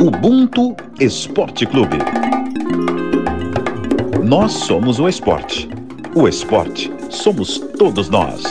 Ubuntu 0.00 0.76
Esporte 1.00 1.66
Clube. 1.66 1.98
Nós 4.24 4.52
somos 4.52 5.00
o 5.00 5.08
esporte. 5.08 5.68
O 6.14 6.28
esporte 6.28 6.88
somos 7.10 7.58
todos 7.76 8.08
nós. 8.08 8.44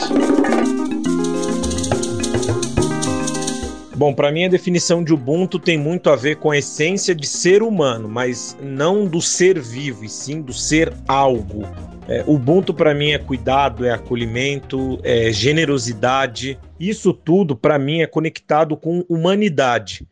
Bom, 3.96 4.12
para 4.12 4.30
mim 4.30 4.44
a 4.44 4.48
definição 4.48 5.02
de 5.02 5.14
Ubuntu 5.14 5.58
tem 5.58 5.78
muito 5.78 6.10
a 6.10 6.16
ver 6.16 6.36
com 6.36 6.50
a 6.50 6.58
essência 6.58 7.14
de 7.14 7.26
ser 7.26 7.62
humano, 7.62 8.10
mas 8.10 8.54
não 8.62 9.06
do 9.06 9.22
ser 9.22 9.58
vivo, 9.58 10.04
e 10.04 10.08
sim 10.10 10.42
do 10.42 10.52
ser 10.52 10.92
algo. 11.08 11.62
É, 12.06 12.22
Ubuntu 12.26 12.74
para 12.74 12.92
mim 12.92 13.12
é 13.12 13.18
cuidado, 13.18 13.86
é 13.86 13.90
acolhimento, 13.90 15.00
é 15.02 15.32
generosidade. 15.32 16.58
Isso 16.78 17.14
tudo 17.14 17.56
para 17.56 17.78
mim 17.78 18.02
é 18.02 18.06
conectado 18.06 18.76
com 18.76 19.02
humanidade. 19.08 20.06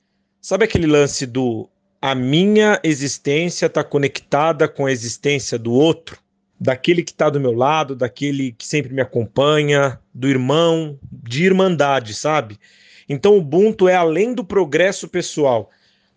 Sabe 0.49 0.65
aquele 0.65 0.87
lance 0.87 1.27
do 1.27 1.69
a 2.01 2.15
minha 2.15 2.79
existência 2.85 3.67
está 3.67 3.83
conectada 3.83 4.69
com 4.69 4.87
a 4.87 4.93
existência 4.93 5.59
do 5.59 5.73
outro? 5.73 6.21
Daquele 6.61 7.03
que 7.03 7.11
está 7.11 7.29
do 7.29 7.41
meu 7.41 7.51
lado, 7.51 7.97
daquele 7.97 8.53
que 8.53 8.65
sempre 8.65 8.95
me 8.95 9.03
acompanha, 9.03 9.99
do 10.15 10.29
irmão, 10.29 11.01
de 11.11 11.43
irmandade, 11.43 12.15
sabe? 12.15 12.61
Então, 13.09 13.33
o 13.33 13.39
Ubuntu 13.39 13.89
é 13.89 13.97
além 13.97 14.33
do 14.33 14.45
progresso 14.45 15.09
pessoal. 15.09 15.69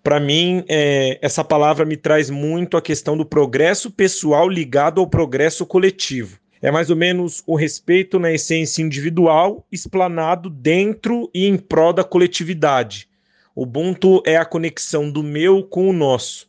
Para 0.04 0.20
mim, 0.20 0.64
é, 0.70 1.18
essa 1.24 1.44
palavra 1.44 1.84
me 1.84 1.98
traz 1.98 2.30
muito 2.30 2.78
a 2.78 2.84
questão 2.84 3.18
do 3.18 3.26
progresso 3.26 3.90
pessoal 3.90 4.48
ligado 4.48 5.02
ao 5.02 5.08
progresso 5.08 5.66
coletivo. 5.66 6.38
É 6.62 6.70
mais 6.70 6.92
ou 6.92 6.96
menos 6.96 7.42
o 7.48 7.56
respeito 7.56 8.20
na 8.20 8.32
essência 8.32 8.84
individual, 8.84 9.66
explanado 9.72 10.52
dentro 10.52 11.32
e 11.34 11.48
em 11.48 11.58
prol 11.58 11.94
da 11.94 12.04
coletividade. 12.04 13.09
Ubuntu 13.62 14.24
é 14.26 14.38
a 14.38 14.46
conexão 14.46 15.12
do 15.12 15.22
meu 15.22 15.62
com 15.62 15.90
o 15.90 15.92
nosso. 15.92 16.48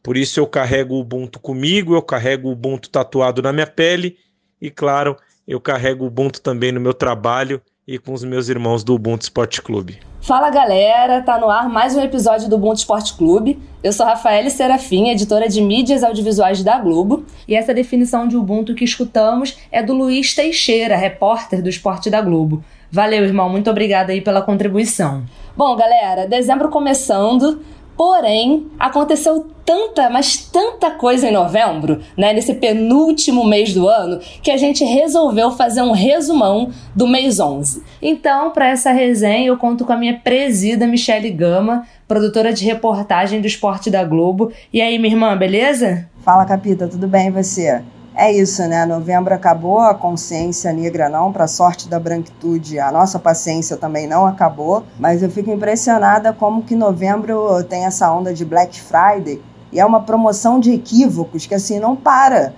Por 0.00 0.16
isso 0.16 0.38
eu 0.38 0.46
carrego 0.46 0.94
o 0.94 1.00
Ubuntu 1.00 1.40
comigo, 1.40 1.96
eu 1.96 2.00
carrego 2.00 2.48
o 2.48 2.52
Ubuntu 2.52 2.88
tatuado 2.90 3.42
na 3.42 3.52
minha 3.52 3.66
pele 3.66 4.16
e, 4.62 4.70
claro, 4.70 5.16
eu 5.48 5.60
carrego 5.60 6.04
o 6.04 6.06
Ubuntu 6.06 6.40
também 6.40 6.70
no 6.70 6.80
meu 6.80 6.94
trabalho 6.94 7.60
e 7.88 7.98
com 7.98 8.12
os 8.12 8.22
meus 8.22 8.48
irmãos 8.48 8.84
do 8.84 8.94
Ubuntu 8.94 9.22
Esporte 9.22 9.60
Clube. 9.60 9.98
Fala 10.20 10.48
galera, 10.48 11.20
tá 11.22 11.40
no 11.40 11.50
ar 11.50 11.68
mais 11.68 11.96
um 11.96 12.00
episódio 12.00 12.48
do 12.48 12.54
Ubuntu 12.54 12.78
Esporte 12.78 13.14
Clube. 13.14 13.58
Eu 13.82 13.92
sou 13.92 14.06
Rafaela 14.06 14.48
Serafim, 14.48 15.08
editora 15.08 15.48
de 15.48 15.60
mídias 15.60 16.04
audiovisuais 16.04 16.62
da 16.62 16.78
Globo, 16.78 17.26
e 17.48 17.56
essa 17.56 17.74
definição 17.74 18.28
de 18.28 18.36
Ubuntu 18.36 18.76
que 18.76 18.84
escutamos 18.84 19.58
é 19.72 19.82
do 19.82 19.92
Luiz 19.92 20.36
Teixeira, 20.36 20.96
repórter 20.96 21.60
do 21.60 21.68
Esporte 21.68 22.08
da 22.08 22.22
Globo. 22.22 22.62
Valeu, 22.92 23.24
irmão, 23.24 23.50
muito 23.50 23.68
obrigada 23.68 24.12
aí 24.12 24.20
pela 24.20 24.40
contribuição. 24.40 25.24
Bom, 25.56 25.76
galera, 25.76 26.26
dezembro 26.26 26.68
começando, 26.68 27.60
porém, 27.96 28.66
aconteceu 28.76 29.46
tanta, 29.64 30.10
mas 30.10 30.36
tanta 30.36 30.90
coisa 30.90 31.28
em 31.28 31.32
novembro, 31.32 32.00
né, 32.16 32.32
nesse 32.32 32.54
penúltimo 32.54 33.46
mês 33.46 33.72
do 33.72 33.88
ano, 33.88 34.18
que 34.42 34.50
a 34.50 34.56
gente 34.56 34.84
resolveu 34.84 35.52
fazer 35.52 35.80
um 35.80 35.92
resumão 35.92 36.72
do 36.92 37.06
mês 37.06 37.38
11. 37.38 37.84
Então, 38.02 38.50
para 38.50 38.68
essa 38.68 38.90
resenha, 38.90 39.46
eu 39.46 39.56
conto 39.56 39.84
com 39.84 39.92
a 39.92 39.96
minha 39.96 40.18
presida 40.18 40.88
Michele 40.88 41.30
Gama, 41.30 41.86
produtora 42.08 42.52
de 42.52 42.64
reportagem 42.64 43.40
do 43.40 43.46
Esporte 43.46 43.92
da 43.92 44.02
Globo. 44.02 44.50
E 44.72 44.82
aí, 44.82 44.98
minha 44.98 45.14
irmã, 45.14 45.36
beleza? 45.36 46.10
Fala, 46.24 46.44
Capita, 46.44 46.88
tudo 46.88 47.06
bem 47.06 47.28
e 47.28 47.30
você? 47.30 47.80
É 48.16 48.30
isso, 48.30 48.62
né? 48.68 48.86
Novembro 48.86 49.34
acabou, 49.34 49.80
a 49.80 49.92
consciência 49.92 50.72
negra 50.72 51.08
não, 51.08 51.32
para 51.32 51.48
sorte 51.48 51.88
da 51.88 51.98
branquitude, 51.98 52.78
a 52.78 52.92
nossa 52.92 53.18
paciência 53.18 53.76
também 53.76 54.06
não 54.06 54.24
acabou, 54.24 54.84
mas 55.00 55.20
eu 55.20 55.28
fico 55.28 55.50
impressionada 55.50 56.32
como 56.32 56.62
que 56.62 56.76
novembro 56.76 57.62
tem 57.64 57.84
essa 57.84 58.12
onda 58.12 58.32
de 58.32 58.44
Black 58.44 58.80
Friday 58.80 59.42
e 59.72 59.80
é 59.80 59.84
uma 59.84 60.00
promoção 60.00 60.60
de 60.60 60.72
equívocos 60.72 61.44
que 61.44 61.56
assim 61.56 61.80
não 61.80 61.96
para. 61.96 62.54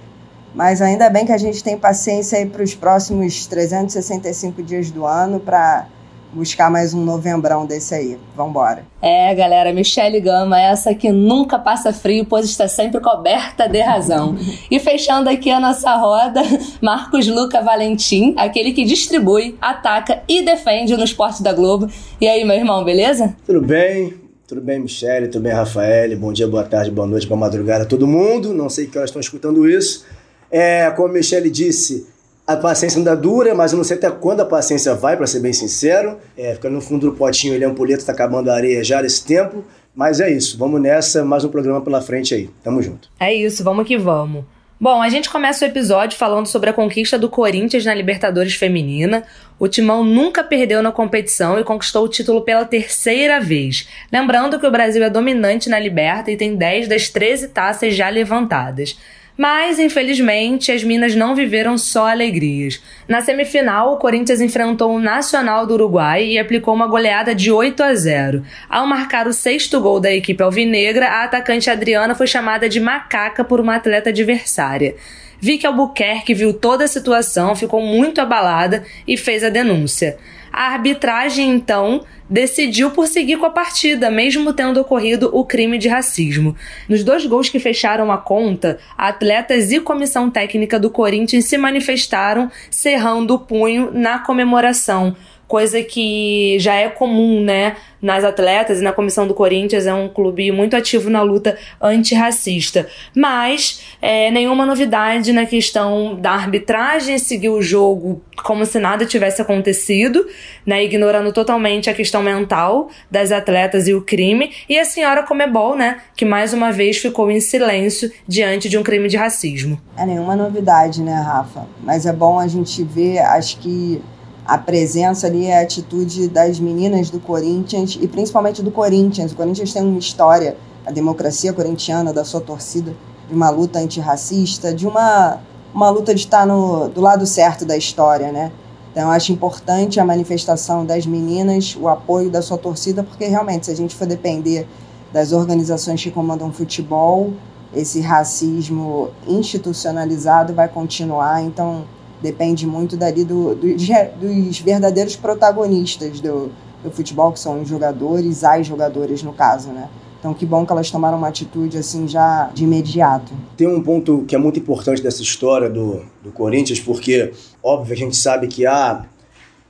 Mas 0.55 0.83
ainda 0.83 1.09
bem 1.09 1.25
que 1.25 1.33
a 1.33 1.39
gente 1.39 1.65
tem 1.65 1.79
paciência 1.79 2.39
aí 2.39 2.45
para 2.45 2.63
os 2.63 2.75
próximos 2.75 3.47
365 3.47 4.63
dias 4.63 4.91
do 4.91 5.07
ano 5.07 5.41
para 5.41 5.87
buscar 6.33 6.71
mais 6.71 6.93
um 6.93 7.05
novembrão 7.05 7.67
desse 7.67 7.95
aí. 7.95 8.19
Vambora. 8.37 8.85
É, 9.01 9.35
galera, 9.35 9.73
Michelle 9.73 10.21
Gama, 10.21 10.61
essa 10.61 10.95
que 10.95 11.11
nunca 11.11 11.59
passa 11.59 11.93
frio, 11.93 12.25
pois 12.25 12.47
está 12.47 12.69
sempre 12.69 13.01
coberta 13.01 13.69
de 13.69 13.81
razão. 13.81 14.37
e 14.71 14.79
fechando 14.79 15.31
aqui 15.31 15.51
a 15.51 15.61
nossa 15.61 15.95
roda, 15.97 16.43
Marcos 16.81 17.27
Luca 17.27 17.63
Valentim, 17.63 18.35
aquele 18.37 18.73
que 18.73 18.85
distribui, 18.85 19.57
ataca 19.61 20.23
e 20.29 20.43
defende 20.43 20.97
no 20.97 21.05
Esporte 21.05 21.43
da 21.43 21.53
Globo. 21.53 21.89
E 22.21 22.29
aí, 22.29 22.45
meu 22.45 22.57
irmão, 22.57 22.85
beleza? 22.85 23.35
Tudo 23.47 23.61
bem, 23.63 24.15
tudo 24.47 24.61
bem, 24.61 24.81
Michele? 24.81 25.29
Tudo 25.29 25.43
bem, 25.43 25.53
Rafael? 25.53 26.17
Bom 26.19 26.33
dia, 26.33 26.47
boa 26.47 26.65
tarde, 26.65 26.91
boa 26.91 27.07
noite, 27.07 27.27
boa 27.27 27.39
madrugada 27.39 27.85
a 27.85 27.87
todo 27.87 28.07
mundo. 28.07 28.53
Não 28.53 28.69
sei 28.69 28.87
que 28.87 28.97
elas 28.97 29.11
estão 29.11 29.21
escutando 29.21 29.69
isso. 29.69 30.05
É, 30.51 30.91
como 30.93 31.09
a 31.09 31.13
Michele 31.13 31.51
disse, 31.51 32.07
a 32.47 32.57
paciência 32.57 32.99
ainda 32.99 33.17
dura, 33.17 33.55
mas 33.55 33.73
eu 33.73 33.77
não 33.77 33.85
sei 33.85 33.97
até 33.97 34.11
quando 34.11 34.41
a 34.41 34.45
paciência 34.45 34.95
vai, 34.95 35.17
para 35.17 35.27
ser 35.27 35.41
bem 35.41 35.53
sincero. 35.53 36.17
É, 36.39 36.55
fica 36.55 36.71
no 36.71 36.81
fundo 36.81 37.11
do 37.11 37.17
potinho, 37.17 37.55
ele 37.55 37.65
é 37.65 37.69
um 37.69 37.75
polito, 37.75 38.05
tá 38.05 38.13
acabando 38.13 38.51
a 38.51 38.55
areia 38.55 38.85
já 38.85 39.03
nesse 39.03 39.25
tempo. 39.25 39.65
Mas 39.95 40.21
é 40.21 40.31
isso, 40.31 40.57
vamos 40.57 40.81
nessa, 40.81 41.25
mais 41.25 41.43
um 41.43 41.49
programa 41.49 41.81
pela 41.81 42.01
frente 42.01 42.35
aí. 42.35 42.51
Tamo 42.63 42.81
junto. 42.83 43.09
É 43.19 43.35
isso, 43.35 43.65
vamos 43.65 43.87
que 43.87 43.99
vamos. 43.99 44.45
Bom, 44.79 45.01
a 45.01 45.09
gente 45.09 45.31
começa 45.31 45.65
o 45.65 45.69
episódio 45.69 46.19
falando 46.19 46.47
sobre 46.47 46.69
a 46.69 46.73
conquista 46.73 47.19
do 47.19 47.31
Corinthians 47.31 47.87
na 47.87 47.95
Libertadores 47.95 48.55
Feminina. 48.55 49.25
O 49.59 49.67
Timão 49.67 50.05
nunca 50.05 50.45
perdeu 50.45 50.83
na 50.83 50.93
competição 50.93 51.59
e 51.59 51.65
conquistou 51.65 52.05
o 52.05 52.09
título 52.09 52.43
pela 52.43 52.67
terceira 52.67 53.41
vez. 53.41 53.89
Lembrando 54.13 54.61
que 54.61 54.67
o 54.67 54.71
Brasil 54.71 55.03
é 55.03 55.09
dominante 55.09 55.71
na 55.71 55.79
Liberta 55.79 56.31
e 56.31 56.37
tem 56.37 56.55
10 56.55 56.89
das 56.89 57.09
13 57.09 57.49
taças 57.49 57.97
já 57.97 58.11
levantadas. 58.11 58.99
Mas, 59.37 59.79
infelizmente, 59.79 60.73
as 60.73 60.83
Minas 60.83 61.15
não 61.15 61.35
viveram 61.35 61.77
só 61.77 62.09
alegrias. 62.09 62.83
Na 63.07 63.21
semifinal, 63.21 63.93
o 63.93 63.97
Corinthians 63.99 64.41
enfrentou 64.41 64.95
o 64.95 64.99
Nacional 64.99 65.67
do 65.67 65.75
Uruguai 65.75 66.25
e 66.25 66.39
aplicou 66.39 66.75
uma 66.75 66.87
goleada 66.87 67.35
de 67.35 67.53
8 67.53 67.83
a 67.83 67.95
0. 67.95 68.43
Ao 68.69 68.87
marcar 68.87 69.27
o 69.27 69.33
sexto 69.35 69.79
gol 69.81 70.01
da 70.01 70.11
equipe 70.11 70.43
alvinegra, 70.43 71.09
a 71.09 71.25
atacante 71.25 71.69
Adriana 71.69 72.15
foi 72.15 72.27
chamada 72.27 72.67
de 72.69 72.81
macaca 72.81 73.45
por 73.45 73.61
uma 73.61 73.77
atleta 73.77 74.09
adversária. 74.09 74.95
Vicky 75.39 75.67
Albuquerque 75.67 76.33
viu 76.33 76.55
toda 76.55 76.85
a 76.85 76.89
situação, 76.89 77.55
ficou 77.55 77.83
muito 77.83 78.23
abalada 78.23 78.85
e 79.07 79.19
fez 79.19 79.45
a 79.45 79.51
denúncia. 79.51 80.17
A 80.57 80.69
arbitragem, 80.69 81.51
então, 81.51 82.01
decidiu 82.31 82.91
por 82.91 83.07
seguir 83.07 83.37
com 83.37 83.45
a 83.45 83.51
partida, 83.51 84.11
mesmo 84.11 84.55
tendo 84.55 84.81
ocorrido 84.81 85.29
o 85.31 85.45
crime 85.45 85.77
de 85.77 85.87
racismo. 85.87 86.57
Nos 86.89 87.05
dois 87.05 87.27
gols 87.27 87.51
que 87.51 87.59
fecharam 87.59 88.11
a 88.11 88.17
conta, 88.17 88.79
atletas 88.97 89.71
e 89.71 89.81
comissão 89.81 90.31
técnica 90.31 90.81
do 90.81 90.89
Corinthians 90.89 91.45
se 91.45 91.59
manifestaram 91.59 92.51
cerrando 92.71 93.35
o 93.35 93.39
punho 93.39 93.91
na 93.93 94.19
comemoração 94.21 95.15
coisa 95.47 95.83
que 95.83 96.59
já 96.59 96.75
é 96.75 96.89
comum, 96.89 97.41
né, 97.41 97.77
nas 98.03 98.25
atletas 98.25 98.81
e 98.81 98.85
na 98.85 98.93
comissão 98.93 99.27
do 99.27 99.35
Corinthians, 99.35 99.87
é 99.87 99.95
um 99.95 100.09
clube 100.09 100.51
muito 100.53 100.77
ativo 100.77 101.09
na 101.09 101.23
luta 101.23 101.57
antirracista. 101.81 102.87
Mas 103.15 103.83
é, 104.01 104.31
nenhuma 104.31 104.67
novidade 104.67 105.33
na 105.33 105.47
questão 105.47 106.15
da 106.15 106.33
arbitragem, 106.33 107.19
seguir 107.19 107.49
o 107.49 107.63
jogo 107.63 108.23
como 108.45 108.65
se 108.67 108.79
nada 108.79 109.07
tivesse 109.07 109.41
acontecido, 109.41 110.27
né, 110.65 110.85
ignorando 110.85 111.33
totalmente 111.33 111.89
a 111.89 111.95
questão 111.95 112.23
mental 112.23 112.89
das 113.11 113.33
atletas 113.33 113.89
e 113.89 113.95
o 113.95 114.03
crime, 114.03 114.53
e 114.69 114.79
a 114.79 114.85
senhora 114.85 115.23
Comebol, 115.23 115.75
né, 115.77 116.01
que 116.17 116.25
mais 116.25 116.53
uma 116.53 116.71
vez 116.71 116.99
ficou 116.99 117.31
em 117.31 117.41
silêncio 117.41 118.11
diante 118.27 118.69
de 118.69 118.77
um 118.77 118.83
crime 118.83 119.09
de 119.09 119.17
racismo. 119.17 119.81
É 119.97 120.05
nenhuma 120.05 120.37
novidade, 120.37 121.03
né, 121.03 121.15
Rafa? 121.15 121.67
Mas 121.83 122.05
é 122.05 122.13
bom 122.13 122.39
a 122.39 122.47
gente 122.47 122.85
ver, 122.85 123.19
acho 123.19 123.59
que 123.59 124.01
a 124.47 124.57
presença 124.57 125.27
ali, 125.27 125.51
a 125.51 125.61
atitude 125.61 126.29
das 126.29 126.61
meninas 126.61 127.11
do 127.11 127.19
Corinthians 127.19 127.99
e 128.01 128.07
principalmente 128.07 128.63
do 128.63 128.71
Corinthians. 128.71 129.33
O 129.33 129.37
Corinthians 129.37 129.73
tem 129.73 129.83
uma 129.83 129.99
história, 129.99 130.57
a 130.87 130.93
democracia 130.93 131.53
corintiana, 131.53 132.13
da 132.13 132.25
sua 132.25 132.41
torcida, 132.41 132.95
de 133.29 133.35
uma 133.35 133.51
luta 133.51 133.79
antirracista, 133.81 134.73
de 134.73 134.87
uma, 134.87 135.41
uma 135.75 135.91
luta 135.91 136.15
de 136.15 136.21
estar 136.21 136.47
no, 136.47 136.89
do 136.89 137.01
lado 137.01 137.27
certo 137.27 137.65
da 137.65 137.77
história, 137.77 138.31
né? 138.31 138.53
Então, 138.93 139.11
acho 139.11 139.33
importante 139.33 140.01
a 140.01 140.05
manifestação 140.05 140.87
das 140.87 141.05
meninas, 141.05 141.77
o 141.79 141.89
apoio 141.89 142.31
da 142.31 142.41
sua 142.41 142.57
torcida, 142.57 143.03
porque 143.03 143.27
realmente, 143.27 143.67
se 143.67 143.73
a 143.73 143.77
gente 143.77 143.95
for 143.95 144.07
depender 144.07 144.67
das 145.13 145.33
organizações 145.33 146.03
que 146.03 146.11
comandam 146.11 146.51
futebol, 146.53 147.33
esse 147.75 148.01
racismo 148.01 149.11
institucionalizado 149.27 150.55
vai 150.55 150.69
continuar. 150.69 151.43
Então, 151.43 151.85
depende 152.23 152.67
muito 152.67 152.97
dali 152.97 153.25
do, 153.25 153.55
do, 153.55 153.77
dos 153.77 154.61
verdadeiros 154.61 155.17
protagonistas 155.17 156.21
do, 156.21 156.51
do 156.83 156.91
futebol, 156.91 157.33
que 157.33 157.41
são 157.41 157.63
os 157.63 157.69
jogadores, 157.69 158.45
as 158.45 158.67
jogadoras 158.67 159.23
no 159.23 159.33
caso, 159.33 159.69
né? 159.71 159.89
Então, 160.19 160.33
que 160.35 160.47
bom 160.47 160.67
que 160.67 160.73
elas 160.73 160.91
tomaram 160.91 161.19
uma 161.19 161.29
atitude 161.29 161.79
assim 161.79 162.09
já 162.09 162.51
de 162.53 162.65
imediato. 162.65 163.33
Tem 163.57 163.69
um 163.69 163.83
ponto 163.83 164.25
que 164.27 164.35
é 164.35 164.39
muito 164.39 164.59
importante 164.59 165.03
dessa 165.03 165.23
história 165.23 165.69
do, 165.69 166.03
do 166.23 166.33
Corinthians, 166.33 166.81
porque, 166.81 167.33
óbvio, 167.63 167.95
a 167.95 167.97
gente 167.97 168.17
sabe 168.17 168.49
que 168.49 168.67
há 168.67 169.05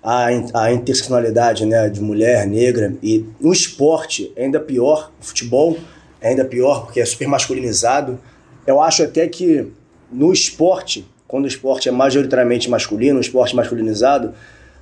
a, 0.03 0.27
a 0.55 0.73
interseccionalidade 0.73 1.67
né, 1.67 1.89
de 1.89 2.01
mulher, 2.01 2.47
negra, 2.47 2.97
e 3.03 3.27
no 3.41 3.53
esporte 3.53 4.33
é 4.37 4.45
ainda 4.45 4.61
pior, 4.61 5.11
no 5.19 5.27
futebol 5.27 5.77
é 6.21 6.29
ainda 6.29 6.45
pior, 6.45 6.85
porque 6.85 7.01
é 7.01 7.05
super 7.05 7.29
masculinizado. 7.29 8.19
Eu 8.67 8.81
acho 8.81 9.03
até 9.03 9.27
que 9.27 9.71
no 10.11 10.33
esporte, 10.33 11.07
quando 11.27 11.45
o 11.45 11.49
esporte 11.49 11.89
é 11.89 11.93
majoritariamente 11.93 12.71
masculino, 12.71 13.19
o 13.19 13.21
esporte 13.21 13.55
masculinizado, 13.55 14.33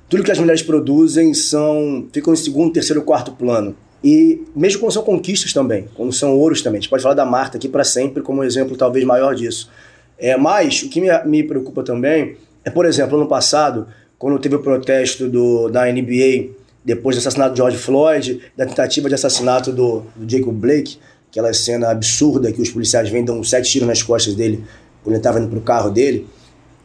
tudo 0.09 0.23
que 0.23 0.31
as 0.31 0.37
mulheres 0.37 0.61
produzem 0.61 1.33
são 1.33 2.07
ficam 2.11 2.33
em 2.33 2.37
segundo, 2.37 2.73
terceiro, 2.73 3.01
quarto 3.01 3.31
plano. 3.31 3.75
E 4.03 4.43
mesmo 4.55 4.79
quando 4.79 4.91
são 4.91 5.03
conquistas 5.03 5.51
também, 5.51 5.87
quando 5.95 6.13
são 6.13 6.37
ouros 6.37 6.61
também. 6.61 6.77
A 6.77 6.81
gente 6.81 6.89
pode 6.89 7.01
falar 7.01 7.15
da 7.15 7.25
Marta 7.25 7.57
aqui 7.57 7.67
para 7.67 7.83
sempre 7.83 8.21
como 8.21 8.41
um 8.41 8.43
exemplo 8.43 8.77
talvez 8.77 9.03
maior 9.03 9.33
disso. 9.33 9.71
É, 10.17 10.37
mas 10.37 10.83
o 10.83 10.89
que 10.89 11.01
me, 11.01 11.07
me 11.25 11.43
preocupa 11.43 11.83
também 11.83 12.37
é, 12.63 12.69
por 12.69 12.85
exemplo, 12.85 13.17
ano 13.17 13.27
passado, 13.27 13.87
quando 14.17 14.39
teve 14.39 14.55
o 14.55 14.59
protesto 14.59 15.29
do, 15.29 15.69
da 15.69 15.85
NBA 15.85 16.49
depois 16.83 17.15
do 17.15 17.19
assassinato 17.19 17.53
de 17.53 17.57
George 17.57 17.77
Floyd, 17.77 18.41
da 18.55 18.65
tentativa 18.65 19.09
de 19.09 19.15
assassinato 19.15 19.71
do, 19.71 20.03
do 20.15 20.29
Jacob 20.29 20.53
Blake, 20.53 20.97
aquela 21.29 21.51
cena 21.53 21.89
absurda 21.89 22.51
que 22.51 22.61
os 22.61 22.69
policiais 22.69 23.11
dão 23.23 23.43
sete 23.43 23.71
tiros 23.71 23.87
nas 23.87 24.03
costas 24.03 24.35
dele 24.35 24.63
quando 25.05 25.13
ele 25.13 25.17
estava 25.17 25.39
indo 25.39 25.47
pro 25.47 25.61
carro 25.61 25.91
dele. 25.91 26.27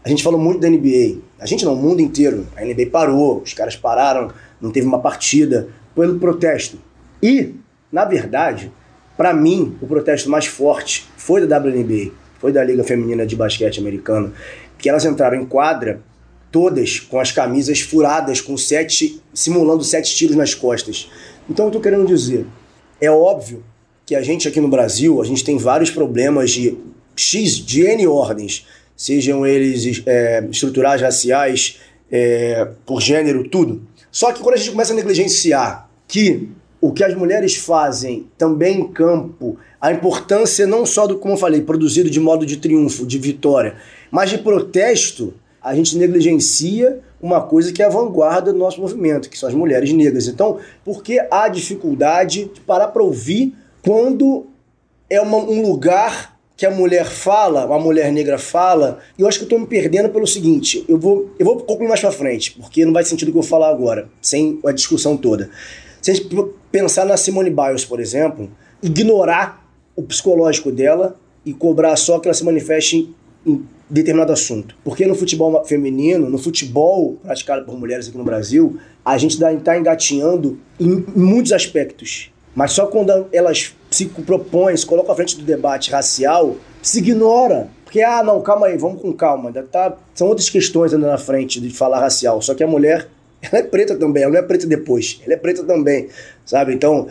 A 0.04 0.08
gente 0.10 0.22
falou 0.22 0.38
muito 0.38 0.60
da 0.60 0.68
NBA. 0.68 1.20
A 1.38 1.46
gente 1.46 1.64
não, 1.64 1.72
o 1.72 1.76
mundo 1.76 2.02
inteiro. 2.02 2.46
A 2.54 2.62
NBA 2.62 2.86
parou, 2.92 3.40
os 3.40 3.54
caras 3.54 3.74
pararam, 3.74 4.30
não 4.60 4.70
teve 4.70 4.86
uma 4.86 5.00
partida 5.00 5.68
pelo 5.94 6.18
protesto. 6.18 6.78
E, 7.22 7.54
na 7.90 8.04
verdade, 8.04 8.70
para 9.16 9.32
mim, 9.32 9.74
o 9.80 9.86
protesto 9.86 10.28
mais 10.28 10.44
forte 10.46 11.08
foi 11.16 11.46
da 11.46 11.58
WNBA, 11.58 12.12
foi 12.38 12.52
da 12.52 12.62
Liga 12.62 12.84
Feminina 12.84 13.26
de 13.26 13.34
Basquete 13.34 13.80
Americana, 13.80 14.32
que 14.78 14.88
elas 14.88 15.04
entraram 15.06 15.40
em 15.40 15.46
quadra 15.46 16.02
todas 16.52 17.00
com 17.00 17.18
as 17.18 17.32
camisas 17.32 17.80
furadas, 17.80 18.40
com 18.40 18.56
sete, 18.56 19.22
simulando 19.32 19.82
sete 19.82 20.14
tiros 20.14 20.36
nas 20.36 20.54
costas. 20.54 21.10
Então 21.48 21.66
eu 21.66 21.72
tô 21.72 21.80
querendo 21.80 22.06
dizer, 22.06 22.46
é 23.00 23.10
óbvio 23.10 23.64
que 24.04 24.14
a 24.14 24.22
gente 24.22 24.48
aqui 24.48 24.60
no 24.60 24.68
Brasil, 24.68 25.22
a 25.22 25.24
gente 25.24 25.44
tem 25.44 25.56
vários 25.56 25.90
problemas 25.90 26.50
de 26.50 26.76
X, 27.20 27.56
de 27.56 27.82
N 27.82 28.06
ordens, 28.06 28.66
sejam 28.96 29.46
eles 29.46 30.02
é, 30.06 30.46
estruturais, 30.50 31.00
raciais, 31.00 31.78
é, 32.10 32.68
por 32.84 33.00
gênero, 33.00 33.48
tudo. 33.48 33.82
Só 34.10 34.32
que 34.32 34.40
quando 34.40 34.54
a 34.54 34.58
gente 34.58 34.70
começa 34.70 34.92
a 34.92 34.96
negligenciar 34.96 35.88
que 36.08 36.48
o 36.80 36.92
que 36.92 37.04
as 37.04 37.14
mulheres 37.14 37.56
fazem 37.56 38.26
também 38.38 38.80
em 38.80 38.88
campo, 38.88 39.58
a 39.80 39.92
importância 39.92 40.66
não 40.66 40.86
só 40.86 41.06
do, 41.06 41.18
como 41.18 41.34
eu 41.34 41.38
falei, 41.38 41.60
produzido 41.60 42.10
de 42.10 42.18
modo 42.18 42.46
de 42.46 42.56
triunfo, 42.56 43.06
de 43.06 43.18
vitória, 43.18 43.76
mas 44.10 44.30
de 44.30 44.38
protesto, 44.38 45.34
a 45.62 45.74
gente 45.74 45.96
negligencia 45.96 47.00
uma 47.20 47.42
coisa 47.42 47.70
que 47.70 47.82
é 47.82 47.86
a 47.86 47.90
vanguarda 47.90 48.52
do 48.52 48.58
nosso 48.58 48.80
movimento, 48.80 49.28
que 49.28 49.38
são 49.38 49.48
as 49.48 49.54
mulheres 49.54 49.92
negras. 49.92 50.26
Então, 50.26 50.58
por 50.82 51.02
que 51.02 51.20
há 51.30 51.48
dificuldade 51.48 52.50
de 52.54 52.60
parar 52.62 52.88
para 52.88 53.02
ouvir 53.02 53.54
quando 53.82 54.46
é 55.08 55.20
uma, 55.20 55.36
um 55.36 55.60
lugar 55.60 56.39
que 56.60 56.66
a 56.66 56.70
mulher 56.70 57.06
fala, 57.06 57.64
uma 57.64 57.78
mulher 57.78 58.12
negra 58.12 58.36
fala, 58.36 58.98
e 59.16 59.22
eu 59.22 59.26
acho 59.26 59.38
que 59.38 59.44
eu 59.44 59.46
estou 59.46 59.58
me 59.58 59.66
perdendo 59.66 60.10
pelo 60.10 60.26
seguinte, 60.26 60.84
eu 60.86 60.98
vou, 60.98 61.30
eu 61.38 61.46
vou 61.46 61.56
concluir 61.56 61.88
mais 61.88 62.00
para 62.00 62.12
frente, 62.12 62.52
porque 62.52 62.84
não 62.84 62.92
vai 62.92 63.02
sentido 63.02 63.30
o 63.30 63.32
que 63.32 63.38
eu 63.38 63.42
falar 63.42 63.70
agora, 63.70 64.10
sem 64.20 64.60
a 64.66 64.70
discussão 64.70 65.16
toda. 65.16 65.48
Se 66.02 66.10
a 66.10 66.14
gente 66.14 66.28
pensar 66.70 67.06
na 67.06 67.16
Simone 67.16 67.48
Biles, 67.48 67.86
por 67.86 67.98
exemplo, 67.98 68.50
ignorar 68.82 69.66
o 69.96 70.02
psicológico 70.02 70.70
dela 70.70 71.16
e 71.46 71.54
cobrar 71.54 71.96
só 71.96 72.18
que 72.18 72.28
ela 72.28 72.34
se 72.34 72.44
manifeste 72.44 73.10
em 73.46 73.64
determinado 73.88 74.30
assunto. 74.30 74.76
Porque 74.84 75.06
no 75.06 75.14
futebol 75.14 75.64
feminino, 75.64 76.28
no 76.28 76.36
futebol 76.36 77.16
praticado 77.22 77.64
por 77.64 77.74
mulheres 77.78 78.06
aqui 78.06 78.18
no 78.18 78.24
Brasil, 78.24 78.78
a 79.02 79.16
gente 79.16 79.42
está 79.42 79.78
engatinhando 79.78 80.60
em 80.78 81.06
muitos 81.16 81.52
aspectos. 81.52 82.30
Mas 82.54 82.72
só 82.72 82.86
quando 82.86 83.28
elas 83.32 83.74
se 83.90 84.06
propõem, 84.06 84.76
se 84.76 84.86
colocam 84.86 85.12
à 85.12 85.16
frente 85.16 85.36
do 85.36 85.42
debate 85.42 85.90
racial, 85.90 86.56
se 86.80 86.98
ignora. 86.98 87.68
Porque, 87.84 88.00
ah, 88.02 88.22
não, 88.22 88.40
calma 88.40 88.68
aí, 88.68 88.78
vamos 88.78 89.02
com 89.02 89.12
calma. 89.12 89.52
Tá, 89.52 89.96
são 90.14 90.28
outras 90.28 90.48
questões 90.48 90.94
ainda 90.94 91.08
na 91.08 91.18
frente 91.18 91.60
de 91.60 91.70
falar 91.70 91.98
racial. 91.98 92.40
Só 92.40 92.54
que 92.54 92.62
a 92.62 92.66
mulher 92.66 93.08
ela 93.42 93.58
é 93.58 93.62
preta 93.62 93.96
também, 93.96 94.22
ela 94.22 94.32
não 94.32 94.38
é 94.38 94.42
preta 94.42 94.66
depois, 94.66 95.20
ela 95.24 95.34
é 95.34 95.36
preta 95.36 95.64
também, 95.64 96.08
sabe? 96.44 96.74
Então, 96.74 97.08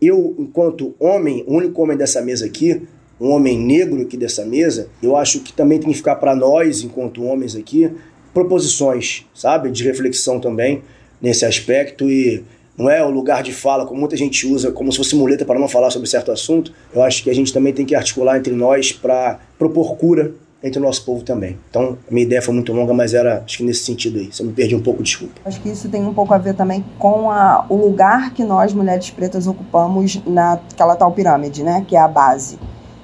eu, 0.00 0.34
enquanto 0.38 0.94
homem, 0.98 1.44
o 1.46 1.54
único 1.54 1.82
homem 1.82 1.96
dessa 1.96 2.20
mesa 2.22 2.46
aqui, 2.46 2.82
um 3.20 3.30
homem 3.30 3.58
negro 3.58 4.00
aqui 4.00 4.16
dessa 4.16 4.44
mesa, 4.44 4.88
eu 5.02 5.16
acho 5.16 5.40
que 5.40 5.52
também 5.52 5.78
tem 5.78 5.90
que 5.90 5.96
ficar 5.96 6.16
para 6.16 6.34
nós, 6.34 6.82
enquanto 6.82 7.22
homens 7.22 7.54
aqui, 7.54 7.90
proposições, 8.32 9.26
sabe? 9.34 9.70
De 9.70 9.84
reflexão 9.84 10.40
também 10.40 10.82
nesse 11.20 11.44
aspecto 11.44 12.10
e 12.10 12.42
não 12.76 12.90
é 12.90 13.04
o 13.04 13.10
lugar 13.10 13.42
de 13.42 13.52
fala, 13.52 13.84
como 13.86 14.00
muita 14.00 14.16
gente 14.16 14.46
usa, 14.46 14.72
como 14.72 14.90
se 14.90 14.98
fosse 14.98 15.14
muleta 15.14 15.44
para 15.44 15.58
não 15.58 15.68
falar 15.68 15.90
sobre 15.90 16.08
certo 16.08 16.32
assunto. 16.32 16.72
Eu 16.92 17.02
acho 17.02 17.22
que 17.22 17.30
a 17.30 17.34
gente 17.34 17.52
também 17.52 17.72
tem 17.72 17.84
que 17.84 17.94
articular 17.94 18.38
entre 18.38 18.52
nós 18.52 18.92
para 18.92 19.38
propor 19.58 19.96
cura 19.96 20.32
entre 20.62 20.78
o 20.78 20.82
nosso 20.82 21.04
povo 21.04 21.24
também. 21.24 21.58
Então, 21.68 21.98
a 22.08 22.14
minha 22.14 22.24
ideia 22.24 22.40
foi 22.40 22.54
muito 22.54 22.72
longa, 22.72 22.94
mas 22.94 23.14
era, 23.14 23.42
acho 23.44 23.58
que 23.58 23.64
nesse 23.64 23.82
sentido 23.84 24.18
aí. 24.18 24.32
Se 24.32 24.42
eu 24.42 24.46
me 24.46 24.52
perdi 24.52 24.76
um 24.76 24.82
pouco, 24.82 25.02
desculpa. 25.02 25.34
Acho 25.44 25.60
que 25.60 25.68
isso 25.68 25.88
tem 25.88 26.06
um 26.06 26.14
pouco 26.14 26.32
a 26.32 26.38
ver 26.38 26.54
também 26.54 26.84
com 26.98 27.30
a, 27.30 27.66
o 27.68 27.74
lugar 27.74 28.32
que 28.32 28.44
nós, 28.44 28.72
mulheres 28.72 29.10
pretas, 29.10 29.46
ocupamos 29.46 30.20
naquela 30.24 30.94
tal 30.94 31.10
pirâmide, 31.10 31.64
né? 31.64 31.84
Que 31.86 31.96
é 31.96 31.98
a 31.98 32.06
base. 32.06 32.58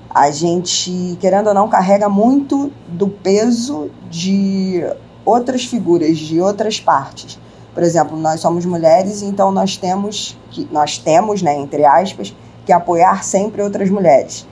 A 0.08 0.30
gente, 0.30 1.16
querendo 1.20 1.48
ou 1.48 1.54
não, 1.54 1.68
carrega 1.68 2.08
muito 2.08 2.70
do 2.86 3.08
peso 3.08 3.90
de 4.08 4.84
outras 5.24 5.64
figuras, 5.64 6.16
de 6.16 6.40
outras 6.40 6.78
partes. 6.80 7.38
Por 7.78 7.84
exemplo, 7.84 8.18
nós 8.18 8.40
somos 8.40 8.66
mulheres, 8.66 9.22
então 9.22 9.52
nós 9.52 9.76
temos 9.76 10.36
que 10.50 10.68
nós 10.72 10.98
temos, 10.98 11.42
né, 11.42 11.56
entre 11.56 11.84
aspas, 11.84 12.34
que 12.66 12.72
apoiar 12.72 13.22
sempre 13.22 13.62
outras 13.62 13.88
mulheres. 13.88 14.44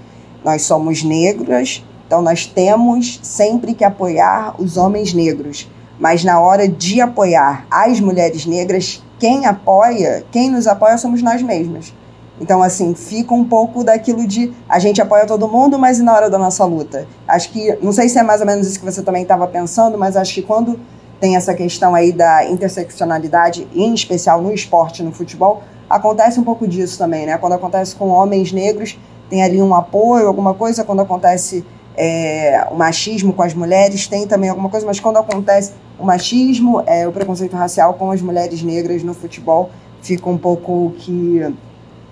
Nós 0.45 0.63
somos 0.63 1.03
negras, 1.03 1.83
então, 2.07 2.23
nós 2.23 2.47
temos 2.47 3.19
sempre 3.25 3.75
que 3.75 3.83
apoiar 3.83 4.55
os 4.61 4.77
homens 4.77 5.13
negros, 5.13 5.69
mas 5.99 6.23
na 6.23 6.39
hora 6.39 6.69
de 6.69 7.01
apoiar 7.01 7.67
as 7.69 7.99
mulheres 7.99 8.47
negras, 8.47 9.03
quem 9.19 9.45
apoia, 9.45 10.25
quem 10.31 10.49
nos 10.49 10.69
apoia 10.69 10.97
somos 10.97 11.21
nós 11.21 11.43
mesmas. 11.43 11.93
Então, 12.41 12.63
assim, 12.63 12.95
fica 12.95 13.35
um 13.35 13.45
pouco 13.45 13.83
daquilo 13.83 14.25
de 14.25 14.53
a 14.69 14.79
gente 14.79 15.03
apoia 15.03 15.27
todo 15.27 15.49
mundo, 15.49 15.77
mas 15.81 15.99
e 15.99 16.03
na 16.05 16.15
hora 16.15 16.31
da 16.31 16.39
nossa 16.39 16.65
luta? 16.65 17.09
Acho 17.27 17.51
que, 17.51 17.77
não 17.83 17.91
sei 17.91 18.09
se 18.09 18.21
é 18.21 18.23
mais 18.23 18.41
ou 18.41 18.47
menos 18.47 18.69
isso 18.69 18.79
que 18.79 18.85
você 18.85 19.03
também 19.03 19.23
estava 19.23 19.49
pensando, 19.49 19.99
mas 19.99 20.17
acho 20.17 20.33
que 20.33 20.43
quando 20.43 20.79
tem 21.21 21.37
essa 21.37 21.55
questão 21.55 21.95
aí 21.95 22.13
da 22.13 22.45
interseccionalidade, 22.45 23.67
em 23.75 23.95
especial 23.95 24.43
no 24.43 24.53
esporte, 24.53 25.03
no 25.03 25.13
futebol, 25.13 25.63
acontece 25.89 26.39
um 26.39 26.45
pouco 26.45 26.67
disso 26.67 26.99
também, 26.99 27.27
né? 27.27 27.39
Quando 27.39 27.55
acontece 27.55 27.95
com 27.95 28.09
homens 28.09 28.53
negros, 28.53 28.99
tem 29.31 29.43
ali 29.43 29.61
um 29.61 29.75
apoio, 29.75 30.27
alguma 30.27 30.55
coisa, 30.55 30.85
quando 30.85 31.01
acontece 31.01 31.65
é, 31.97 32.67
o 32.71 32.77
machismo 32.77 33.33
com 33.33 33.43
as 33.43 33.55
mulheres, 33.55 34.07
tem 34.07 34.27
também 34.27 34.51
alguma 34.51 34.69
coisa, 34.69 34.87
mas 34.87 35.01
quando 35.01 35.17
acontece 35.17 35.73
o 35.99 36.05
machismo, 36.05 36.83
é, 36.87 37.09
o 37.09 37.13
preconceito 37.13 37.57
racial 37.57 37.95
com 37.95 38.11
as 38.11 38.21
mulheres 38.21 38.63
negras 38.63 39.03
no 39.03 39.15
futebol, 39.15 39.71
fica 40.03 40.29
um 40.29 40.37
pouco 40.39 40.95
que 40.99 41.41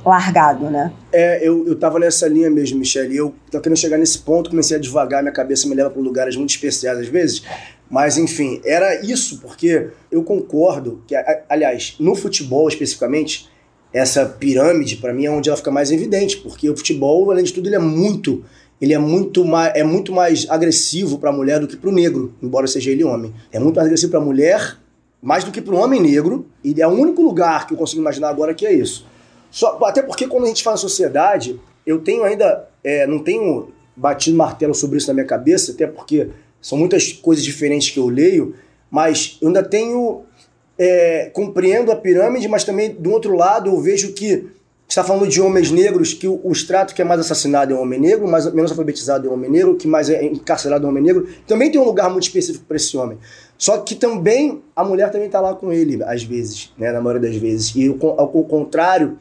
largado, 0.05 0.71
né? 0.71 0.93
É, 1.13 1.47
eu, 1.47 1.67
eu 1.67 1.79
tava 1.79 1.99
nessa 1.99 2.29
linha 2.29 2.51
mesmo, 2.51 2.79
Michelle, 2.79 3.17
eu 3.17 3.35
tô 3.51 3.61
querendo 3.61 3.79
chegar 3.79 3.97
nesse 3.97 4.19
ponto, 4.19 4.51
comecei 4.51 4.77
a 4.77 4.81
devagar, 4.81 5.23
minha 5.23 5.33
cabeça 5.33 5.67
me 5.67 5.75
leva 5.75 5.89
para 5.89 6.03
lugares 6.03 6.37
muito 6.37 6.51
especiais 6.51 6.99
às 6.99 7.09
vezes, 7.09 7.43
mas 7.91 8.19
enfim, 8.19 8.61
era 8.65 9.05
isso, 9.05 9.41
porque 9.41 9.91
eu 10.11 10.23
concordo 10.23 11.03
que, 11.07 11.15
aliás, 11.49 11.97
no 11.99 12.15
futebol 12.15 12.69
especificamente, 12.69 13.49
essa 13.93 14.27
pirâmide, 14.27 14.97
para 14.97 15.13
mim, 15.13 15.27
é 15.27 15.31
onde 15.31 15.49
ela 15.49 15.57
fica 15.57 15.71
mais 15.71 15.91
evidente, 15.93 16.39
porque 16.39 16.69
o 16.69 16.77
futebol, 16.77 17.31
além 17.31 17.45
de 17.45 17.53
tudo, 17.53 17.69
ele 17.69 17.77
é 17.77 17.81
muito 17.81 18.45
ele 18.81 18.93
é 18.93 18.99
muito 18.99 19.45
mais, 19.45 19.73
é 19.75 19.85
muito 19.85 20.13
mais 20.13 20.47
agressivo 20.51 21.19
para 21.19 21.31
a 21.31 21.33
mulher 21.33 21.61
do 21.61 21.67
que 21.67 21.77
para 21.77 21.89
o 21.89 21.93
negro, 21.93 22.35
embora 22.43 22.67
seja 22.67 22.91
ele 22.91 23.05
homem. 23.05 23.33
É 23.53 23.59
muito 23.59 23.77
mais 23.77 23.87
agressivo 23.87 24.11
para 24.11 24.21
a 24.21 24.25
mulher, 24.25 24.77
mais 25.23 25.45
do 25.45 25.51
que 25.51 25.61
para 25.61 25.75
o 25.75 25.79
homem 25.79 26.03
negro, 26.03 26.47
e 26.63 26.81
é 26.83 26.87
o 26.87 26.91
único 26.91 27.23
lugar 27.23 27.67
que 27.67 27.73
eu 27.73 27.79
consigo 27.79 28.03
imaginar 28.03 28.29
agora 28.29 28.53
que 28.53 28.67
é 28.67 28.73
isso. 28.73 29.07
Só, 29.51 29.79
até 29.85 30.03
porque 30.03 30.27
quando 30.27 30.45
a 30.45 30.49
gente 30.49 30.63
fala 30.63 30.77
sociedade, 30.77 31.59
eu 31.87 32.01
tenho 32.01 32.25
ainda, 32.25 32.69
é, 32.83 33.07
não 33.07 33.21
tenho 33.21 33.69
batido 33.97 34.37
martelo 34.37 34.75
sobre 34.75 34.99
isso 34.99 35.07
na 35.09 35.15
minha 35.15 35.27
cabeça, 35.27 35.73
até 35.73 35.87
porque 35.87 36.29
são 36.65 36.79
muitas 36.79 37.13
coisas 37.13 37.45
diferentes 37.45 37.91
que 37.91 37.99
eu 37.99 38.09
leio, 38.09 38.55
mas 38.91 39.37
eu 39.43 39.49
ainda 39.49 39.63
tenho, 39.63 40.23
é, 40.79 41.29
compreendo 41.31 41.93
a 41.93 41.97
pirâmide, 41.97 42.49
mas 42.49 42.65
também 42.65 42.91
do 42.91 43.11
outro 43.11 43.37
lado 43.37 43.69
eu 43.69 43.79
vejo 43.83 44.15
que 44.15 44.47
está 44.89 45.05
falando 45.05 45.29
de 45.29 45.43
homens 45.43 45.71
negros, 45.71 46.15
que 46.15 46.27
o, 46.27 46.41
o 46.43 46.53
extrato 46.53 46.95
que 46.95 47.03
é 47.03 47.05
mais 47.05 47.21
assassinado 47.21 47.75
é 47.75 47.77
um 47.77 47.83
homem 47.83 48.01
negro, 48.01 48.27
mais, 48.27 48.51
menos 48.55 48.71
alfabetizado 48.71 49.29
é 49.29 49.31
um 49.31 49.35
homem 49.35 49.51
negro, 49.51 49.77
que 49.77 49.87
mais 49.87 50.09
é 50.09 50.25
encarcerado 50.25 50.85
é 50.85 50.87
um 50.87 50.91
homem 50.91 51.03
negro. 51.03 51.29
Também 51.47 51.71
tem 51.71 51.79
um 51.79 51.85
lugar 51.85 52.09
muito 52.09 52.23
específico 52.23 52.65
para 52.65 52.79
esse 52.79 52.97
homem. 52.97 53.19
Só 53.59 53.77
que 53.77 53.95
também 53.95 54.63
a 54.75 54.83
mulher 54.83 55.11
também 55.11 55.27
está 55.27 55.43
lá 55.43 55.55
com 55.55 55.71
ele, 55.71 56.03
às 56.05 56.23
vezes, 56.23 56.73
né, 56.79 56.91
na 56.93 57.01
maioria 57.03 57.29
das 57.29 57.39
vezes. 57.39 57.77
E 57.77 57.91
o, 57.91 57.99
ao, 58.17 58.29
contrário, 58.45 59.19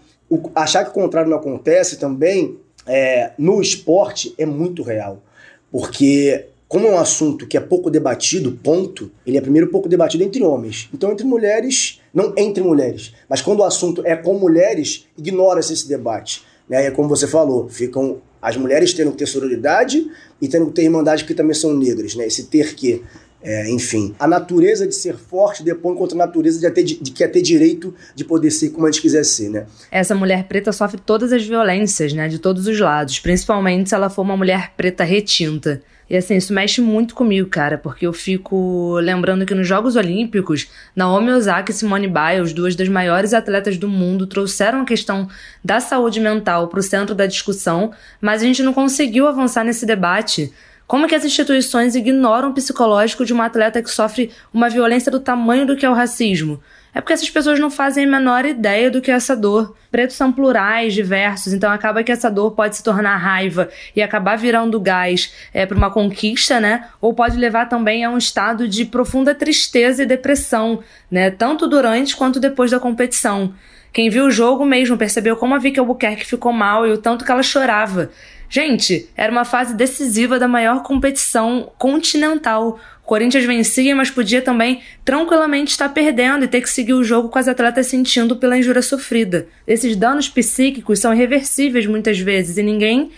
achar 0.56 0.86
que 0.86 0.92
o 0.92 0.94
contrário 0.94 1.30
não 1.30 1.38
acontece 1.38 1.98
também 1.98 2.58
é, 2.88 3.32
no 3.38 3.62
esporte 3.62 4.34
é 4.38 4.46
muito 4.46 4.82
real. 4.82 5.22
Porque 5.70 6.53
como 6.74 6.88
é 6.88 6.90
um 6.90 6.98
assunto 6.98 7.46
que 7.46 7.56
é 7.56 7.60
pouco 7.60 7.92
debatido, 7.92 8.52
ponto, 8.52 9.12
ele 9.28 9.38
é 9.38 9.42
primeiro 9.42 9.68
pouco 9.68 9.88
debatido 9.88 10.24
entre 10.24 10.42
homens. 10.42 10.90
Então, 10.92 11.12
entre 11.12 11.24
mulheres, 11.24 12.02
não 12.12 12.34
entre 12.36 12.64
mulheres, 12.64 13.14
mas 13.30 13.44
quando 13.44 13.60
o 13.60 13.64
assunto 13.64 14.02
é 14.04 14.16
com 14.16 14.34
mulheres, 14.40 15.06
ignora-se 15.16 15.72
esse 15.72 15.88
debate. 15.88 16.44
Né? 16.68 16.86
E 16.86 16.88
é 16.88 16.90
como 16.90 17.08
você 17.08 17.28
falou, 17.28 17.70
ficam 17.70 18.24
as 18.42 18.58
mulheres 18.58 18.92
tendo 18.92 19.12
que 19.12 19.18
ter 19.18 19.28
sororidade 19.28 20.10
e 20.42 20.48
tendo 20.48 20.66
que 20.66 20.72
ter 20.72 20.82
irmandade 20.82 21.26
que 21.26 21.36
também 21.36 21.54
são 21.54 21.76
negras, 21.76 22.16
né? 22.16 22.26
Esse 22.26 22.46
ter 22.46 22.74
que. 22.74 23.04
É, 23.44 23.70
enfim, 23.70 24.16
a 24.18 24.26
natureza 24.26 24.88
de 24.88 24.96
ser 24.96 25.18
forte 25.18 25.64
depõe 25.64 25.96
contra 25.96 26.16
a 26.16 26.26
natureza 26.26 26.60
de, 26.60 26.72
ter, 26.72 26.84
de, 26.84 26.96
de 26.96 27.12
quer 27.12 27.28
ter 27.28 27.42
direito 27.42 27.94
de 28.16 28.24
poder 28.24 28.50
ser 28.50 28.70
como 28.70 28.88
a 28.88 28.92
gente 28.92 29.02
quiser 29.02 29.26
ser, 29.26 29.50
né? 29.50 29.66
Essa 29.92 30.16
mulher 30.16 30.46
preta 30.46 30.72
sofre 30.72 31.00
todas 31.00 31.34
as 31.34 31.46
violências, 31.46 32.14
né? 32.14 32.30
De 32.30 32.40
todos 32.40 32.68
os 32.68 32.80
lados, 32.80 33.20
principalmente 33.20 33.90
se 33.90 33.96
ela 33.96 34.10
for 34.10 34.22
uma 34.22 34.38
mulher 34.38 34.72
preta 34.78 35.04
retinta. 35.04 35.82
E 36.10 36.18
assim, 36.18 36.36
isso 36.36 36.54
mexe 36.54 36.82
muito 36.82 37.16
comigo, 37.16 37.50
cara, 37.50 37.78
porque 37.78 38.06
eu 38.06 38.14
fico 38.14 39.00
lembrando 39.00 39.46
que 39.46 39.56
nos 39.56 39.68
Jogos 39.68 39.96
Olímpicos, 39.96 40.70
Naomi 40.96 41.32
Osaka 41.32 41.72
e 41.72 41.74
Simone 41.74 42.08
Biles, 42.08 42.54
duas 42.54 42.76
das 42.76 42.90
maiores 42.90 43.34
atletas 43.34 43.78
do 43.78 43.88
mundo, 43.88 44.28
trouxeram 44.28 44.82
a 44.82 44.86
questão 44.86 45.28
da 45.64 45.80
saúde 45.80 46.20
mental 46.20 46.68
para 46.68 46.80
o 46.80 46.84
centro 46.84 47.16
da 47.16 47.26
discussão, 47.26 47.92
mas 48.22 48.42
a 48.42 48.46
gente 48.46 48.62
não 48.62 48.74
conseguiu 48.74 49.28
avançar 49.28 49.64
nesse 49.64 49.86
debate. 49.86 50.54
Como 50.86 51.08
que 51.08 51.16
as 51.16 51.26
instituições 51.26 51.96
ignoram 51.96 52.50
o 52.50 52.54
psicológico 52.54 53.26
de 53.26 53.34
uma 53.34 53.46
atleta 53.46 53.82
que 53.82 53.90
sofre 53.90 54.32
uma 54.54 54.70
violência 54.70 55.12
do 55.12 55.20
tamanho 55.20 55.66
do 55.66 55.76
que 55.76 55.86
é 55.86 55.90
o 55.90 55.94
racismo? 55.94 56.62
É 56.94 57.02
porque 57.02 57.14
essas 57.14 57.30
pessoas 57.30 57.60
não 57.60 57.72
fazem 57.72 58.06
a 58.06 58.08
menor 58.08 58.46
ideia 58.46 58.92
do 58.92 59.02
que 59.02 59.10
é 59.10 59.16
essa 59.16 59.36
dor. 59.36 59.76
Pretos 59.90 60.16
são 60.16 60.32
plurais, 60.32 60.94
diversos, 60.94 61.52
então 61.52 61.72
acaba 61.72 62.04
que 62.04 62.12
essa 62.12 62.30
dor 62.30 62.52
pode 62.52 62.76
se 62.76 62.84
tornar 62.84 63.18
raiva 63.18 63.70
e 63.96 64.02
acabar 64.02 64.38
virando 64.38 64.80
gás 64.80 65.34
é, 65.52 65.66
para 65.66 65.76
uma 65.78 65.90
conquista, 65.90 66.60
né? 66.60 66.88
Ou 67.02 67.14
pode 67.14 67.36
levar 67.38 67.68
também 67.68 68.06
a 68.06 68.12
um 68.12 68.18
estado 68.18 68.68
de 68.68 68.86
profunda 68.86 69.34
tristeza 69.34 70.04
e 70.04 70.06
depressão, 70.06 70.84
né? 71.10 71.32
Tanto 71.32 71.68
durante 71.68 72.16
quanto 72.16 72.40
depois 72.40 72.70
da 72.70 72.80
competição. 72.80 73.56
Quem 73.92 74.10
viu 74.10 74.26
o 74.26 74.32
jogo 74.32 74.66
mesmo 74.66 74.98
percebeu 74.98 75.36
como 75.36 75.56
a 75.56 75.60
Vicky 75.60 75.80
Albuquerque 75.80 76.26
ficou 76.26 76.52
mal 76.54 76.86
e 76.86 76.92
o 76.92 76.98
tanto 76.98 77.26
que 77.26 77.32
ela 77.32 77.44
chorava. 77.44 78.12
Gente, 78.56 79.10
era 79.18 79.32
uma 79.32 79.46
fase 79.46 79.74
decisiva 79.74 80.38
da 80.38 80.48
maior 80.48 80.84
competição 80.84 81.72
continental. 81.76 82.80
O 83.02 83.08
Corinthians 83.08 83.46
vencia, 83.46 83.96
mas 83.96 84.12
podia 84.12 84.44
também 84.44 84.84
tranquilamente 85.04 85.72
estar 85.72 85.90
perdendo 85.90 86.46
e 86.46 86.48
ter 86.48 86.62
que 86.62 86.70
seguir 86.70 86.94
o 86.94 87.04
jogo 87.04 87.30
com 87.30 87.40
as 87.40 87.48
atletas 87.48 87.88
sentindo 87.88 88.36
pela 88.36 88.56
injúria 88.56 88.84
sofrida. 88.84 89.48
Esses 89.66 89.96
danos 89.96 90.30
psíquicos 90.30 91.00
são 91.00 91.12
irreversíveis 91.12 91.88
muitas 91.88 92.20
vezes 92.20 92.58
e 92.58 92.62
ninguém 92.62 93.10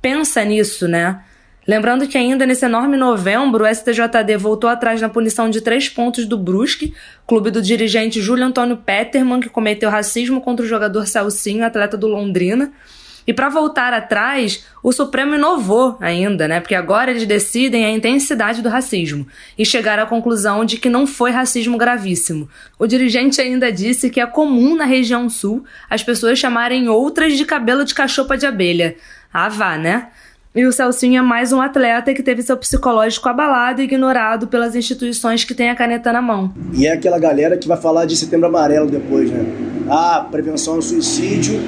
pensa 0.00 0.44
nisso, 0.44 0.86
né? 0.86 1.20
Lembrando 1.66 2.06
que 2.06 2.16
ainda 2.16 2.46
nesse 2.46 2.64
enorme 2.64 2.96
novembro, 2.96 3.64
o 3.64 3.74
STJD 3.74 4.36
voltou 4.38 4.70
atrás 4.70 5.00
na 5.00 5.08
punição 5.08 5.50
de 5.50 5.60
três 5.60 5.88
pontos 5.88 6.24
do 6.24 6.38
Brusque, 6.38 6.94
clube 7.26 7.50
do 7.50 7.60
dirigente 7.60 8.20
Júlio 8.20 8.44
Antônio 8.44 8.76
Peterman, 8.76 9.40
que 9.40 9.48
cometeu 9.48 9.90
racismo 9.90 10.40
contra 10.40 10.64
o 10.64 10.68
jogador 10.68 11.08
Celcinho, 11.08 11.64
atleta 11.64 11.96
do 11.96 12.06
Londrina. 12.06 12.72
E 13.26 13.32
para 13.32 13.48
voltar 13.48 13.92
atrás, 13.92 14.64
o 14.82 14.92
Supremo 14.92 15.34
inovou 15.34 15.96
ainda, 16.00 16.46
né? 16.46 16.60
Porque 16.60 16.74
agora 16.74 17.10
eles 17.10 17.26
decidem 17.26 17.84
a 17.84 17.90
intensidade 17.90 18.60
do 18.60 18.68
racismo 18.68 19.26
e 19.58 19.64
chegaram 19.64 20.02
à 20.02 20.06
conclusão 20.06 20.64
de 20.64 20.76
que 20.76 20.90
não 20.90 21.06
foi 21.06 21.30
racismo 21.30 21.78
gravíssimo. 21.78 22.48
O 22.78 22.86
dirigente 22.86 23.40
ainda 23.40 23.72
disse 23.72 24.10
que 24.10 24.20
é 24.20 24.26
comum 24.26 24.76
na 24.76 24.84
região 24.84 25.28
sul 25.30 25.64
as 25.88 26.02
pessoas 26.02 26.38
chamarem 26.38 26.88
outras 26.88 27.34
de 27.34 27.44
cabelo 27.44 27.84
de 27.84 27.94
cachopa 27.94 28.36
de 28.36 28.46
abelha. 28.46 28.96
Ah, 29.32 29.48
vá, 29.48 29.78
né? 29.78 30.08
E 30.54 30.64
o 30.66 30.72
Celcinho 30.72 31.18
é 31.18 31.22
mais 31.22 31.52
um 31.52 31.60
atleta 31.60 32.14
que 32.14 32.22
teve 32.22 32.40
seu 32.40 32.56
psicológico 32.56 33.28
abalado 33.28 33.80
e 33.80 33.84
ignorado 33.84 34.46
pelas 34.46 34.76
instituições 34.76 35.42
que 35.42 35.52
têm 35.52 35.68
a 35.68 35.74
caneta 35.74 36.12
na 36.12 36.22
mão. 36.22 36.54
E 36.72 36.86
é 36.86 36.92
aquela 36.92 37.18
galera 37.18 37.56
que 37.56 37.66
vai 37.66 37.76
falar 37.76 38.04
de 38.04 38.16
setembro 38.16 38.46
amarelo 38.46 38.88
depois, 38.88 39.28
né? 39.30 39.44
Ah, 39.90 40.24
prevenção 40.30 40.74
ao 40.74 40.82
suicídio 40.82 41.58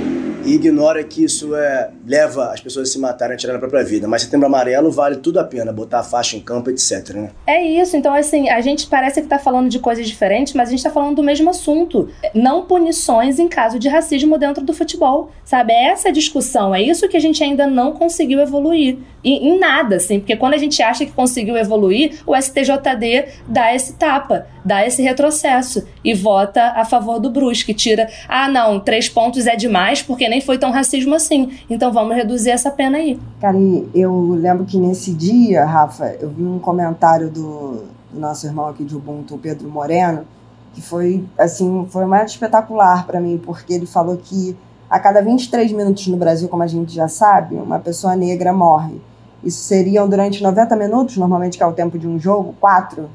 e 0.47 0.55
ignora 0.55 1.03
que 1.03 1.25
isso 1.25 1.55
é, 1.55 1.91
leva 2.07 2.53
as 2.53 2.61
pessoas 2.61 2.89
a 2.89 2.93
se 2.93 2.99
matarem, 2.99 3.35
a 3.35 3.37
tirar 3.37 3.57
a 3.57 3.59
própria 3.59 3.85
vida. 3.85 4.07
Mas 4.07 4.23
setembro 4.23 4.47
amarelo 4.47 4.91
vale 4.91 5.17
tudo 5.17 5.41
a 5.41 5.45
pena, 5.45 5.73
botar 5.73 6.01
a 6.01 6.03
faixa 6.03 6.37
em 6.37 6.41
campo, 6.41 6.71
etc. 6.71 7.11
Né? 7.15 7.31
É 7.47 7.63
isso, 7.63 7.97
então 7.97 8.15
assim, 8.15 8.49
a 8.49 8.61
gente 8.61 8.87
parece 8.87 9.21
que 9.21 9.27
tá 9.27 9.39
falando 9.39 9.69
de 9.69 9.79
coisas 9.79 10.07
diferentes, 10.07 10.53
mas 10.55 10.69
a 10.69 10.71
gente 10.71 10.83
tá 10.83 10.91
falando 10.91 11.17
do 11.17 11.23
mesmo 11.23 11.51
assunto. 11.51 12.09
Não 12.33 12.65
punições 12.65 13.39
em 13.39 13.49
caso 13.49 13.79
de 13.79 13.89
racismo 13.89 14.39
dentro 14.39 14.65
do 14.65 14.73
futebol, 14.73 15.33
sabe? 15.45 15.73
É 15.73 15.89
essa 15.89 16.13
discussão, 16.13 16.75
é 16.75 16.81
isso 16.81 17.09
que 17.09 17.17
a 17.17 17.21
gente 17.21 17.43
ainda 17.43 17.67
não 17.67 17.93
conseguiu 17.93 18.41
evoluir. 18.41 18.99
E, 19.25 19.49
em 19.49 19.59
nada, 19.59 19.97
assim, 19.97 20.21
porque 20.21 20.37
quando 20.37 20.55
a 20.55 20.59
gente 20.59 20.81
acha 20.81 21.05
que 21.05 21.11
conseguiu 21.11 21.57
evoluir, 21.57 22.21
o 22.25 22.37
STJD 22.41 23.25
dá 23.49 23.75
esse 23.75 23.95
tapa, 23.95 24.47
dá 24.65 24.87
esse 24.87 25.03
retrocesso 25.03 25.85
e 26.05 26.15
vota 26.15 26.63
a 26.77 26.85
favor 26.85 27.19
do 27.19 27.29
Brusque, 27.29 27.75
tira, 27.75 28.09
ah 28.29 28.49
não, 28.49 28.79
três 28.79 29.09
pontos 29.09 29.49
é 29.49 29.57
demais 29.57 30.01
porque 30.01 30.29
nem 30.29 30.41
foi 30.41 30.59
tão 30.59 30.71
racismo 30.71 31.15
assim. 31.15 31.59
Então 31.69 31.93
vamos 31.97 32.15
reduzir 32.15 32.51
essa 32.51 32.71
pena 32.71 32.99
aí. 32.99 33.19
Cara, 33.41 33.57
eu 33.95 34.37
lembro 34.39 34.67
que 34.67 34.77
nesse 34.77 35.15
dia, 35.15 35.65
Rafa, 35.65 36.15
eu 36.21 36.29
vi 36.29 36.45
um 36.45 36.59
comentário 36.59 37.31
do, 37.31 37.85
do 38.13 38.21
nosso 38.21 38.47
irmão 38.47 38.69
aqui 38.69 38.85
de 38.85 38.95
Ubuntu, 38.95 39.39
Pedro 39.39 39.67
Moreno, 39.71 40.27
que 40.75 40.83
foi 40.83 41.25
assim, 41.39 41.87
foi 41.89 42.05
mais 42.05 42.33
espetacular 42.33 43.07
para 43.07 43.19
mim, 43.19 43.41
porque 43.43 43.73
ele 43.73 43.87
falou 43.87 44.19
que 44.19 44.55
a 44.91 45.01
cada 45.01 45.23
23 45.23 45.73
minutos 45.73 46.07
no 46.09 46.19
Brasil, 46.19 46.51
como 46.51 46.63
a 46.63 46.67
gente 46.67 46.95
já 46.95 47.09
sabe, 47.09 47.57
uma 47.57 47.79
pessoa 47.79 48.15
negra 48.15 48.53
morre. 48.53 49.01
Isso 49.43 49.63
seriam 49.63 50.07
durante 50.07 50.43
90 50.43 50.77
minutos, 50.77 51.17
normalmente 51.17 51.57
que 51.57 51.65
é 51.65 51.67
o 51.67 51.73
tempo 51.73 51.99
de 51.99 52.07
um 52.07 52.19
jogo, 52.19 52.55
quatro 52.61 53.09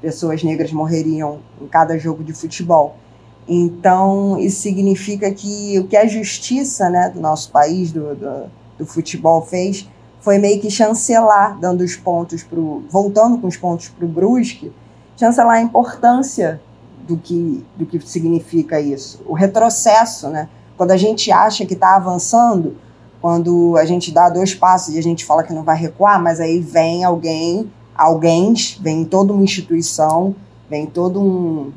pessoas 0.00 0.44
negras 0.44 0.72
morreriam 0.72 1.38
em 1.60 1.66
cada 1.66 1.98
jogo 1.98 2.22
de 2.22 2.32
futebol. 2.32 2.94
Então, 3.48 4.38
isso 4.38 4.60
significa 4.60 5.30
que 5.32 5.78
o 5.78 5.86
que 5.86 5.96
a 5.96 6.06
justiça 6.06 6.88
né, 6.88 7.10
do 7.10 7.20
nosso 7.20 7.50
país, 7.50 7.90
do, 7.90 8.14
do, 8.14 8.50
do 8.78 8.86
futebol, 8.86 9.42
fez 9.42 9.88
foi 10.20 10.38
meio 10.38 10.60
que 10.60 10.70
chancelar, 10.70 11.58
dando 11.58 11.82
os 11.82 11.96
pontos 11.96 12.44
para 12.44 12.58
voltando 12.88 13.38
com 13.38 13.48
os 13.48 13.56
pontos 13.56 13.88
para 13.88 14.04
o 14.04 14.08
Brusque, 14.08 14.72
chancelar 15.16 15.56
a 15.56 15.60
importância 15.60 16.60
do 17.06 17.16
que, 17.16 17.64
do 17.76 17.84
que 17.84 17.98
significa 18.00 18.80
isso. 18.80 19.20
O 19.26 19.34
retrocesso, 19.34 20.28
né? 20.28 20.48
Quando 20.76 20.92
a 20.92 20.96
gente 20.96 21.30
acha 21.32 21.66
que 21.66 21.74
está 21.74 21.96
avançando, 21.96 22.76
quando 23.20 23.76
a 23.76 23.84
gente 23.84 24.12
dá 24.12 24.28
dois 24.28 24.54
passos 24.54 24.94
e 24.94 24.98
a 24.98 25.02
gente 25.02 25.24
fala 25.24 25.42
que 25.42 25.52
não 25.52 25.62
vai 25.62 25.76
recuar, 25.76 26.22
mas 26.22 26.40
aí 26.40 26.60
vem 26.60 27.04
alguém, 27.04 27.70
alguém, 27.94 28.54
vem 28.80 29.04
toda 29.04 29.32
uma 29.32 29.42
instituição, 29.42 30.34
vem 30.68 30.86
todo 30.86 31.20
um, 31.20 31.72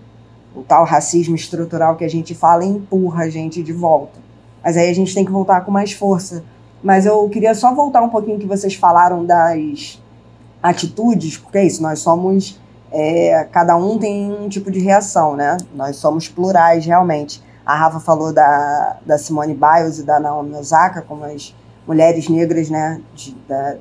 o 0.55 0.63
tal 0.63 0.85
racismo 0.85 1.35
estrutural 1.35 1.95
que 1.95 2.03
a 2.03 2.09
gente 2.09 2.33
fala 2.33 2.63
empurra 2.63 3.23
a 3.23 3.29
gente 3.29 3.61
de 3.61 3.73
volta. 3.73 4.19
Mas 4.63 4.77
aí 4.77 4.89
a 4.89 4.95
gente 4.95 5.13
tem 5.13 5.25
que 5.25 5.31
voltar 5.31 5.61
com 5.61 5.71
mais 5.71 5.91
força. 5.91 6.43
Mas 6.81 7.05
eu 7.05 7.27
queria 7.29 7.53
só 7.53 7.73
voltar 7.73 8.01
um 8.01 8.09
pouquinho 8.09 8.39
que 8.39 8.45
vocês 8.45 8.75
falaram 8.75 9.25
das 9.25 10.01
atitudes, 10.61 11.37
porque 11.37 11.57
é 11.57 11.65
isso, 11.65 11.81
nós 11.81 11.99
somos. 11.99 12.59
É, 12.91 13.47
cada 13.51 13.75
um 13.75 13.97
tem 13.97 14.31
um 14.31 14.47
tipo 14.47 14.71
de 14.71 14.79
reação, 14.79 15.35
né? 15.35 15.57
Nós 15.73 15.97
somos 15.97 16.27
plurais, 16.27 16.85
realmente. 16.85 17.43
A 17.65 17.75
Rafa 17.75 17.99
falou 17.99 18.31
da, 18.31 18.97
da 19.05 19.17
Simone 19.17 19.55
Biles 19.55 19.99
e 19.99 20.03
da 20.03 20.19
Naomi 20.19 20.55
Osaka 20.55 21.01
como 21.01 21.25
as 21.25 21.53
mulheres 21.87 22.29
negras 22.29 22.69
né, 22.69 23.01
de, 23.13 23.35
da, 23.47 23.75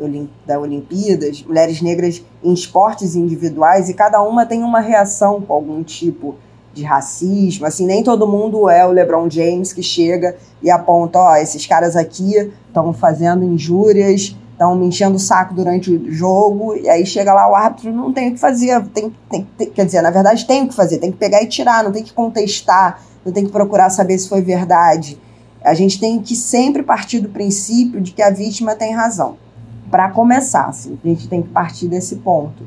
da 0.46 0.60
Olimpíadas, 0.60 1.42
mulheres 1.42 1.80
negras 1.80 2.22
em 2.42 2.52
esportes 2.52 3.16
individuais, 3.16 3.88
e 3.88 3.94
cada 3.94 4.22
uma 4.22 4.44
tem 4.44 4.62
uma 4.62 4.80
reação 4.80 5.40
com 5.40 5.52
algum 5.52 5.82
tipo 5.82 6.36
de 6.74 6.82
racismo, 6.82 7.64
assim, 7.64 7.86
nem 7.86 8.02
todo 8.02 8.26
mundo 8.26 8.68
é 8.68 8.86
o 8.86 8.90
LeBron 8.90 9.30
James 9.30 9.72
que 9.72 9.82
chega 9.82 10.36
e 10.60 10.70
aponta, 10.70 11.18
ó, 11.18 11.36
esses 11.36 11.64
caras 11.66 11.96
aqui 11.96 12.52
estão 12.66 12.92
fazendo 12.92 13.44
injúrias, 13.44 14.36
estão 14.52 14.74
me 14.74 14.86
enchendo 14.86 15.16
o 15.16 15.20
saco 15.20 15.54
durante 15.54 15.90
o 15.90 16.12
jogo, 16.12 16.74
e 16.76 16.88
aí 16.88 17.06
chega 17.06 17.32
lá 17.32 17.48
o 17.50 17.54
árbitro, 17.54 17.92
não 17.92 18.12
tem 18.12 18.30
o 18.30 18.32
que 18.34 18.40
fazer, 18.40 18.84
tem, 18.88 19.14
tem, 19.30 19.46
tem, 19.56 19.70
quer 19.70 19.86
dizer, 19.86 20.02
na 20.02 20.10
verdade 20.10 20.46
tem 20.46 20.64
o 20.64 20.68
que 20.68 20.74
fazer, 20.74 20.98
tem 20.98 21.12
que 21.12 21.18
pegar 21.18 21.42
e 21.42 21.46
tirar, 21.46 21.84
não 21.84 21.92
tem 21.92 22.02
que 22.02 22.12
contestar, 22.12 23.00
não 23.24 23.32
tem 23.32 23.44
que 23.44 23.52
procurar 23.52 23.90
saber 23.90 24.18
se 24.18 24.28
foi 24.28 24.42
verdade. 24.42 25.18
A 25.62 25.72
gente 25.74 25.98
tem 25.98 26.20
que 26.20 26.36
sempre 26.36 26.82
partir 26.82 27.20
do 27.20 27.28
princípio 27.28 28.00
de 28.00 28.12
que 28.12 28.20
a 28.20 28.30
vítima 28.30 28.74
tem 28.74 28.92
razão. 28.92 29.36
Para 29.90 30.10
começar, 30.10 30.66
assim, 30.66 30.98
a 31.02 31.08
gente 31.08 31.28
tem 31.28 31.40
que 31.40 31.48
partir 31.48 31.88
desse 31.88 32.16
ponto 32.16 32.64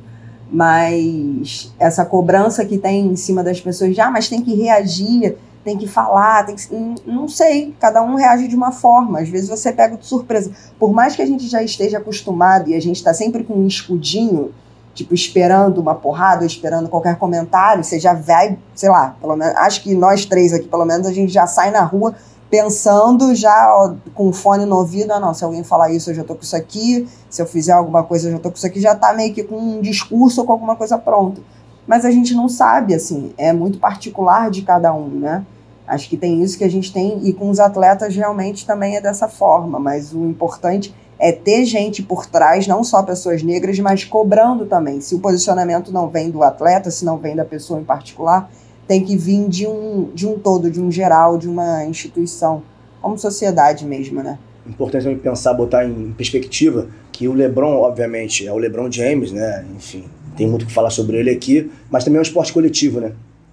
mas 0.49 1.73
essa 1.77 2.05
cobrança 2.05 2.65
que 2.65 2.77
tem 2.77 3.07
em 3.07 3.15
cima 3.15 3.43
das 3.43 3.59
pessoas, 3.59 3.95
já, 3.95 4.07
ah, 4.07 4.11
mas 4.11 4.29
tem 4.29 4.41
que 4.41 4.55
reagir, 4.55 5.37
tem 5.63 5.77
que 5.77 5.87
falar, 5.87 6.45
tem 6.45 6.55
que, 6.55 6.65
não 7.05 7.27
sei, 7.27 7.75
cada 7.79 8.01
um 8.01 8.15
reage 8.15 8.47
de 8.47 8.55
uma 8.55 8.71
forma. 8.71 9.19
Às 9.19 9.27
vezes 9.27 9.49
você 9.49 9.71
pega 9.71 9.97
de 9.97 10.05
surpresa. 10.05 10.51
Por 10.79 10.93
mais 10.93 11.15
que 11.15 11.21
a 11.21 11.25
gente 11.25 11.45
já 11.47 11.61
esteja 11.61 11.97
acostumado 11.97 12.69
e 12.69 12.75
a 12.75 12.81
gente 12.81 12.95
está 12.95 13.13
sempre 13.13 13.43
com 13.43 13.53
um 13.53 13.67
escudinho, 13.67 14.53
tipo 14.93 15.13
esperando 15.13 15.79
uma 15.81 15.93
porrada, 15.93 16.45
esperando 16.45 16.87
qualquer 16.87 17.17
comentário, 17.17 17.83
você 17.83 17.99
já 17.99 18.13
vai, 18.13 18.57
sei 18.73 18.89
lá, 18.89 19.17
pelo 19.19 19.35
menos, 19.35 19.55
acho 19.57 19.83
que 19.83 19.93
nós 19.93 20.25
três 20.25 20.53
aqui, 20.53 20.67
pelo 20.67 20.85
menos, 20.85 21.05
a 21.05 21.11
gente 21.11 21.31
já 21.31 21.45
sai 21.45 21.69
na 21.69 21.83
rua 21.83 22.15
pensando 22.49 23.35
já 23.35 23.73
ó, 23.75 23.93
com 24.13 24.29
o 24.29 24.33
fone 24.33 24.65
no 24.65 24.77
ouvido, 24.77 25.11
ah, 25.11 25.19
não, 25.19 25.33
se 25.33 25.43
alguém 25.43 25.63
falar 25.63 25.91
isso, 25.91 26.09
eu 26.09 26.15
já 26.15 26.23
tô 26.23 26.35
com 26.35 26.43
isso 26.43 26.55
aqui, 26.55 27.07
se 27.29 27.41
eu 27.41 27.45
fizer 27.45 27.73
alguma 27.73 28.03
coisa, 28.03 28.27
eu 28.27 28.33
já 28.33 28.39
tô 28.39 28.49
com 28.49 28.57
isso 28.57 28.67
aqui, 28.67 28.79
já 28.79 28.95
tá 28.95 29.13
meio 29.13 29.33
que 29.33 29.43
com 29.43 29.57
um 29.57 29.81
discurso 29.81 30.41
ou 30.41 30.47
com 30.47 30.53
alguma 30.53 30.75
coisa 30.75 30.97
pronta. 30.97 31.41
Mas 31.85 32.03
a 32.03 32.11
gente 32.11 32.33
não 32.33 32.49
sabe, 32.49 32.93
assim, 32.93 33.33
é 33.37 33.53
muito 33.53 33.79
particular 33.79 34.49
de 34.49 34.61
cada 34.61 34.93
um, 34.93 35.07
né? 35.07 35.45
Acho 35.87 36.09
que 36.09 36.17
tem 36.17 36.43
isso 36.43 36.57
que 36.57 36.65
a 36.65 36.69
gente 36.69 36.91
tem, 36.91 37.19
e 37.23 37.31
com 37.31 37.49
os 37.49 37.59
atletas 37.59 38.13
realmente 38.13 38.65
também 38.65 38.97
é 38.97 39.01
dessa 39.01 39.29
forma, 39.29 39.79
mas 39.79 40.13
o 40.13 40.25
importante 40.25 40.93
é 41.19 41.31
ter 41.31 41.65
gente 41.65 42.03
por 42.03 42.25
trás, 42.25 42.67
não 42.67 42.83
só 42.83 43.01
pessoas 43.03 43.41
negras, 43.41 43.79
mas 43.79 44.03
cobrando 44.03 44.65
também. 44.65 45.01
Se 45.01 45.15
o 45.15 45.19
posicionamento 45.19 45.91
não 45.91 46.09
vem 46.09 46.29
do 46.29 46.43
atleta, 46.43 46.91
se 46.91 47.05
não 47.05 47.17
vem 47.17 47.35
da 47.35 47.45
pessoa 47.45 47.79
em 47.79 47.83
particular, 47.83 48.49
tem 48.87 49.03
que 49.03 49.17
vir 49.17 49.47
de 49.49 49.67
um, 49.67 50.09
de 50.13 50.25
um 50.25 50.39
todo, 50.39 50.71
de 50.71 50.81
um 50.81 50.91
geral, 50.91 51.37
de 51.37 51.47
uma 51.47 51.85
instituição, 51.85 52.63
como 53.01 53.17
sociedade 53.17 53.85
mesmo, 53.85 54.23
né? 54.23 54.39
Importante 54.65 55.03
também 55.03 55.17
pensar, 55.17 55.53
botar 55.53 55.85
em 55.85 56.11
perspectiva 56.11 56.87
que 57.11 57.27
o 57.27 57.33
LeBron, 57.33 57.75
obviamente, 57.77 58.47
é 58.47 58.51
o 58.51 58.57
LeBron 58.57 58.91
James, 58.91 59.31
né? 59.31 59.65
Enfim, 59.75 60.05
tem 60.35 60.47
muito 60.47 60.65
que 60.65 60.71
falar 60.71 60.89
sobre 60.89 61.17
ele 61.17 61.29
aqui, 61.29 61.71
mas 61.89 62.03
também 62.03 62.17
é 62.17 62.19
um 62.19 62.23
esporte 62.23 62.53
coletivo, 62.53 62.99
né? 62.99 63.11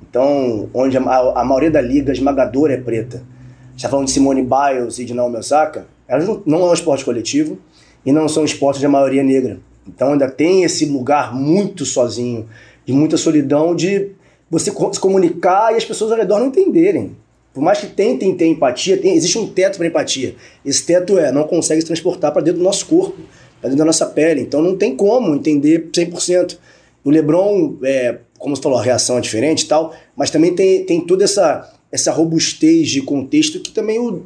Então, 0.09 0.69
onde 0.73 0.97
a, 0.97 1.01
a 1.01 1.45
maioria 1.45 1.71
da 1.71 1.81
liga 1.81 2.13
esmagadora 2.13 2.75
é 2.75 2.77
preta. 2.77 3.23
Está 3.77 3.89
falando 3.89 4.07
de 4.07 4.13
Simone 4.13 4.43
Biles 4.43 4.99
e 4.99 5.05
de 5.05 5.15
Naomi 5.15 5.37
Osaka, 5.37 5.87
elas 6.07 6.27
não, 6.29 6.43
não 6.47 6.61
é 6.67 6.71
um 6.71 6.75
esporte 6.75 7.05
coletivo 7.05 7.59
e 8.07 8.13
não 8.13 8.29
são 8.29 8.45
esportes 8.45 8.81
de 8.81 8.87
maioria 8.87 9.23
negra. 9.23 9.59
Então 9.87 10.13
ainda 10.13 10.31
tem 10.31 10.63
esse 10.63 10.87
lugar 10.87 11.35
muito 11.35 11.85
sozinho, 11.85 12.47
de 12.85 12.93
muita 12.93 13.17
solidão, 13.17 13.75
de 13.75 14.13
você 14.55 14.71
se 14.71 15.01
comunicar 15.01 15.73
e 15.73 15.77
as 15.77 15.85
pessoas 15.85 16.13
ao 16.13 16.19
redor 16.19 16.39
não 16.39 16.47
entenderem. 16.47 17.17
Por 17.53 17.63
mais 17.63 17.79
que 17.81 17.87
tentem 17.87 18.35
ter 18.37 18.47
empatia, 18.47 18.97
tem, 18.97 19.15
existe 19.15 19.39
um 19.39 19.47
teto 19.47 19.79
para 19.79 19.87
empatia. 19.87 20.35
Esse 20.65 20.85
teto 20.85 21.19
é, 21.19 21.31
não 21.31 21.45
consegue 21.45 21.81
se 21.81 21.87
transportar 21.87 22.33
para 22.33 22.43
dentro 22.43 22.59
do 22.59 22.65
nosso 22.65 22.87
corpo, 22.87 23.17
para 23.61 23.69
dentro 23.69 23.79
da 23.79 23.85
nossa 23.85 24.07
pele. 24.07 24.41
Então 24.41 24.63
não 24.63 24.77
tem 24.77 24.97
como 24.97 25.35
entender 25.35 25.89
100%. 25.93 26.57
O 27.05 27.11
LeBron, 27.11 27.77
é, 27.85 28.19
como 28.39 28.57
você 28.57 28.63
falou, 28.63 28.79
a 28.79 28.83
reação 28.83 29.19
é 29.19 29.21
diferente 29.21 29.63
e 29.63 29.67
tal, 29.67 29.95
mas 30.17 30.31
também 30.31 30.55
tem, 30.55 30.85
tem 30.85 31.01
toda 31.01 31.25
essa, 31.25 31.73
essa 31.93 32.11
robustez 32.11 32.89
de 32.89 33.03
contexto 33.03 33.61
que 33.61 33.71
também 33.71 33.99
o, 33.99 34.25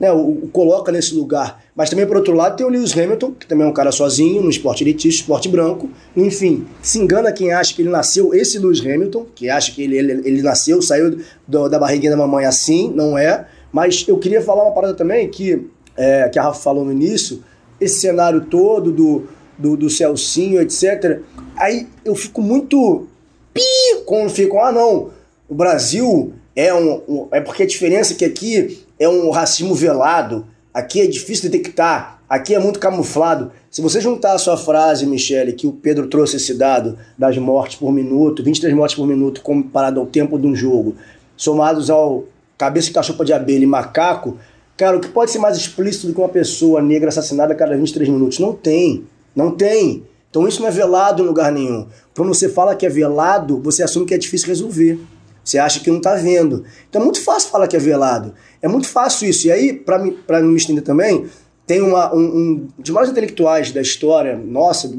né, 0.00 0.10
o, 0.10 0.30
o, 0.30 0.48
coloca 0.48 0.90
nesse 0.90 1.14
lugar. 1.14 1.62
Mas 1.76 1.90
também, 1.90 2.06
por 2.06 2.16
outro 2.16 2.34
lado, 2.34 2.56
tem 2.56 2.66
o 2.66 2.70
Lewis 2.70 2.96
Hamilton, 2.96 3.32
que 3.32 3.46
também 3.46 3.66
é 3.66 3.68
um 3.68 3.72
cara 3.72 3.92
sozinho, 3.92 4.42
no 4.42 4.48
esporte 4.48 4.82
elitista, 4.82 5.20
esporte 5.20 5.46
branco. 5.46 5.90
Enfim, 6.16 6.66
se 6.80 6.98
engana 6.98 7.30
quem 7.30 7.52
acha 7.52 7.74
que 7.74 7.82
ele 7.82 7.90
nasceu, 7.90 8.34
esse 8.34 8.58
Lewis 8.58 8.80
Hamilton, 8.80 9.26
que 9.34 9.50
acha 9.50 9.70
que 9.72 9.82
ele, 9.82 9.98
ele, 9.98 10.12
ele 10.24 10.42
nasceu, 10.42 10.80
saiu 10.80 11.18
do, 11.46 11.68
da 11.68 11.78
barriguinha 11.78 12.12
da 12.12 12.16
mamãe 12.16 12.46
assim, 12.46 12.90
não 12.96 13.18
é. 13.18 13.46
Mas 13.70 14.06
eu 14.08 14.18
queria 14.18 14.40
falar 14.40 14.64
uma 14.64 14.72
parada 14.72 14.94
também 14.94 15.28
que, 15.28 15.68
é, 15.96 16.30
que 16.30 16.38
a 16.38 16.44
Rafa 16.44 16.60
falou 16.60 16.84
no 16.84 16.92
início, 16.92 17.44
esse 17.78 18.00
cenário 18.00 18.40
todo 18.40 18.90
do, 18.90 19.24
do, 19.58 19.76
do 19.76 19.90
Celcinho, 19.90 20.60
etc. 20.62 21.20
Aí 21.56 21.86
eu 22.04 22.14
fico 22.14 22.40
muito 22.40 23.06
pi 23.52 23.62
quando 24.06 24.30
ficam, 24.30 24.64
ah 24.64 24.72
não, 24.72 25.10
o 25.48 25.54
Brasil 25.54 26.32
é 26.56 26.72
um, 26.74 27.02
um, 27.08 27.28
é 27.30 27.40
porque 27.40 27.62
a 27.62 27.66
diferença 27.66 28.14
é 28.14 28.16
que 28.16 28.24
aqui 28.24 28.80
é 29.00 29.08
um 29.08 29.30
racismo 29.30 29.74
velado, 29.74 30.46
aqui 30.74 31.00
é 31.00 31.06
difícil 31.06 31.50
detectar, 31.50 32.20
aqui 32.28 32.54
é 32.54 32.58
muito 32.58 32.78
camuflado. 32.78 33.50
Se 33.70 33.80
você 33.80 33.98
juntar 33.98 34.34
a 34.34 34.38
sua 34.38 34.58
frase, 34.58 35.06
Michele, 35.06 35.54
que 35.54 35.66
o 35.66 35.72
Pedro 35.72 36.06
trouxe 36.06 36.36
esse 36.36 36.52
dado 36.52 36.98
das 37.16 37.38
mortes 37.38 37.76
por 37.76 37.90
minuto, 37.90 38.44
23 38.44 38.74
mortes 38.74 38.94
por 38.94 39.06
minuto 39.06 39.40
comparado 39.40 39.98
ao 39.98 40.06
tempo 40.06 40.38
de 40.38 40.46
um 40.46 40.54
jogo, 40.54 40.96
somados 41.34 41.88
ao 41.88 42.24
cabeça 42.58 42.88
de 42.88 42.92
cachorro 42.92 43.24
de 43.24 43.32
abelha 43.32 43.64
e 43.64 43.66
macaco, 43.66 44.36
cara, 44.76 44.98
o 44.98 45.00
que 45.00 45.08
pode 45.08 45.30
ser 45.30 45.38
mais 45.38 45.56
explícito 45.56 46.06
do 46.06 46.12
que 46.12 46.20
uma 46.20 46.28
pessoa 46.28 46.82
negra 46.82 47.08
assassinada 47.08 47.54
a 47.54 47.56
cada 47.56 47.74
23 47.74 48.10
minutos? 48.10 48.38
Não 48.38 48.52
tem. 48.52 49.06
Não 49.34 49.50
tem. 49.50 50.04
Então 50.28 50.46
isso 50.46 50.60
não 50.60 50.68
é 50.68 50.70
velado 50.70 51.22
em 51.22 51.26
lugar 51.26 51.50
nenhum. 51.50 51.86
Quando 52.14 52.34
você 52.34 52.50
fala 52.50 52.76
que 52.76 52.84
é 52.84 52.90
velado, 52.90 53.58
você 53.62 53.82
assume 53.82 54.04
que 54.04 54.12
é 54.12 54.18
difícil 54.18 54.48
resolver. 54.48 55.00
Você 55.44 55.58
acha 55.58 55.80
que 55.80 55.90
não 55.90 55.98
está 55.98 56.14
vendo. 56.14 56.64
Então 56.88 57.00
é 57.00 57.04
muito 57.04 57.22
fácil 57.22 57.50
falar 57.50 57.66
que 57.68 57.76
é 57.76 57.80
velado. 57.80 58.34
É 58.62 58.68
muito 58.68 58.88
fácil 58.88 59.28
isso. 59.28 59.46
E 59.46 59.52
aí, 59.52 59.72
para 59.72 60.40
não 60.40 60.48
me 60.48 60.56
estender 60.56 60.84
também, 60.84 61.26
tem 61.66 61.80
uma, 61.80 62.12
um, 62.14 62.20
um 62.20 62.68
de 62.78 62.90
maiores 62.90 63.12
intelectuais 63.12 63.70
da 63.70 63.80
história 63.80 64.36
nossa, 64.36 64.92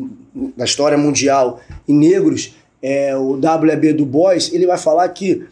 da 0.56 0.64
história 0.64 0.98
mundial, 0.98 1.60
e 1.88 1.94
negros, 1.94 2.56
é, 2.82 3.16
o 3.16 3.38
W.B. 3.38 3.94
Du 3.94 4.06
Bois, 4.06 4.52
ele 4.54 4.66
vai 4.66 4.78
falar 4.78 5.08
que, 5.10 5.46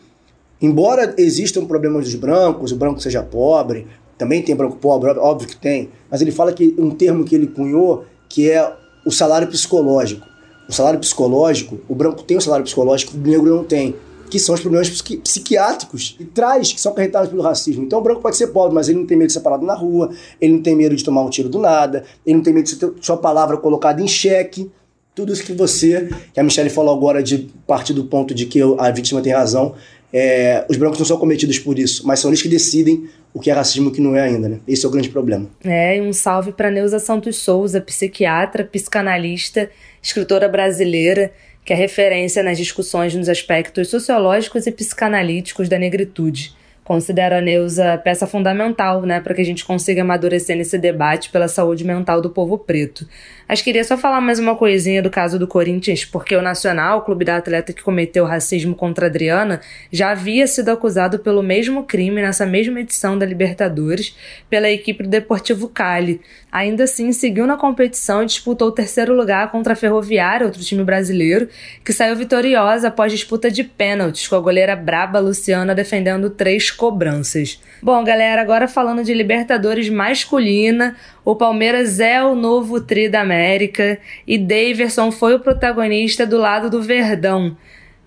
embora 0.61 1.13
existam 1.17 1.65
problemas 1.65 2.05
dos 2.05 2.15
brancos, 2.15 2.71
o 2.71 2.75
branco 2.75 3.01
seja 3.01 3.21
pobre, 3.21 3.85
também 4.17 4.41
tem 4.41 4.55
branco 4.55 4.77
pobre, 4.77 5.11
óbvio 5.11 5.47
que 5.47 5.57
tem, 5.57 5.89
mas 6.09 6.21
ele 6.21 6.31
fala 6.31 6.51
que 6.53 6.73
um 6.77 6.91
termo 6.91 7.23
que 7.23 7.35
ele 7.35 7.47
cunhou, 7.47 8.05
que 8.27 8.49
é 8.49 8.73
o 9.05 9.11
salário 9.11 9.47
psicológico. 9.47 10.27
O 10.67 10.71
salário 10.71 10.99
psicológico, 10.99 11.79
o 11.87 11.95
branco 11.95 12.23
tem 12.23 12.37
o 12.37 12.41
salário 12.41 12.63
psicológico, 12.63 13.17
o 13.17 13.19
negro 13.19 13.55
não 13.55 13.63
tem 13.63 13.95
que 14.29 14.39
são 14.39 14.55
os 14.55 14.61
problemas 14.61 14.89
psiqui 14.89 15.17
psiquiátricos 15.17 16.15
e 16.19 16.25
traz, 16.25 16.71
que 16.71 16.79
são 16.79 16.91
acarretados 16.91 17.29
pelo 17.29 17.41
racismo. 17.41 17.83
Então 17.83 17.99
o 17.99 18.01
branco 18.01 18.21
pode 18.21 18.37
ser 18.37 18.47
pobre, 18.47 18.75
mas 18.75 18.87
ele 18.87 18.99
não 18.99 19.05
tem 19.05 19.17
medo 19.17 19.27
de 19.27 19.33
ser 19.33 19.41
parado 19.41 19.65
na 19.65 19.73
rua, 19.73 20.11
ele 20.39 20.53
não 20.53 20.61
tem 20.61 20.75
medo 20.75 20.95
de 20.95 21.03
tomar 21.03 21.21
um 21.23 21.29
tiro 21.29 21.49
do 21.49 21.59
nada, 21.59 22.03
ele 22.25 22.37
não 22.37 22.43
tem 22.43 22.53
medo 22.53 22.65
de 22.65 22.75
ter 22.75 22.91
sua 23.01 23.17
palavra 23.17 23.57
colocada 23.57 24.01
em 24.01 24.07
xeque. 24.07 24.71
Tudo 25.15 25.33
isso 25.33 25.43
que 25.43 25.53
você, 25.53 26.09
que 26.33 26.39
a 26.39 26.43
Michelle 26.43 26.69
falou 26.69 26.95
agora 26.95 27.21
de 27.21 27.49
partir 27.67 27.93
do 27.93 28.05
ponto 28.05 28.33
de 28.33 28.45
que 28.45 28.61
a 28.77 28.89
vítima 28.91 29.21
tem 29.21 29.33
razão, 29.33 29.75
é, 30.11 30.65
os 30.69 30.77
brancos 30.77 30.97
não 30.97 31.05
são 31.05 31.17
cometidos 31.17 31.59
por 31.59 31.77
isso, 31.77 32.05
mas 32.05 32.19
são 32.19 32.29
eles 32.29 32.41
que 32.41 32.47
decidem 32.47 33.07
o 33.33 33.39
que 33.39 33.51
é 33.51 33.53
racismo 33.53 33.87
e 33.87 33.89
o 33.89 33.91
que 33.93 34.01
não 34.01 34.15
é 34.15 34.21
ainda, 34.21 34.49
né? 34.49 34.59
Esse 34.67 34.85
é 34.85 34.89
o 34.89 34.91
grande 34.91 35.09
problema. 35.09 35.47
É, 35.63 35.97
e 35.97 36.01
um 36.01 36.11
salve 36.11 36.51
para 36.51 36.71
Neuza 36.71 36.99
Santos 36.99 37.37
Souza, 37.37 37.79
psiquiatra, 37.79 38.63
psicanalista, 38.63 39.69
escritora 40.01 40.49
brasileira, 40.49 41.31
que 41.63 41.73
é 41.73 41.75
referência 41.75 42.41
nas 42.41 42.57
discussões 42.57 43.13
nos 43.13 43.29
aspectos 43.29 43.89
sociológicos 43.89 44.65
e 44.67 44.71
psicanalíticos 44.71 45.69
da 45.69 45.77
negritude. 45.77 46.57
Considero 46.89 47.35
a 47.35 47.41
Neuza 47.41 47.99
peça 47.99 48.25
fundamental 48.25 49.03
né, 49.03 49.19
para 49.21 49.35
que 49.35 49.41
a 49.41 49.45
gente 49.45 49.63
consiga 49.63 50.01
amadurecer 50.01 50.57
nesse 50.57 50.75
debate 50.75 51.29
pela 51.29 51.47
saúde 51.47 51.83
mental 51.83 52.19
do 52.19 52.31
povo 52.31 52.57
preto. 52.57 53.07
Mas 53.49 53.63
queria 53.63 53.83
só 53.83 53.97
falar 53.97 54.21
mais 54.21 54.37
uma 54.37 54.55
coisinha 54.55 55.01
do 55.01 55.09
caso 55.09 55.39
do 55.39 55.47
Corinthians, 55.47 56.05
porque 56.05 56.35
o 56.35 56.41
Nacional, 56.41 56.99
o 56.99 57.01
clube 57.01 57.25
da 57.25 57.37
atleta 57.37 57.73
que 57.73 57.81
cometeu 57.81 58.23
racismo 58.23 58.75
contra 58.75 59.07
Adriana, 59.07 59.59
já 59.91 60.11
havia 60.11 60.45
sido 60.45 60.69
acusado 60.69 61.17
pelo 61.17 61.41
mesmo 61.41 61.83
crime 61.83 62.21
nessa 62.21 62.45
mesma 62.45 62.79
edição 62.79 63.17
da 63.17 63.25
Libertadores 63.25 64.15
pela 64.51 64.69
equipe 64.69 65.01
do 65.01 65.09
Deportivo 65.09 65.67
Cali. 65.67 66.21
Ainda 66.51 66.83
assim, 66.83 67.11
seguiu 67.11 67.47
na 67.47 67.57
competição 67.57 68.21
e 68.21 68.27
disputou 68.27 68.67
o 68.67 68.71
terceiro 68.71 69.15
lugar 69.15 69.49
contra 69.49 69.73
a 69.73 69.75
Ferroviária, 69.75 70.45
outro 70.45 70.61
time 70.61 70.83
brasileiro, 70.83 71.49
que 71.83 71.91
saiu 71.91 72.15
vitoriosa 72.15 72.89
após 72.89 73.11
disputa 73.11 73.49
de 73.49 73.63
pênaltis, 73.63 74.27
com 74.27 74.35
a 74.35 74.39
goleira 74.39 74.75
braba 74.75 75.19
Luciana 75.19 75.73
defendendo 75.73 76.29
três 76.29 76.69
cobranças. 76.69 77.59
Bom, 77.81 78.03
galera, 78.03 78.41
agora 78.41 78.67
falando 78.67 79.03
de 79.03 79.13
Libertadores 79.13 79.89
masculina, 79.89 80.95
o 81.31 81.35
Palmeiras 81.35 81.99
é 81.99 82.23
o 82.23 82.33
novo 82.33 82.81
tri 82.81 83.07
da 83.07 83.21
América 83.21 83.99
e 84.25 84.35
Daverson 84.35 85.11
foi 85.11 85.35
o 85.35 85.39
protagonista 85.39 86.25
do 86.25 86.39
lado 86.39 86.71
do 86.71 86.81
Verdão. 86.81 87.55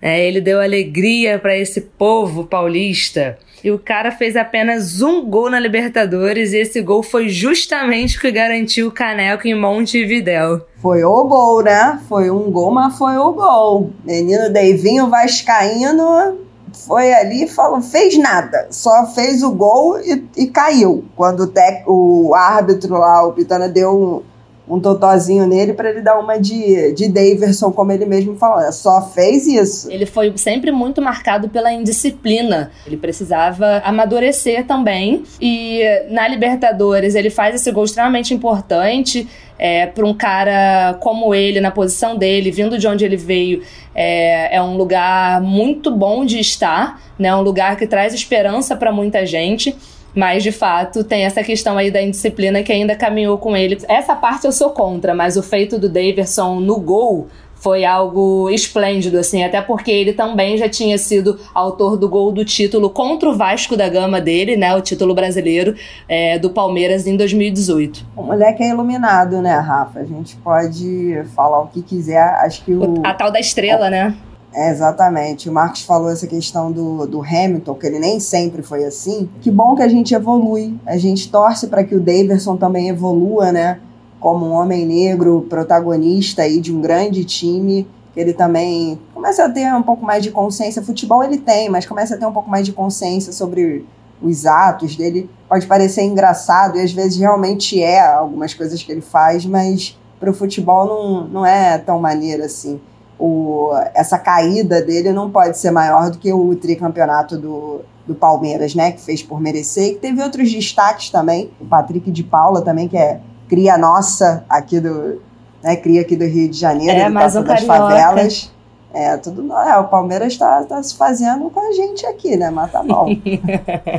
É, 0.01 0.27
ele 0.27 0.41
deu 0.41 0.59
alegria 0.59 1.39
para 1.39 1.57
esse 1.57 1.79
povo 1.79 2.43
paulista. 2.43 3.39
E 3.63 3.71
o 3.71 3.79
cara 3.79 4.11
fez 4.11 4.35
apenas 4.35 5.01
um 5.01 5.23
gol 5.23 5.49
na 5.49 5.57
Libertadores 5.57 6.51
e 6.51 6.57
esse 6.57 6.81
gol 6.81 7.01
foi 7.01 7.29
justamente 7.29 8.17
o 8.17 8.19
que 8.19 8.29
garantiu 8.29 8.89
o 8.89 8.91
caneco 8.91 9.47
em 9.47 9.55
Montevidéu. 9.55 10.67
Foi 10.81 11.01
o 11.05 11.23
gol, 11.23 11.63
né? 11.63 12.01
Foi 12.09 12.29
um 12.29 12.51
gol, 12.51 12.71
mas 12.71 12.97
foi 12.97 13.15
o 13.15 13.31
gol. 13.31 13.93
Menino 14.03 14.51
Deivinho 14.51 15.09
Vascaíno 15.09 16.39
foi 16.73 17.13
ali 17.13 17.43
e 17.43 17.47
falou, 17.47 17.81
fez 17.81 18.17
nada, 18.17 18.67
só 18.69 19.05
fez 19.07 19.43
o 19.43 19.51
gol 19.51 19.99
e, 19.99 20.27
e 20.35 20.47
caiu. 20.47 21.05
Quando 21.15 21.41
o, 21.41 21.47
tec, 21.47 21.83
o 21.87 22.33
árbitro 22.33 22.97
lá, 22.97 23.25
o 23.25 23.33
Pitana, 23.33 23.69
deu 23.69 24.23
um, 24.67 24.79
totozinho 24.79 25.45
nele 25.45 25.73
para 25.73 25.89
ele 25.89 26.01
dar 26.01 26.17
uma 26.19 26.37
de, 26.37 26.93
de 26.93 27.07
Daverson, 27.07 27.71
como 27.71 27.91
ele 27.91 28.05
mesmo 28.05 28.35
falou. 28.35 28.71
Só 28.71 29.01
fez 29.01 29.47
isso. 29.47 29.91
Ele 29.91 30.05
foi 30.05 30.33
sempre 30.37 30.71
muito 30.71 31.01
marcado 31.01 31.49
pela 31.49 31.71
indisciplina. 31.71 32.71
Ele 32.85 32.97
precisava 32.97 33.81
amadurecer 33.85 34.65
também. 34.65 35.23
E 35.41 35.81
na 36.09 36.27
Libertadores 36.27 37.15
ele 37.15 37.29
faz 37.29 37.55
esse 37.55 37.71
gol 37.71 37.83
extremamente 37.83 38.33
importante 38.33 39.27
é, 39.57 39.85
para 39.85 40.05
um 40.05 40.13
cara 40.13 40.97
como 40.99 41.33
ele, 41.33 41.61
na 41.61 41.71
posição 41.71 42.17
dele, 42.17 42.51
vindo 42.51 42.77
de 42.77 42.87
onde 42.87 43.05
ele 43.05 43.17
veio, 43.17 43.61
é, 43.95 44.57
é 44.57 44.61
um 44.61 44.75
lugar 44.75 45.41
muito 45.41 45.91
bom 45.91 46.25
de 46.25 46.39
estar, 46.39 47.01
né? 47.17 47.33
Um 47.35 47.41
lugar 47.41 47.77
que 47.77 47.87
traz 47.87 48.13
esperança 48.13 48.75
para 48.75 48.91
muita 48.91 49.25
gente. 49.25 49.75
Mas, 50.15 50.43
de 50.43 50.51
fato, 50.51 51.03
tem 51.03 51.25
essa 51.25 51.43
questão 51.43 51.77
aí 51.77 51.89
da 51.89 52.01
indisciplina 52.01 52.61
que 52.61 52.71
ainda 52.71 52.95
caminhou 52.95 53.37
com 53.37 53.57
ele. 53.57 53.77
Essa 53.87 54.15
parte 54.15 54.45
eu 54.45 54.51
sou 54.51 54.69
contra, 54.69 55.13
mas 55.13 55.37
o 55.37 55.43
feito 55.43 55.79
do 55.79 55.89
Daverson 55.89 56.59
no 56.59 56.79
gol 56.79 57.27
foi 57.63 57.85
algo 57.85 58.49
esplêndido, 58.49 59.17
assim, 59.17 59.41
até 59.41 59.61
porque 59.61 59.89
ele 59.89 60.11
também 60.11 60.57
já 60.57 60.67
tinha 60.67 60.97
sido 60.97 61.39
autor 61.53 61.95
do 61.95 62.09
gol 62.09 62.29
do 62.29 62.43
título 62.43 62.89
contra 62.89 63.29
o 63.29 63.37
Vasco 63.37 63.77
da 63.77 63.87
Gama 63.87 64.19
dele, 64.19 64.57
né? 64.57 64.75
O 64.75 64.81
título 64.81 65.15
brasileiro 65.15 65.73
é, 66.09 66.37
do 66.37 66.49
Palmeiras 66.49 67.07
em 67.07 67.15
2018. 67.15 68.05
O 68.17 68.23
moleque 68.23 68.61
é 68.61 68.69
iluminado, 68.69 69.41
né, 69.41 69.55
Rafa? 69.55 70.01
A 70.01 70.03
gente 70.03 70.35
pode 70.37 71.23
falar 71.33 71.61
o 71.61 71.67
que 71.67 71.81
quiser. 71.81 72.21
Acho 72.41 72.65
que 72.65 72.73
o. 72.73 73.01
A 73.01 73.13
tal 73.13 73.31
da 73.31 73.39
estrela, 73.39 73.89
né? 73.89 74.13
Exatamente. 74.55 75.49
O 75.49 75.53
Marcos 75.53 75.81
falou 75.81 76.09
essa 76.09 76.27
questão 76.27 76.71
do, 76.71 77.07
do 77.07 77.21
Hamilton, 77.21 77.73
que 77.75 77.87
ele 77.87 77.99
nem 77.99 78.19
sempre 78.19 78.61
foi 78.61 78.85
assim. 78.85 79.29
Que 79.41 79.49
bom 79.49 79.75
que 79.75 79.81
a 79.81 79.87
gente 79.87 80.13
evolui. 80.13 80.77
A 80.85 80.97
gente 80.97 81.29
torce 81.29 81.67
para 81.67 81.83
que 81.83 81.95
o 81.95 81.99
Davidson 81.99 82.55
também 82.55 82.89
evolua, 82.89 83.51
né? 83.51 83.79
Como 84.19 84.45
um 84.45 84.51
homem 84.51 84.85
negro, 84.85 85.45
protagonista 85.49 86.43
aí 86.43 86.59
de 86.59 86.73
um 86.73 86.81
grande 86.81 87.25
time. 87.25 87.87
Que 88.13 88.19
ele 88.19 88.33
também 88.33 88.99
começa 89.13 89.43
a 89.43 89.49
ter 89.49 89.73
um 89.73 89.81
pouco 89.81 90.05
mais 90.05 90.21
de 90.21 90.29
consciência. 90.29 90.83
Futebol 90.83 91.23
ele 91.23 91.39
tem, 91.39 91.67
mas 91.67 91.85
começa 91.85 92.13
a 92.13 92.17
ter 92.17 92.25
um 92.27 92.31
pouco 92.31 92.49
mais 92.49 92.65
de 92.65 92.71
consciência 92.71 93.33
sobre 93.33 93.83
os 94.21 94.45
atos 94.45 94.95
dele. 94.95 95.27
Pode 95.49 95.65
parecer 95.65 96.03
engraçado 96.03 96.77
e 96.77 96.81
às 96.81 96.91
vezes 96.91 97.17
realmente 97.17 97.81
é 97.81 97.99
algumas 97.99 98.53
coisas 98.53 98.83
que 98.83 98.91
ele 98.91 99.01
faz, 99.01 99.45
mas 99.47 99.97
para 100.19 100.29
o 100.29 100.33
futebol 100.33 100.85
não, 100.85 101.27
não 101.27 101.45
é 101.45 101.77
tão 101.79 101.99
maneiro 101.99 102.43
assim 102.43 102.79
o, 103.19 103.71
essa 103.93 104.17
caída 104.17 104.81
dele 104.81 105.11
não 105.11 105.29
pode 105.29 105.57
ser 105.57 105.71
maior 105.71 106.09
do 106.09 106.17
que 106.17 106.31
o 106.33 106.55
tricampeonato 106.55 107.37
do, 107.37 107.81
do 108.05 108.15
Palmeiras, 108.15 108.75
né? 108.75 108.91
Que 108.91 109.01
fez 109.01 109.23
por 109.23 109.39
merecer. 109.39 109.93
E 109.93 109.95
teve 109.95 110.21
outros 110.21 110.51
destaques 110.51 111.09
também. 111.09 111.51
O 111.59 111.65
Patrick 111.65 112.11
de 112.11 112.23
Paula 112.23 112.61
também, 112.61 112.87
que 112.87 112.97
é 112.97 113.19
cria 113.47 113.77
nossa 113.77 114.43
aqui 114.49 114.79
do. 114.79 115.21
Né, 115.61 115.77
cria 115.77 116.01
aqui 116.01 116.17
do 116.17 116.25
Rio 116.25 116.49
de 116.49 116.57
Janeiro, 116.57 116.99
é, 116.99 117.07
mas 117.07 117.33
das 117.35 117.63
favelas. 117.63 118.51
É, 118.93 119.17
tudo 119.17 119.51
é, 119.53 119.77
o 119.79 119.85
Palmeiras 119.85 120.33
está 120.33 120.63
tá 120.63 120.83
se 120.83 120.95
fazendo 120.95 121.49
com 121.49 121.59
a 121.59 121.71
gente 121.71 122.05
aqui, 122.05 122.35
né? 122.37 122.51
Mas 122.51 122.71
tá 122.71 122.83
bom. 122.83 123.07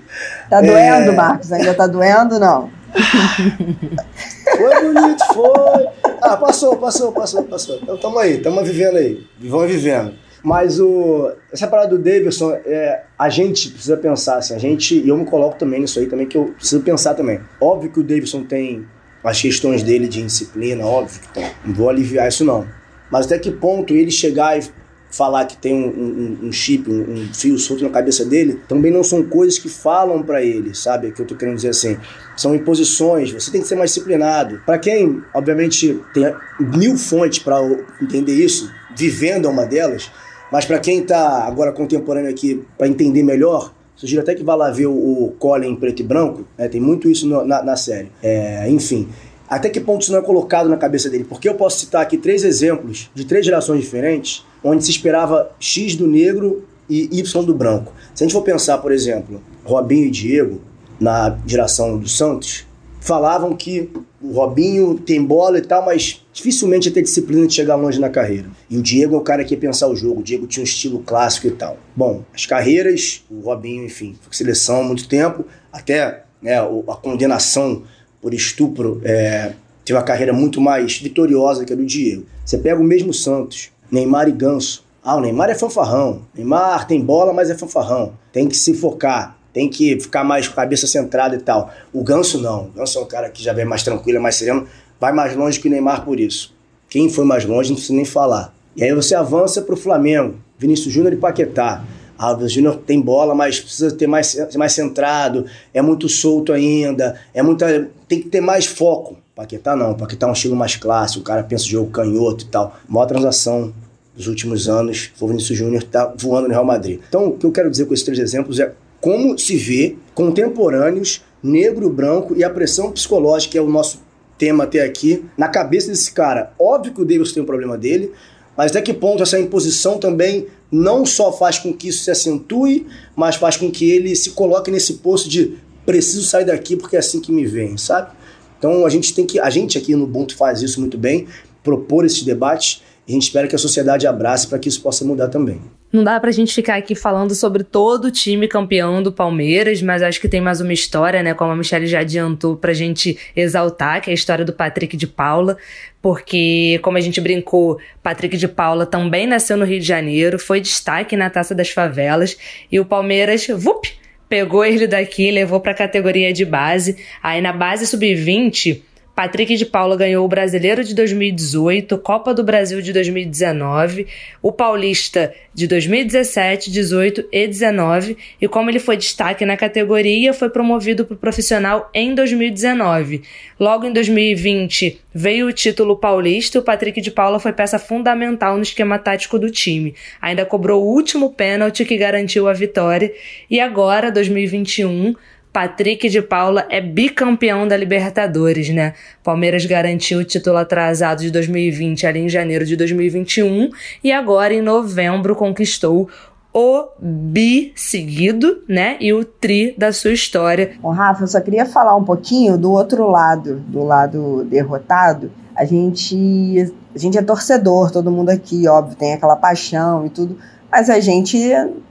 Tá 0.50 0.62
doendo, 0.62 1.12
é... 1.12 1.16
Marcos? 1.16 1.52
Ainda 1.52 1.74
tá 1.74 1.88
doendo, 1.88 2.40
não? 2.40 2.70
Foi 4.58 4.94
bonito, 4.94 5.24
foi. 5.34 5.88
Ah, 6.22 6.38
passou, 6.38 6.78
passou, 6.78 7.12
passou, 7.12 7.44
passou. 7.44 7.80
Então 7.82 7.98
tamo 7.98 8.20
aí, 8.20 8.40
tamo 8.40 8.64
vivendo 8.64 8.98
aí. 8.98 9.26
Vivão 9.38 9.68
vivendo. 9.68 10.14
Mas 10.44 10.80
o, 10.80 11.32
essa 11.52 11.68
parada 11.68 11.90
do 11.90 11.98
Davidson, 11.98 12.52
é, 12.66 13.04
a 13.18 13.30
gente 13.30 13.70
precisa 13.70 13.98
pensar, 13.98 14.38
assim, 14.38 14.56
a 14.56 14.58
gente, 14.58 14.96
e 14.96 15.10
eu 15.10 15.18
me 15.18 15.26
coloco 15.26 15.58
também 15.58 15.82
nisso 15.82 16.00
aí 16.00 16.08
também, 16.08 16.28
que 16.28 16.38
eu 16.38 16.54
preciso 16.56 16.82
pensar 16.82 17.14
também. 17.14 17.42
Óbvio 17.60 17.92
que 17.92 18.00
o 18.00 18.04
Davidson 18.04 18.44
tem 18.44 18.86
as 19.24 19.42
questões 19.42 19.84
dele 19.84 20.08
de 20.08 20.24
disciplina, 20.24 20.86
óbvio 20.86 21.22
que 21.22 21.28
tem. 21.34 21.52
Não 21.66 21.74
vou 21.74 21.90
aliviar 21.90 22.28
isso 22.28 22.46
não. 22.46 22.66
Mas 23.12 23.26
até 23.26 23.38
que 23.38 23.52
ponto 23.52 23.94
ele 23.94 24.12
chegar 24.12 24.58
e 24.58 24.64
falar 25.10 25.46
que 25.46 25.58
tem 25.58 25.74
um, 25.74 25.88
um, 25.88 26.48
um 26.48 26.52
chip, 26.52 26.90
um, 26.90 27.02
um, 27.02 27.34
fio 27.34 27.58
solto 27.58 27.84
na 27.84 27.90
cabeça 27.90 28.24
dele, 28.24 28.60
também 28.68 28.92
não 28.92 29.04
são 29.04 29.24
coisas 29.24 29.58
que 29.58 29.68
falam 29.68 30.22
para 30.22 30.44
ele, 30.44 30.76
sabe? 30.76 31.08
É 31.08 31.12
que 31.12 31.22
eu 31.22 31.26
tô 31.26 31.36
querendo 31.36 31.56
dizer 31.56 31.70
assim. 31.70 31.98
São 32.38 32.56
imposições, 32.56 33.32
você 33.32 33.52
tem 33.52 33.62
que 33.62 33.68
ser 33.68 33.76
mais 33.76 33.92
disciplinado. 33.92 34.62
Para 34.66 34.78
quem, 34.78 35.22
obviamente, 35.34 36.00
tem 36.14 36.34
mil 36.60 36.98
fontes 36.98 37.40
para 37.40 37.60
entender 38.02 38.34
isso, 38.34 38.72
vivendo 38.96 39.48
é 39.48 39.52
uma 39.52 39.66
delas, 39.66 40.12
mas 40.52 40.66
para 40.66 40.80
quem 40.80 41.04
tá 41.04 41.44
agora 41.46 41.72
contemporâneo 41.72 42.30
aqui 42.30 42.64
para 42.78 42.88
entender 42.88 43.24
melhor, 43.24 43.74
sugiro 43.96 44.22
até 44.22 44.34
que 44.34 44.44
vá 44.44 44.56
lá 44.56 44.72
ver 44.72 44.88
o, 44.88 44.94
o 44.94 45.36
Colin 45.38 45.70
em 45.70 45.76
preto 45.76 46.02
e 46.02 46.04
branco, 46.04 46.46
né? 46.58 46.68
tem 46.68 46.80
muito 46.80 47.10
isso 47.10 47.28
no, 47.28 47.46
na, 47.46 47.62
na 47.64 47.76
série. 47.76 48.12
É, 48.22 48.70
enfim, 48.70 49.10
até 49.50 49.70
que 49.70 49.80
ponto 49.80 50.04
isso 50.04 50.12
não 50.12 50.20
é 50.20 50.22
colocado 50.22 50.70
na 50.70 50.78
cabeça 50.78 51.10
dele? 51.10 51.24
Porque 51.24 51.50
eu 51.50 51.56
posso 51.56 51.80
citar 51.80 52.02
aqui 52.02 52.18
três 52.18 52.44
exemplos 52.44 53.10
de 53.16 53.26
três 53.26 53.46
gerações 53.46 53.82
diferentes 53.82 54.46
onde 54.64 54.84
se 54.84 54.92
esperava 54.92 55.52
X 55.60 55.96
do 55.96 56.08
negro 56.08 56.66
e 56.90 57.20
Y 57.20 57.44
do 57.44 57.54
branco. 57.54 57.94
Se 58.14 58.24
a 58.24 58.28
gente 58.28 58.34
for 58.34 58.44
pensar, 58.44 58.78
por 58.80 58.92
exemplo, 58.92 59.42
Robinho 59.64 60.08
e 60.08 60.12
Diego, 60.12 60.62
na 61.00 61.38
geração 61.46 61.98
do 61.98 62.10
Santos, 62.10 62.66
falavam 63.00 63.56
que 63.56 63.90
o 64.22 64.34
Robinho 64.34 64.96
tem 64.96 65.24
bola 65.24 65.58
e 65.58 65.62
tal, 65.62 65.86
mas 65.86 66.26
dificilmente 66.34 66.90
ia 66.90 66.94
ter 66.94 67.02
disciplina 67.02 67.48
de 67.48 67.54
chegar 67.54 67.76
longe 67.76 68.00
na 68.00 68.10
carreira. 68.10 68.50
E 68.70 68.78
o 68.78 68.82
Diego 68.82 69.16
é 69.16 69.18
o 69.18 69.22
cara 69.22 69.46
que 69.46 69.54
ia 69.54 69.60
pensar 69.60 69.88
o 69.88 69.96
jogo. 69.96 70.20
O 70.20 70.24
Diego 70.24 70.46
tinha 70.46 70.62
um 70.62 70.66
estilo 70.66 71.00
clássico 71.00 71.48
e 71.48 71.52
tal. 71.52 71.78
Bom, 71.96 72.24
as 72.34 72.46
carreiras, 72.46 73.24
o 73.30 73.40
Robinho, 73.40 73.86
enfim, 73.86 74.16
foi 74.22 74.34
seleção 74.34 74.82
há 74.82 74.84
muito 74.84 75.08
tempo, 75.08 75.46
até 75.72 76.24
né, 76.42 76.60
a 76.60 76.96
condenação 76.96 77.84
por 78.22 78.34
estupro 78.34 79.02
é, 79.04 79.54
teve 79.86 79.98
uma 79.98 80.04
carreira 80.04 80.34
muito 80.34 80.60
mais 80.62 80.98
vitoriosa 80.98 81.66
que 81.66 81.74
a 81.74 81.76
do 81.76 81.86
Diego. 81.86 82.26
Você 82.46 82.58
pega 82.58 82.80
o 82.80 82.84
mesmo 82.84 83.14
Santos, 83.14 83.72
Neymar 83.92 84.28
e 84.28 84.32
Ganso. 84.32 84.84
Ah, 85.04 85.16
o 85.16 85.22
Neymar 85.22 85.50
é 85.50 85.56
fanfarrão. 85.56 86.24
Neymar 86.36 86.86
tem 86.88 87.02
bola, 87.02 87.34
mas 87.34 87.50
é 87.50 87.56
fanfarrão. 87.56 88.14
Tem 88.32 88.48
que 88.48 88.58
se 88.58 88.74
focar, 88.74 89.38
tem 89.54 89.70
que 89.70 90.00
ficar 90.00 90.24
mais 90.24 90.48
com 90.48 90.54
a 90.54 90.64
cabeça 90.64 90.88
centrada 90.88 91.36
e 91.36 91.40
tal. 91.40 91.72
O 91.94 92.04
Ganso 92.04 92.40
não. 92.40 92.66
O 92.66 92.72
Ganso 92.72 93.00
é 93.00 93.02
um 93.02 93.06
cara 93.06 93.30
que 93.30 93.42
já 93.42 93.54
vem 93.54 93.66
mais 93.66 93.84
tranquilo, 93.84 94.18
é 94.18 94.22
mais 94.22 94.36
sereno, 94.36 94.68
vai 95.00 95.14
mais 95.14 95.36
longe 95.36 95.60
que 95.60 95.68
o 95.68 95.72
Neymar 95.72 96.04
por 96.04 96.20
isso. 96.20 96.54
Quem 96.90 97.10
foi 97.10 97.24
mais 97.24 97.46
longe 97.46 97.70
não 97.70 97.76
precisa 97.76 97.96
nem 97.96 98.06
falar. 98.06 98.54
E 98.76 98.84
aí 98.84 98.94
você 98.94 99.16
avança 99.16 99.62
para 99.62 99.74
o 99.74 99.78
Flamengo. 99.78 100.36
Vinícius 100.58 100.94
Júnior 100.94 101.14
e 101.14 101.18
Paquetá. 101.18 101.84
Ah, 102.22 102.34
o 102.34 102.36
Vinícius 102.36 102.52
Júnior 102.52 102.76
tem 102.86 103.00
bola, 103.00 103.34
mas 103.34 103.62
precisa 103.62 103.96
ter 103.96 104.06
mais, 104.06 104.38
mais 104.58 104.74
centrado, 104.74 105.46
é 105.74 105.82
muito 105.82 106.10
solto 106.10 106.52
ainda, 106.52 107.18
é 107.34 107.42
muita, 107.42 107.90
tem 108.10 108.22
que 108.22 108.28
ter 108.28 108.42
mais 108.42 108.66
foco. 108.66 109.16
Paquetá 109.34 109.74
não, 109.74 109.94
Paquetá 109.94 110.28
é 110.28 110.30
um 110.30 110.34
estilo 110.34 110.54
mais 110.54 110.76
clássico, 110.76 111.22
o 111.22 111.24
cara 111.24 111.44
pensa 111.44 111.64
o 111.64 111.70
jogo 111.70 111.90
canhoto 111.92 112.44
e 112.44 112.48
tal. 112.48 112.78
Maior 112.90 113.06
transação 113.06 113.74
dos 114.14 114.28
últimos 114.28 114.68
anos, 114.68 115.12
o 115.18 115.28
Vinícius 115.30 115.58
Júnior 115.58 115.82
tá 115.84 116.14
voando 116.18 116.50
no 116.50 116.54
Real 116.54 116.66
Madrid. 116.66 117.00
Então, 117.08 117.28
o 117.28 117.38
que 117.38 117.46
eu 117.46 117.52
quero 117.54 117.72
dizer 117.72 117.86
com 117.86 117.94
esses 117.94 118.04
três 118.04 118.20
exemplos 118.20 118.60
é 118.60 118.74
como 119.00 119.40
se 119.40 119.56
vê 119.56 119.96
contemporâneos, 120.14 121.24
negro, 121.42 121.90
branco 121.90 122.36
e 122.36 122.44
a 122.44 122.50
pressão 122.50 122.92
psicológica, 122.92 123.54
que 123.54 123.58
é 123.58 123.62
o 123.62 123.70
nosso 123.70 124.02
tema 124.38 124.66
até 124.66 124.82
aqui, 124.82 125.24
na 125.38 125.48
cabeça 125.48 125.88
desse 125.88 126.12
cara. 126.12 126.52
Óbvio 126.60 126.94
que 126.94 127.02
o 127.02 127.06
Davis 127.06 127.32
tem 127.32 127.42
um 127.42 127.46
problema 127.46 127.78
dele, 127.78 128.12
mas 128.58 128.72
até 128.72 128.82
que 128.82 128.94
ponto 128.94 129.24
essa 129.24 129.40
imposição 129.40 129.98
também 129.98 130.48
não 130.72 131.06
só 131.06 131.32
faz 131.32 131.58
com 131.58 131.74
que 131.74 131.90
isso 131.90 132.04
se 132.04 132.12
acentue, 132.12 132.86
mas 133.16 133.36
faz 133.36 133.58
com 133.58 133.72
que 133.72 133.90
ele 133.90 134.16
se 134.16 134.32
coloque 134.32 134.70
nesse 134.70 134.96
posto 134.96 135.28
de 135.28 135.58
preciso 135.86 136.24
sair 136.26 136.46
daqui 136.46 136.76
porque 136.76 136.96
é 136.96 137.00
assim 137.00 137.20
que 137.20 137.32
me 137.32 137.46
vem, 137.46 137.78
sabe? 137.78 138.12
Então 138.58 138.86
a 138.86 138.90
gente 138.90 139.14
tem 139.14 139.26
que, 139.26 139.40
a 139.40 139.50
gente 139.50 139.78
aqui 139.78 139.96
no 139.96 140.04
Ubuntu 140.04 140.36
faz 140.36 140.62
isso 140.62 140.80
muito 140.80 140.98
bem, 140.98 141.28
propor 141.64 142.06
esses 142.06 142.24
debates 142.24 142.84
a 143.10 143.12
gente 143.12 143.24
espera 143.24 143.48
que 143.48 143.56
a 143.56 143.60
sociedade 143.60 144.06
abrace 144.06 144.48
para 144.48 144.60
que 144.60 144.70
isso 144.70 144.82
possa 144.82 145.04
mudar 145.04 145.30
também. 145.30 145.60
Não 145.92 146.04
dá 146.04 146.20
pra 146.20 146.30
gente 146.30 146.54
ficar 146.54 146.76
aqui 146.76 146.94
falando 146.94 147.34
sobre 147.34 147.64
todo 147.64 148.06
o 148.06 148.12
time 148.12 148.48
campeão 148.48 149.02
do 149.02 149.12
Palmeiras, 149.12 149.82
mas 149.82 150.04
acho 150.04 150.22
que 150.22 150.30
tem 150.30 150.40
mais 150.40 150.62
uma 150.62 150.72
história, 150.72 151.24
né? 151.24 151.34
Como 151.34 151.52
a 151.52 151.56
Michelle 151.56 151.88
já 151.88 152.02
adiantou 152.02 152.56
pra 152.56 152.72
gente 152.72 153.18
exaltar, 153.36 154.00
que 154.00 154.12
é 154.12 154.12
a 154.12 154.14
história 154.14 154.46
do 154.46 154.54
Patrick 154.54 154.96
de 154.96 155.08
Paula. 155.08 155.58
Porque, 156.00 156.80
como 156.84 157.00
a 157.00 157.02
gente 157.02 157.20
brincou, 157.20 157.80
Patrick 158.04 158.38
de 158.38 158.48
Paula 158.48 158.86
também 158.86 159.26
nasceu 159.26 159.58
no 159.58 159.66
Rio 159.66 159.80
de 159.80 159.88
Janeiro, 159.88 160.38
foi 160.38 160.62
destaque 160.62 161.18
na 161.18 161.32
Taça 161.32 161.56
das 161.56 161.70
Favelas, 161.72 162.38
e 162.72 162.80
o 162.80 162.86
Palmeiras, 162.86 163.48
vup, 163.48 163.88
pegou 164.30 164.64
ele 164.64 164.86
daqui 164.86 165.32
levou 165.32 165.60
para 165.60 165.72
a 165.72 165.76
categoria 165.76 166.32
de 166.32 166.46
base. 166.46 166.98
Aí 167.22 167.42
na 167.42 167.52
base 167.52 167.88
sub-20, 167.88 168.82
Patrick 169.20 169.58
de 169.58 169.66
Paula 169.66 169.98
ganhou 169.98 170.24
o 170.24 170.30
Brasileiro 170.30 170.82
de 170.82 170.96
2018, 170.96 171.98
Copa 171.98 172.34
do 172.34 172.42
Brasil 172.42 172.82
de 172.82 172.94
2019, 172.94 174.08
o 174.42 174.50
Paulista 174.50 175.34
de 175.54 175.68
2017, 175.68 176.72
18 176.72 177.26
e 177.30 177.46
19, 177.46 178.16
e 178.40 178.48
como 178.48 178.70
ele 178.70 178.80
foi 178.80 178.96
destaque 178.96 179.46
na 179.46 179.58
categoria, 179.58 180.34
foi 180.34 180.50
promovido 180.50 181.04
para 181.04 181.18
profissional 181.18 181.90
em 181.94 182.16
2019. 182.16 183.24
Logo 183.60 183.86
em 183.86 183.92
2020 183.92 185.02
veio 185.14 185.48
o 185.48 185.52
título 185.52 185.98
paulista, 185.98 186.60
o 186.60 186.64
Patrick 186.64 187.02
de 187.02 187.12
Paula 187.12 187.42
foi 187.42 187.52
peça 187.52 187.78
fundamental 187.78 188.56
no 188.56 188.64
esquema 188.64 188.98
tático 188.98 189.38
do 189.38 189.52
time. 189.52 189.96
Ainda 190.22 190.46
cobrou 190.46 190.82
o 190.82 190.96
último 190.96 191.34
pênalti 191.34 191.84
que 191.84 191.98
garantiu 191.98 192.48
a 192.48 192.54
vitória, 192.54 193.14
e 193.50 193.60
agora, 193.60 194.14
2021, 194.14 195.14
Patrick 195.52 196.08
de 196.10 196.22
Paula 196.22 196.66
é 196.70 196.80
bicampeão 196.80 197.68
da 197.68 197.76
Libertadores, 197.76 198.70
né? 198.70 198.94
Palmeiras 199.24 199.66
garantiu 199.66 200.20
o 200.20 200.24
título 200.24 200.58
atrasado 200.58 201.22
de 201.22 201.32
2020 201.32 202.06
ali 202.06 202.20
em 202.20 202.30
janeiro 202.30 202.66
de 202.66 202.76
2021 202.76 203.70
e 204.04 204.12
agora 204.12 204.54
em 204.54 204.62
novembro 204.62 205.36
conquistou 205.36 206.08
o 206.54 206.88
bi 207.00 207.74
seguido, 207.76 208.64
né? 208.68 208.98
E 209.00 209.12
o 209.12 209.24
tri 209.24 209.74
da 209.78 209.92
sua 209.92 210.12
história. 210.12 210.72
Bom, 210.82 210.92
Rafa, 210.92 211.24
eu 211.24 211.28
só 211.28 211.42
queria 211.42 211.66
falar 211.66 211.96
um 211.96 212.04
pouquinho 212.04 212.58
do 212.58 212.72
outro 212.72 213.10
lado, 213.10 213.56
do 213.68 213.84
lado 213.84 214.44
derrotado. 214.46 215.32
A 215.56 215.66
gente, 215.66 216.74
a 216.96 216.98
gente 216.98 217.18
é 217.18 217.22
torcedor, 217.22 217.92
todo 217.92 218.12
mundo 218.12 218.30
aqui, 218.30 218.68
óbvio, 218.68 218.96
tem 218.96 219.14
aquela 219.14 219.36
paixão 219.36 220.06
e 220.06 220.10
tudo 220.10 220.38
mas 220.72 220.90
a 220.90 221.00
gente 221.00 221.40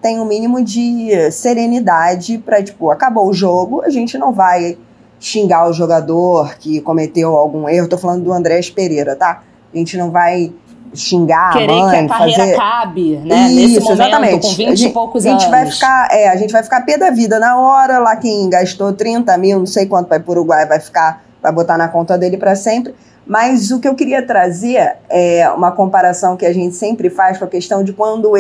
tem 0.01 0.21
um 0.21 0.25
mínimo 0.25 0.63
de 0.63 1.31
serenidade 1.33 2.39
para, 2.39 2.63
tipo, 2.63 2.91
acabou 2.91 3.29
o 3.29 3.33
jogo, 3.33 3.83
a 3.83 3.91
gente 3.91 4.17
não 4.17 4.33
vai 4.33 4.79
xingar 5.21 5.69
o 5.69 5.73
jogador 5.73 6.55
que 6.59 6.81
cometeu 6.81 7.37
algum 7.37 7.69
erro. 7.69 7.89
Tô 7.89 7.99
falando 7.99 8.23
do 8.23 8.33
Andrés 8.33 8.71
Pereira, 8.71 9.17
tá? 9.17 9.43
A 9.73 9.77
gente 9.77 9.97
não 9.97 10.11
vai 10.11 10.53
xingar 10.95 11.53
Querer 11.53 11.71
a 11.71 11.77
mãe, 11.77 11.91
que 11.91 12.13
a 12.13 12.17
carreira 12.17 12.43
fazer... 12.43 12.57
cabe, 12.57 13.17
né? 13.19 13.49
Isso, 13.51 13.57
Nesse 13.57 13.81
momento, 13.81 13.93
exatamente. 13.93 14.47
com 14.47 14.55
20 14.55 14.67
a 14.67 14.75
gente, 14.75 14.87
e 14.87 14.93
poucos 14.93 15.27
a 15.27 15.31
gente 15.31 15.45
anos. 15.45 15.51
Vai 15.51 15.71
ficar, 15.71 16.09
é, 16.13 16.29
a 16.29 16.37
gente 16.37 16.53
vai 16.53 16.63
ficar 16.63 16.81
pé 16.83 16.97
da 16.97 17.11
vida 17.11 17.39
na 17.39 17.59
hora, 17.59 17.99
lá 17.99 18.17
quem 18.17 18.49
gastou 18.49 18.93
30 18.93 19.37
mil, 19.39 19.59
não 19.59 19.67
sei 19.67 19.87
quanto 19.87 20.09
vai 20.09 20.21
pro 20.21 20.33
Uruguai, 20.33 20.67
vai 20.67 20.81
ficar, 20.81 21.23
vai 21.43 21.53
botar 21.53 21.77
na 21.77 21.89
conta 21.89 22.17
dele 22.17 22.37
para 22.37 22.55
sempre. 22.55 22.95
Mas 23.29 23.71
o 23.71 23.79
que 23.79 23.87
eu 23.87 23.95
queria 23.95 24.27
trazer 24.27 24.97
é 25.11 25.47
uma 25.51 25.71
comparação 25.71 26.35
que 26.35 26.47
a 26.47 26.53
gente 26.53 26.75
sempre 26.75 27.11
faz 27.11 27.37
com 27.37 27.45
a 27.45 27.49
questão 27.49 27.85
de 27.85 27.93
quando 27.93 28.33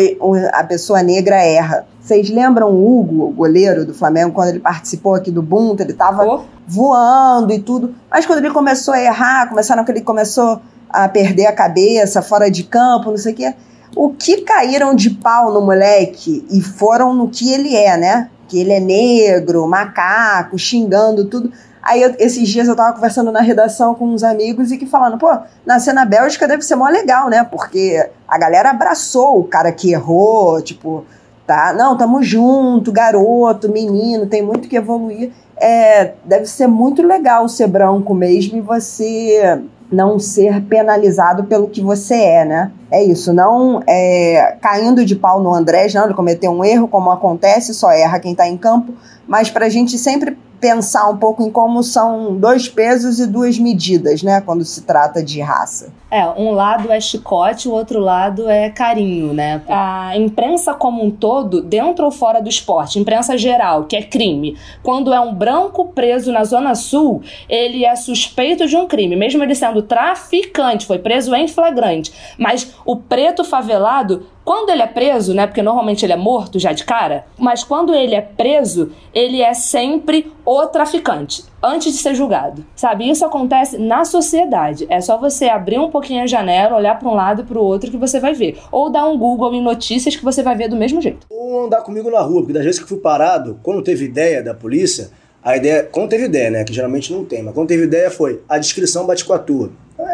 a 0.53 0.65
pessoa 0.65 1.03
negra 1.03 1.37
erra. 1.37 1.87
Vocês 2.01 2.31
lembram 2.31 2.71
o 2.71 2.99
Hugo, 3.01 3.25
o 3.27 3.31
goleiro 3.33 3.85
do 3.85 3.93
Flamengo, 3.93 4.33
quando 4.33 4.49
ele 4.49 4.61
participou 4.61 5.15
aqui 5.15 5.31
do 5.31 5.43
Bunta, 5.43 5.83
ele 5.83 5.93
estava 5.93 6.25
Oh. 6.25 6.41
voando 6.67 7.53
e 7.53 7.59
tudo. 7.61 7.95
Mas 8.11 8.25
quando 8.25 8.39
ele 8.39 8.51
começou 8.51 8.95
a 8.95 9.01
errar, 9.03 9.51
começaram 9.51 9.85
que 9.85 9.93
ele 9.93 10.01
começou 10.01 10.59
a 10.89 11.07
perder 11.07 11.45
a 11.45 11.53
cabeça, 11.53 12.23
fora 12.23 12.51
de 12.51 12.63
campo, 12.65 13.11
não 13.11 13.19
sei 13.19 13.35
o 13.35 13.37
quê. 13.37 13.55
O 13.95 14.11
que 14.15 14.39
caíram 14.41 14.95
de 14.95 15.11
pau 15.11 15.53
no 15.53 15.61
moleque 15.61 16.47
e 16.51 16.63
foram 16.63 17.13
no 17.13 17.29
que 17.29 17.53
ele 17.53 17.77
é, 17.77 17.99
né? 17.99 18.31
Que 18.49 18.61
ele 18.61 18.73
é 18.73 18.81
negro, 18.81 19.69
macaco, 19.69 20.59
xingando 20.59 21.27
tudo. 21.27 21.53
Aí 21.83 22.03
eu- 22.03 22.15
esses 22.19 22.49
dias 22.49 22.69
eu 22.69 22.77
tava 22.77 22.93
conversando 22.95 23.31
na 23.33 23.41
redação 23.41 23.95
com 23.95 24.07
uns 24.07 24.23
amigos 24.23 24.71
e 24.71 24.79
que 24.79 24.87
falando, 24.87 25.19
pô, 25.19 25.29
nascer 25.65 25.93
na 25.93 26.05
Bélgica 26.05 26.47
deve 26.49 26.63
ser 26.63 26.75
mó 26.77 26.89
legal, 26.89 27.29
né? 27.29 27.45
Porque 27.45 28.09
a 28.27 28.39
galera 28.39 28.71
abraçou 28.71 29.39
o 29.41 29.45
cara 29.45 29.73
que 29.73 29.93
errou, 29.93 30.61
tipo, 30.61 31.05
tá? 31.47 31.73
Não, 31.73 31.97
tamo 31.97 32.23
junto, 32.23 32.93
garoto, 32.93 33.71
menino, 33.71 34.27
tem 34.27 34.43
muito 34.43 34.69
que 34.69 34.77
evoluir. 34.77 35.31
É, 35.57 36.13
deve 36.25 36.47
ser 36.47 36.67
muito 36.69 37.03
legal 37.03 37.49
ser 37.49 37.67
branco 37.67 38.15
mesmo 38.15 38.57
e 38.59 38.61
você 38.61 39.61
não 39.91 40.19
ser 40.19 40.63
penalizado 40.65 41.45
pelo 41.45 41.69
que 41.69 41.81
você 41.81 42.15
é, 42.15 42.45
né? 42.45 42.71
É 42.91 43.03
isso, 43.03 43.33
não 43.33 43.83
é, 43.87 44.57
caindo 44.61 45.05
de 45.05 45.17
pau 45.17 45.41
no 45.43 45.53
Andrés, 45.55 45.95
não, 45.95 46.05
ele 46.05 46.15
cometeu 46.15 46.51
um 46.51 46.63
erro, 46.63 46.87
como 46.87 47.11
acontece, 47.11 47.73
só 47.73 47.91
erra 47.91 48.19
quem 48.21 48.35
tá 48.35 48.47
em 48.47 48.57
campo, 48.57 48.93
mas 49.27 49.51
pra 49.51 49.69
gente 49.71 49.97
sempre 49.99 50.37
pensar 50.61 51.09
um 51.09 51.17
pouco 51.17 51.43
em 51.43 51.51
como 51.51 51.83
são 51.83 52.37
dois 52.37 52.69
pesos 52.69 53.19
e 53.19 53.27
duas 53.27 53.59
medidas, 53.59 54.23
né, 54.23 54.41
quando 54.41 54.65
se 54.65 54.83
trata 54.83 55.23
de 55.23 55.41
raça. 55.41 55.93
É, 56.11 56.25
um 56.27 56.53
lado 56.53 56.91
é 56.91 56.99
chicote, 57.01 57.69
o 57.69 57.73
outro 57.73 57.99
lado 58.01 58.49
é 58.49 58.71
carinho, 58.71 59.35
né? 59.35 59.63
A 59.69 60.17
imprensa 60.17 60.73
como 60.73 61.05
um 61.05 61.11
todo, 61.11 61.61
dentro 61.61 62.07
ou 62.07 62.11
fora 62.11 62.41
do 62.41 62.49
esporte, 62.49 62.99
imprensa 62.99 63.37
geral, 63.37 63.85
que 63.85 63.95
é 63.95 64.03
crime. 64.03 64.57
Quando 64.83 65.13
é 65.13 65.21
um 65.21 65.35
branco 65.35 65.89
preso 65.89 66.33
na 66.33 66.45
Zona 66.45 66.75
Sul, 66.75 67.23
ele 67.47 67.85
é 67.85 67.95
suspeito 67.95 68.67
de 68.67 68.75
um 68.75 68.87
crime, 68.87 69.17
mesmo 69.17 69.43
ele 69.43 69.55
sendo 69.55 69.83
traficante, 69.83 70.87
foi 70.87 70.99
preso 70.99 71.35
em 71.35 71.47
flagrante. 71.47 72.11
Mas 72.39 72.75
o 72.87 72.97
preto 72.97 73.45
favelado, 73.45 74.27
quando 74.49 74.71
ele 74.71 74.81
é 74.81 74.87
preso, 74.87 75.35
né? 75.35 75.47
Porque 75.47 75.61
normalmente 75.61 76.07
ele 76.07 76.15
é 76.15 76.17
morto 76.17 76.59
já 76.59 76.73
de 76.73 76.83
cara, 76.83 77.27
mas 77.39 77.63
quando 77.63 77.95
ele 77.95 78.15
é 78.15 78.23
preso, 78.23 78.91
ele 79.13 79.43
é 79.43 79.53
sempre 79.53 80.33
o 80.43 80.65
traficante, 80.65 81.45
antes 81.63 81.93
de 81.93 81.99
ser 81.99 82.15
julgado. 82.15 82.65
Sabe? 82.75 83.11
Isso 83.11 83.27
acontece 83.27 83.77
na 83.77 84.07
sociedade. 84.07 84.87
É 84.89 85.03
só 85.03 85.19
você 85.19 85.51
abrir 85.51 85.79
um 85.79 85.91
pouquinho 85.91 86.23
a 86.23 86.27
janela, 86.27 86.79
olhar 86.79 86.99
para 86.99 87.11
um 87.11 87.15
lado 87.15 87.43
e 87.43 87.45
para 87.45 87.59
o 87.59 87.63
outro 87.63 87.91
que 87.91 87.99
você 87.99 88.19
vai 88.19 88.33
ver. 88.33 88.57
Ou 88.73 88.89
dar 88.89 89.07
um 89.07 89.19
Google 89.19 89.53
em 89.53 89.61
notícias 89.61 90.17
que 90.17 90.25
você 90.25 90.43
vai 90.43 90.57
ver 90.57 90.69
do 90.69 90.77
mesmo 90.77 91.03
jeito. 91.03 91.27
Ou 91.29 91.67
andar 91.67 91.83
comigo 91.83 92.11
na 92.11 92.21
rua, 92.23 92.41
porque 92.41 92.55
das 92.55 92.65
vezes 92.65 92.81
que 92.81 92.89
fui 92.89 93.01
parado, 93.01 93.61
quando 93.63 93.83
teve 93.83 94.07
ideia 94.07 94.43
da 94.43 94.55
polícia, 94.55 95.11
a 95.45 95.59
ideia. 95.59 95.87
Quando 95.93 96.09
teve 96.09 96.25
ideia, 96.25 96.51
né? 96.51 96.65
Que 96.65 96.73
geralmente 96.73 97.13
não 97.13 97.23
tem, 97.23 97.43
mas 97.43 97.53
quando 97.53 97.69
teve 97.69 97.85
ideia 97.85 98.11
foi 98.11 98.41
a 98.49 98.57
descrição 98.57 99.07
bate 99.07 99.27
com 99.27 99.35
a 99.35 99.39
tua. 99.39 99.71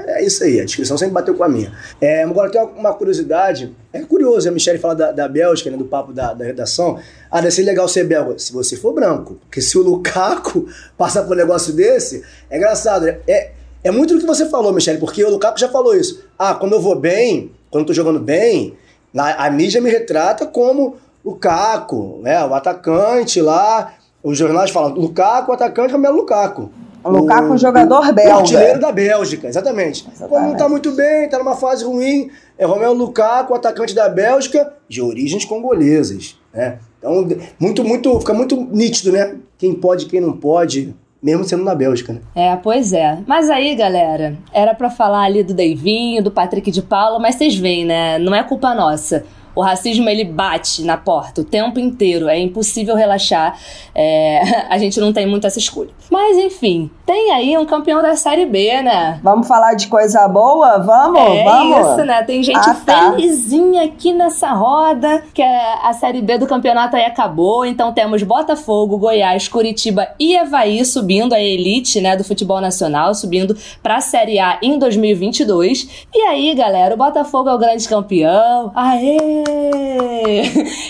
É 0.07 0.25
isso 0.25 0.43
aí, 0.43 0.61
a 0.61 0.65
descrição 0.65 0.97
sempre 0.97 1.13
bateu 1.13 1.35
com 1.35 1.45
a 1.45 1.49
minha. 1.49 1.73
É, 2.01 2.23
agora 2.23 2.51
tem 2.51 2.61
uma 2.61 2.95
curiosidade. 2.95 3.75
É 3.93 4.01
curioso, 4.01 4.49
a 4.49 4.53
Michelle 4.53 4.79
fala 4.79 4.95
da, 4.95 5.13
da 5.13 5.29
Bélgica, 5.29 5.71
né, 5.71 5.77
do 5.77 5.85
papo 5.85 6.13
da, 6.13 6.33
da 6.33 6.45
redação. 6.45 6.99
Ah, 7.31 7.41
deve 7.41 7.55
ser 7.55 7.63
legal 7.65 7.87
ser 7.87 8.05
belga, 8.05 8.39
se 8.39 8.53
você 8.53 8.77
for 8.77 8.95
branco. 8.95 9.39
Porque 9.43 9.61
se 9.61 9.77
o 9.77 9.83
Lukaku 9.83 10.67
passar 10.97 11.25
por 11.25 11.33
um 11.33 11.39
negócio 11.39 11.73
desse, 11.73 12.25
é 12.49 12.57
engraçado. 12.57 13.05
né? 13.05 13.19
É, 13.29 13.51
é 13.83 13.91
muito 13.91 14.15
do 14.15 14.21
que 14.21 14.27
você 14.27 14.49
falou, 14.49 14.73
Michelle, 14.73 14.99
porque 14.99 15.23
o 15.23 15.31
Lukaku 15.31 15.59
já 15.59 15.69
falou 15.69 15.95
isso. 15.95 16.25
Ah, 16.39 16.55
quando 16.55 16.73
eu 16.73 16.81
vou 16.81 16.99
bem, 16.99 17.53
quando 17.71 17.83
eu 17.83 17.87
tô 17.89 17.93
jogando 17.93 18.19
bem, 18.19 18.75
a, 19.15 19.47
a 19.47 19.51
mídia 19.51 19.83
me 19.83 19.91
retrata 19.91 20.47
como 20.47 20.97
Lukaku, 21.23 22.21
né, 22.23 22.43
o 22.45 22.55
atacante 22.55 23.41
lá. 23.43 23.95
Os 24.23 24.39
jornais 24.39 24.71
falam 24.71 24.95
Lukaku, 24.95 25.51
o 25.51 25.55
atacante 25.55 25.93
Lukaku. 25.93 26.11
O 26.13 26.17
Lukaku, 26.17 26.71
um 27.09 27.59
jogador 27.59 28.09
o 28.09 28.13
belga. 28.13 28.35
artilheiro 28.37 28.81
da 28.81 28.91
Bélgica, 28.91 29.49
exatamente. 29.49 30.07
Exatamente. 30.11 30.29
Quando 30.29 30.51
não 30.51 30.57
tá 30.57 30.69
muito 30.69 30.93
bem, 30.93 31.29
tá 31.29 31.39
numa 31.39 31.55
fase 31.57 31.85
ruim, 31.85 32.31
é 32.59 32.65
Romelu 32.65 32.95
Lukaku, 32.95 33.55
atacante 33.55 33.95
da 33.95 34.09
Bélgica, 34.09 34.73
de 34.89 35.03
origens 35.03 35.45
congolesas, 35.45 36.39
né? 36.53 36.79
Então, 36.99 37.29
muito, 37.59 37.85
muito, 37.85 38.21
fica 38.21 38.33
muito 38.33 38.57
nítido, 38.71 39.13
né? 39.13 39.37
Quem 39.59 39.75
pode 39.75 40.07
e 40.07 40.09
quem 40.09 40.21
não 40.21 40.33
pode, 40.33 40.95
mesmo 41.23 41.45
sendo 41.45 41.63
na 41.63 41.75
Bélgica, 41.75 42.15
né? 42.15 42.21
É, 42.35 42.57
pois 42.57 42.93
é. 42.93 43.19
Mas 43.27 43.51
aí, 43.51 43.75
galera, 43.75 44.39
era 44.53 44.75
pra 44.75 44.89
falar 44.89 45.25
ali 45.25 45.43
do 45.43 45.53
Deivinho, 45.53 46.23
do 46.23 46.31
Patrick 46.31 46.71
de 46.71 46.81
Paula, 46.81 47.19
mas 47.19 47.35
vocês 47.35 47.55
veem, 47.57 47.85
né? 47.85 48.19
Não 48.19 48.35
é 48.35 48.43
culpa 48.43 48.75
nossa. 48.75 49.25
O 49.55 49.61
racismo 49.63 50.09
ele 50.09 50.25
bate 50.25 50.83
na 50.83 50.97
porta 50.97 51.41
o 51.41 51.45
tempo 51.45 51.79
inteiro, 51.79 52.29
é 52.29 52.39
impossível 52.39 52.95
relaxar. 52.97 53.59
É, 53.95 54.41
a 54.69 54.79
gente 54.79 54.99
não 55.01 55.13
tem 55.13 55.27
muito 55.27 55.47
essa 55.47 55.59
escolha. 55.59 55.91
Mas 56.11 56.37
enfim, 56.39 56.91
tem 57.07 57.33
aí 57.33 57.57
um 57.57 57.65
campeão 57.65 58.03
da 58.03 58.17
Série 58.17 58.47
B, 58.47 58.83
né? 58.83 59.21
Vamos 59.23 59.47
falar 59.47 59.75
de 59.75 59.87
coisa 59.89 60.27
boa? 60.29 60.79
Vamos, 60.79 61.21
é 61.21 61.45
vamos. 61.45 61.89
isso, 61.89 62.05
né? 62.05 62.23
Tem 62.23 62.43
gente 62.43 62.59
Ah, 62.59 62.75
tá. 62.75 63.13
felizinha 63.13 63.85
aqui 63.85 64.13
nessa 64.13 64.53
roda, 64.53 65.23
que 65.33 65.43
a, 65.43 65.89
a 65.89 65.93
Série 65.93 66.21
B 66.23 66.39
do 66.39 66.47
campeonato 66.47 66.97
aí 66.97 67.05
acabou. 67.05 67.65
Então 67.65 67.93
temos 67.93 68.23
Botafogo, 68.23 68.99
Goiás, 68.99 69.49
Curitiba 69.49 70.09
e 70.19 70.37
Havaí 70.37 70.85
subindo 70.85 71.33
a 71.35 71.41
elite, 71.41 72.01
né, 72.01 72.17
do 72.17 72.25
futebol 72.25 72.61
nacional, 72.61 73.15
subindo 73.15 73.57
pra 73.83 74.01
Série 74.01 74.39
A 74.39 74.59
em 74.63 74.79
2022. 74.79 76.07
E 76.15 76.21
aí, 76.23 76.55
galera, 76.55 76.95
o 76.95 76.99
Botafogo 76.99 77.49
é 77.49 77.55
o 77.55 77.59
grande 77.59 77.89
campeão. 77.89 78.73
Aê! 78.75 79.44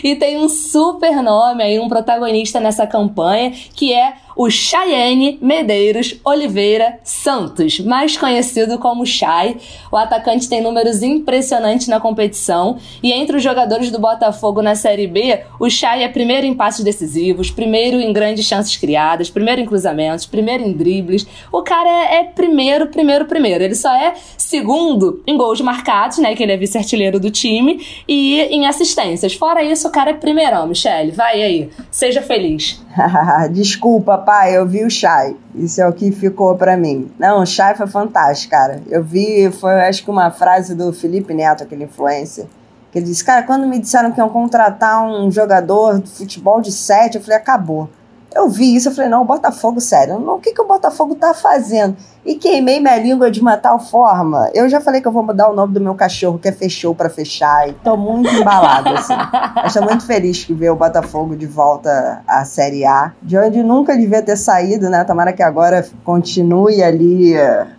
E 0.02 0.16
tem 0.16 0.38
um 0.38 0.48
super 0.48 1.22
nome 1.22 1.62
aí, 1.62 1.78
um 1.78 1.88
protagonista 1.88 2.60
nessa 2.60 2.86
campanha, 2.86 3.50
que 3.74 3.92
é 3.92 4.14
o 4.36 4.50
Chayenne 4.50 5.38
Medeiros 5.40 6.16
Oliveira 6.24 6.98
Santos, 7.02 7.80
mais 7.80 8.16
conhecido 8.16 8.78
como 8.78 9.06
Chay. 9.06 9.56
O 9.90 9.96
atacante 9.96 10.48
tem 10.48 10.62
números 10.62 11.02
impressionantes 11.02 11.88
na 11.88 12.00
competição 12.00 12.78
e 13.02 13.12
entre 13.12 13.36
os 13.36 13.42
jogadores 13.42 13.90
do 13.90 13.98
Botafogo 13.98 14.62
na 14.62 14.74
Série 14.74 15.06
B, 15.06 15.40
o 15.60 15.68
Chay 15.70 16.02
é 16.02 16.08
primeiro 16.08 16.46
em 16.46 16.54
passes 16.54 16.84
decisivos, 16.84 17.50
primeiro 17.50 18.00
em 18.00 18.12
grandes 18.12 18.46
chances 18.46 18.76
criadas, 18.76 19.30
primeiro 19.30 19.60
em 19.60 19.66
cruzamentos, 19.66 20.26
primeiro 20.26 20.64
em 20.64 20.72
dribles. 20.72 21.26
O 21.52 21.62
cara 21.62 21.88
é, 21.88 22.16
é 22.16 22.24
primeiro, 22.24 22.88
primeiro, 22.88 23.24
primeiro. 23.26 23.64
Ele 23.64 23.74
só 23.74 23.94
é 23.94 24.14
segundo 24.36 25.22
em 25.26 25.36
gols 25.36 25.60
marcados, 25.60 26.18
né, 26.18 26.34
que 26.34 26.42
ele 26.42 26.52
é 26.52 26.56
vice-artilheiro 26.56 27.18
do 27.18 27.30
time, 27.30 27.84
e 28.06 28.40
em 28.42 28.66
assistências. 28.66 29.34
Fora 29.34 29.62
isso, 29.62 29.88
o 29.88 29.90
cara 29.90 30.10
é 30.10 30.14
primeirão, 30.14 30.66
Michele. 30.66 31.10
Vai 31.12 31.42
aí, 31.42 31.70
seja 31.90 32.22
feliz. 32.22 32.83
Desculpa, 33.50 34.18
pai, 34.18 34.56
eu 34.56 34.66
vi 34.66 34.84
o 34.84 34.90
Shai. 34.90 35.36
Isso 35.54 35.80
é 35.80 35.88
o 35.88 35.92
que 35.92 36.10
ficou 36.12 36.56
pra 36.56 36.76
mim. 36.76 37.10
Não, 37.18 37.42
o 37.42 37.46
Shai 37.46 37.74
foi 37.74 37.86
fantástico, 37.86 38.50
cara. 38.50 38.82
Eu 38.88 39.02
vi, 39.02 39.50
foi 39.50 39.72
acho 39.82 40.04
que 40.04 40.10
uma 40.10 40.30
frase 40.30 40.74
do 40.74 40.92
Felipe 40.92 41.34
Neto, 41.34 41.62
aquele 41.62 41.84
influencer, 41.84 42.46
que 42.92 42.98
ele 42.98 43.06
disse: 43.06 43.24
Cara, 43.24 43.42
quando 43.42 43.66
me 43.66 43.78
disseram 43.78 44.12
que 44.12 44.20
iam 44.20 44.28
contratar 44.28 45.04
um 45.04 45.30
jogador 45.30 46.00
de 46.00 46.10
futebol 46.10 46.60
de 46.60 46.72
sete, 46.72 47.16
eu 47.16 47.22
falei: 47.22 47.38
Acabou. 47.38 47.88
Eu 48.34 48.48
vi 48.48 48.74
isso, 48.74 48.88
eu 48.88 48.94
falei: 48.94 49.08
Não, 49.08 49.22
o 49.22 49.24
Botafogo, 49.24 49.80
sério, 49.80 50.18
não, 50.18 50.34
o 50.34 50.40
que, 50.40 50.52
que 50.52 50.60
o 50.60 50.66
Botafogo 50.66 51.14
tá 51.14 51.32
fazendo? 51.32 51.96
E 52.26 52.34
queimei 52.36 52.80
minha 52.80 52.96
língua 52.98 53.30
de 53.30 53.40
uma 53.40 53.56
tal 53.56 53.78
forma. 53.78 54.50
Eu 54.54 54.68
já 54.68 54.80
falei 54.80 55.00
que 55.00 55.06
eu 55.06 55.12
vou 55.12 55.22
mudar 55.22 55.50
o 55.50 55.54
nome 55.54 55.74
do 55.74 55.80
meu 55.80 55.94
cachorro, 55.94 56.38
que 56.38 56.48
é 56.48 56.52
Fechou 56.52 56.94
pra 56.94 57.10
Fechar, 57.10 57.68
e 57.68 57.74
tô 57.74 57.96
muito 57.96 58.30
embalada, 58.30 58.90
assim. 58.90 59.14
Tô 59.72 59.82
muito 59.82 60.06
feliz 60.06 60.44
que 60.44 60.54
ver 60.54 60.70
o 60.70 60.76
Botafogo 60.76 61.36
de 61.36 61.46
volta 61.46 62.22
à 62.26 62.44
Série 62.44 62.84
A, 62.84 63.12
de 63.20 63.36
onde 63.36 63.62
nunca 63.62 63.96
devia 63.96 64.22
ter 64.22 64.36
saído, 64.36 64.88
né? 64.88 65.04
Tomara 65.04 65.32
que 65.32 65.42
agora 65.42 65.86
continue 66.04 66.82
ali 66.82 67.34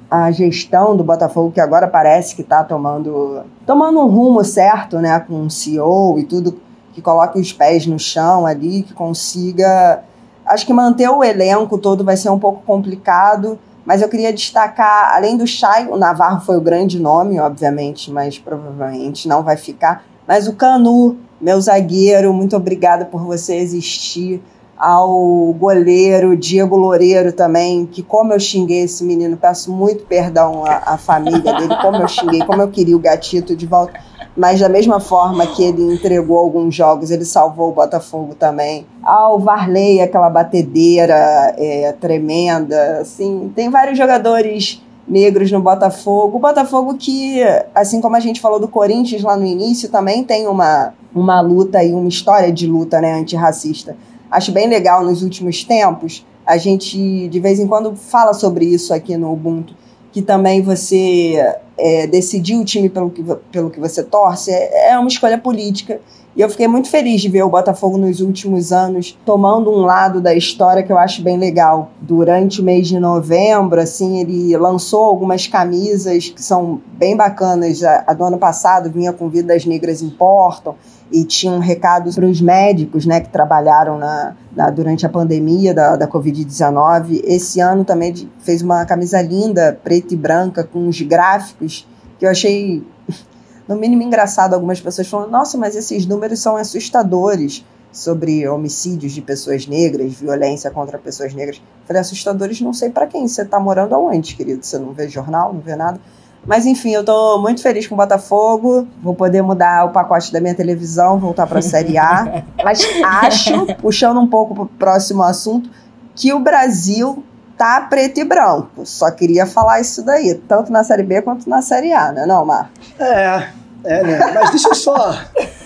a 0.10 0.32
gestão 0.32 0.96
do 0.96 1.04
Botafogo, 1.04 1.52
que 1.52 1.60
agora 1.60 1.88
parece 1.88 2.36
que 2.36 2.44
tá 2.44 2.64
tomando, 2.64 3.44
tomando 3.66 4.00
um 4.00 4.08
rumo 4.08 4.44
certo, 4.44 5.00
né? 5.00 5.20
Com 5.20 5.36
um 5.36 5.50
CEO 5.50 6.20
e 6.20 6.24
tudo, 6.24 6.60
que 6.94 7.02
coloque 7.02 7.40
os 7.40 7.52
pés 7.52 7.86
no 7.86 8.00
chão 8.00 8.46
ali, 8.46 8.84
que 8.84 8.94
consiga. 8.94 10.04
Acho 10.46 10.66
que 10.66 10.74
manter 10.74 11.10
o 11.10 11.24
elenco 11.24 11.78
todo 11.78 12.04
vai 12.04 12.16
ser 12.16 12.30
um 12.30 12.40
pouco 12.40 12.62
complicado, 12.66 13.58
mas 13.86 14.02
eu 14.02 14.10
queria 14.10 14.32
destacar, 14.34 15.14
além 15.16 15.38
do 15.38 15.46
Chay, 15.46 15.88
o 15.90 15.98
Navarro 15.98 16.42
foi 16.42 16.58
o 16.58 16.62
grande 16.62 17.00
nome, 17.00 17.40
obviamente, 17.40 18.12
mas 18.12 18.38
provavelmente 18.38 19.28
não 19.28 19.44
vai 19.44 19.58
ficar. 19.58 20.04
Mas 20.28 20.48
o 20.48 20.54
Canu, 20.54 21.18
meu 21.40 21.60
zagueiro, 21.62 22.34
muito 22.34 22.56
obrigada 22.56 23.06
por 23.06 23.24
você 23.24 23.56
existir. 23.56 24.42
ao 24.78 25.54
goleiro 25.54 26.36
Diego 26.36 26.76
Loureiro 26.76 27.32
também, 27.32 27.86
que 27.86 28.04
como 28.04 28.34
eu 28.34 28.40
xinguei 28.40 28.84
esse 28.84 29.06
menino, 29.06 29.38
peço 29.38 29.72
muito 29.72 30.06
perdão 30.06 30.66
à, 30.66 30.94
à 30.94 30.98
família 30.98 31.54
dele, 31.54 31.76
como 31.82 31.98
eu 31.98 32.08
xinguei, 32.08 32.44
como 32.46 32.62
eu 32.62 32.68
queria 32.68 32.96
o 32.96 33.00
gatito 33.00 33.56
de 33.56 33.66
volta 33.66 33.94
mas 34.36 34.60
da 34.60 34.68
mesma 34.68 35.00
forma 35.00 35.48
que 35.48 35.64
ele 35.64 35.94
entregou 35.94 36.38
alguns 36.38 36.76
jogos, 36.76 37.10
ele 37.10 37.24
salvou 37.24 37.70
o 37.70 37.74
Botafogo 37.74 38.36
também. 38.36 38.86
Ao 39.02 39.40
Varley, 39.40 40.02
aquela 40.02 40.30
batedeira 40.30 41.56
é, 41.58 41.94
tremenda, 41.94 43.00
assim, 43.00 43.52
tem 43.56 43.70
vários 43.70 43.98
jogadores 43.98 44.84
negros 45.08 45.52
no 45.52 45.62
Botafogo. 45.62 46.38
O 46.38 46.42
Botafogo 46.42 46.96
que, 46.96 47.42
assim 47.74 48.02
como 48.02 48.18
a 48.18 48.20
gente 48.20 48.42
falou 48.42 48.60
do 48.60 48.68
Corinthians 48.68 49.24
lá 49.24 49.38
no 49.38 49.46
início, 49.46 49.90
também 49.90 50.24
tem 50.24 50.48
uma, 50.48 50.94
uma 51.14 51.40
luta 51.40 51.82
e 51.82 51.94
uma 51.94 52.10
história 52.10 52.52
de 52.52 52.68
luta 52.68 53.00
né, 53.00 53.14
antirracista. 53.14 53.96
Acho 54.30 54.52
bem 54.52 54.68
legal 54.68 55.04
nos 55.04 55.24
últimos 55.24 55.64
tempos. 55.64 56.26
A 56.46 56.58
gente, 56.58 57.30
de 57.30 57.40
vez 57.40 57.60
em 57.60 57.68
quando, 57.68 57.96
fala 57.96 58.34
sobre 58.34 58.66
isso 58.66 58.94
aqui 58.94 59.16
no 59.16 59.32
Ubuntu 59.32 59.74
que 60.16 60.22
também 60.22 60.62
você 60.62 61.36
é, 61.78 62.08
decidir 62.08 62.56
o 62.56 62.64
time 62.64 62.88
pelo 62.88 63.10
que, 63.10 63.22
pelo 63.52 63.70
que 63.70 63.82
você 63.82 64.02
torce 64.02 64.50
é, 64.50 64.92
é 64.92 64.98
uma 64.98 65.10
escolha 65.10 65.38
política. 65.38 66.00
E 66.34 66.40
eu 66.40 66.50
fiquei 66.50 66.70
muito 66.70 66.90
feliz 66.90 67.20
de 67.20 67.28
ver 67.28 67.44
o 67.44 67.50
Botafogo 67.50 67.98
nos 67.98 68.22
últimos 68.22 68.72
anos 68.72 69.18
tomando 69.26 69.70
um 69.70 69.82
lado 69.82 70.22
da 70.22 70.34
história 70.34 70.84
que 70.84 70.90
eu 70.90 70.98
acho 70.98 71.22
bem 71.22 71.38
legal. 71.38 71.92
Durante 72.00 72.62
o 72.62 72.64
mês 72.64 72.88
de 72.88 72.98
novembro, 72.98 73.82
assim, 73.82 74.22
ele 74.22 74.56
lançou 74.56 75.04
algumas 75.04 75.48
camisas 75.48 76.30
que 76.30 76.42
são 76.42 76.80
bem 76.94 77.18
bacanas. 77.18 77.84
A, 77.84 78.06
a 78.08 78.14
do 78.14 78.24
ano 78.24 78.38
passado 78.38 78.90
vinha 78.90 79.12
com 79.12 79.28
Vidas 79.28 79.66
Negras 79.66 80.02
Importam 80.02 80.76
e 81.12 81.24
tinha 81.24 81.52
um 81.52 81.60
recado 81.60 82.12
para 82.14 82.26
os 82.26 82.42
médicos 82.42 83.06
né, 83.06 83.20
que 83.20 83.30
trabalharam 83.30 83.98
na, 83.98 84.36
na, 84.56 84.70
durante 84.70 85.06
a 85.06 85.10
pandemia 85.10 85.74
da, 85.74 85.96
da 85.96 86.08
Covid-19. 86.08 87.22
Esse 87.24 87.60
ano 87.60 87.86
também 87.86 88.30
fez 88.40 88.62
uma 88.62 88.86
camisa 88.86 89.22
linda, 89.22 89.78
preta 89.84 90.14
e 90.14 90.18
branca, 90.18 90.64
com 90.64 90.80
uns 90.80 91.02
gráficos 91.02 91.88
que 92.18 92.26
eu 92.26 92.30
achei, 92.30 92.84
no 93.68 93.76
mínimo, 93.76 94.02
engraçado. 94.02 94.54
Algumas 94.54 94.82
pessoas 94.82 95.08
falando: 95.08 95.32
nossa, 95.32 95.58
mas 95.58 95.76
esses 95.76 96.06
números 96.06 96.40
são 96.40 96.56
assustadores 96.56 97.64
sobre 97.92 98.48
homicídios 98.48 99.14
de 99.14 99.22
pessoas 99.22 99.68
negras, 99.68 100.14
violência 100.14 100.70
contra 100.72 100.98
pessoas 100.98 101.34
negras. 101.34 101.62
falei: 101.86 102.02
assustadores, 102.02 102.60
não 102.62 102.74
sei 102.74 102.90
para 102.90 103.06
quem. 103.06 103.28
Você 103.28 103.44
está 103.44 103.60
morando 103.60 103.94
aonde, 103.94 104.36
querido? 104.36 104.66
Você 104.66 104.80
não 104.80 104.92
vê 104.92 105.08
jornal, 105.08 105.54
não 105.54 105.62
vê 105.62 105.76
nada. 105.76 106.00
Mas 106.46 106.66
enfim, 106.66 106.92
eu 106.92 107.04
tô 107.04 107.40
muito 107.40 107.62
feliz 107.62 107.88
com 107.88 107.96
o 107.96 107.98
Botafogo. 107.98 108.88
Vou 109.02 109.16
poder 109.16 109.42
mudar 109.42 109.86
o 109.86 109.90
pacote 109.90 110.32
da 110.32 110.40
minha 110.40 110.54
televisão, 110.54 111.20
voltar 111.20 111.48
para 111.48 111.60
a 111.60 111.62
Série 111.62 111.98
A. 111.98 112.44
Mas 112.64 112.86
acho, 113.04 113.66
puxando 113.82 114.20
um 114.20 114.28
pouco 114.28 114.54
pro 114.54 114.66
próximo 114.66 115.24
assunto, 115.24 115.70
que 116.16 116.34
o 116.34 116.40
Brasil 116.40 117.24
tá 117.58 117.82
preto 117.90 118.20
e 118.20 118.24
branco. 118.24 118.86
Só 118.86 119.10
queria 119.12 119.46
falar 119.46 119.80
isso 119.80 120.04
daí, 120.04 120.36
tanto 120.36 120.72
na 120.72 120.84
Série 120.84 121.04
B 121.04 121.22
quanto 121.22 121.50
na 121.50 121.62
Série 121.62 121.94
A, 121.94 122.12
né, 122.12 122.26
não, 122.26 122.46
Mar? 122.46 122.70
É, 123.00 123.50
é, 123.84 124.04
né? 124.04 124.20
Mas 124.34 124.52
deixa 124.52 124.70
eu 124.70 124.76
só 124.76 125.18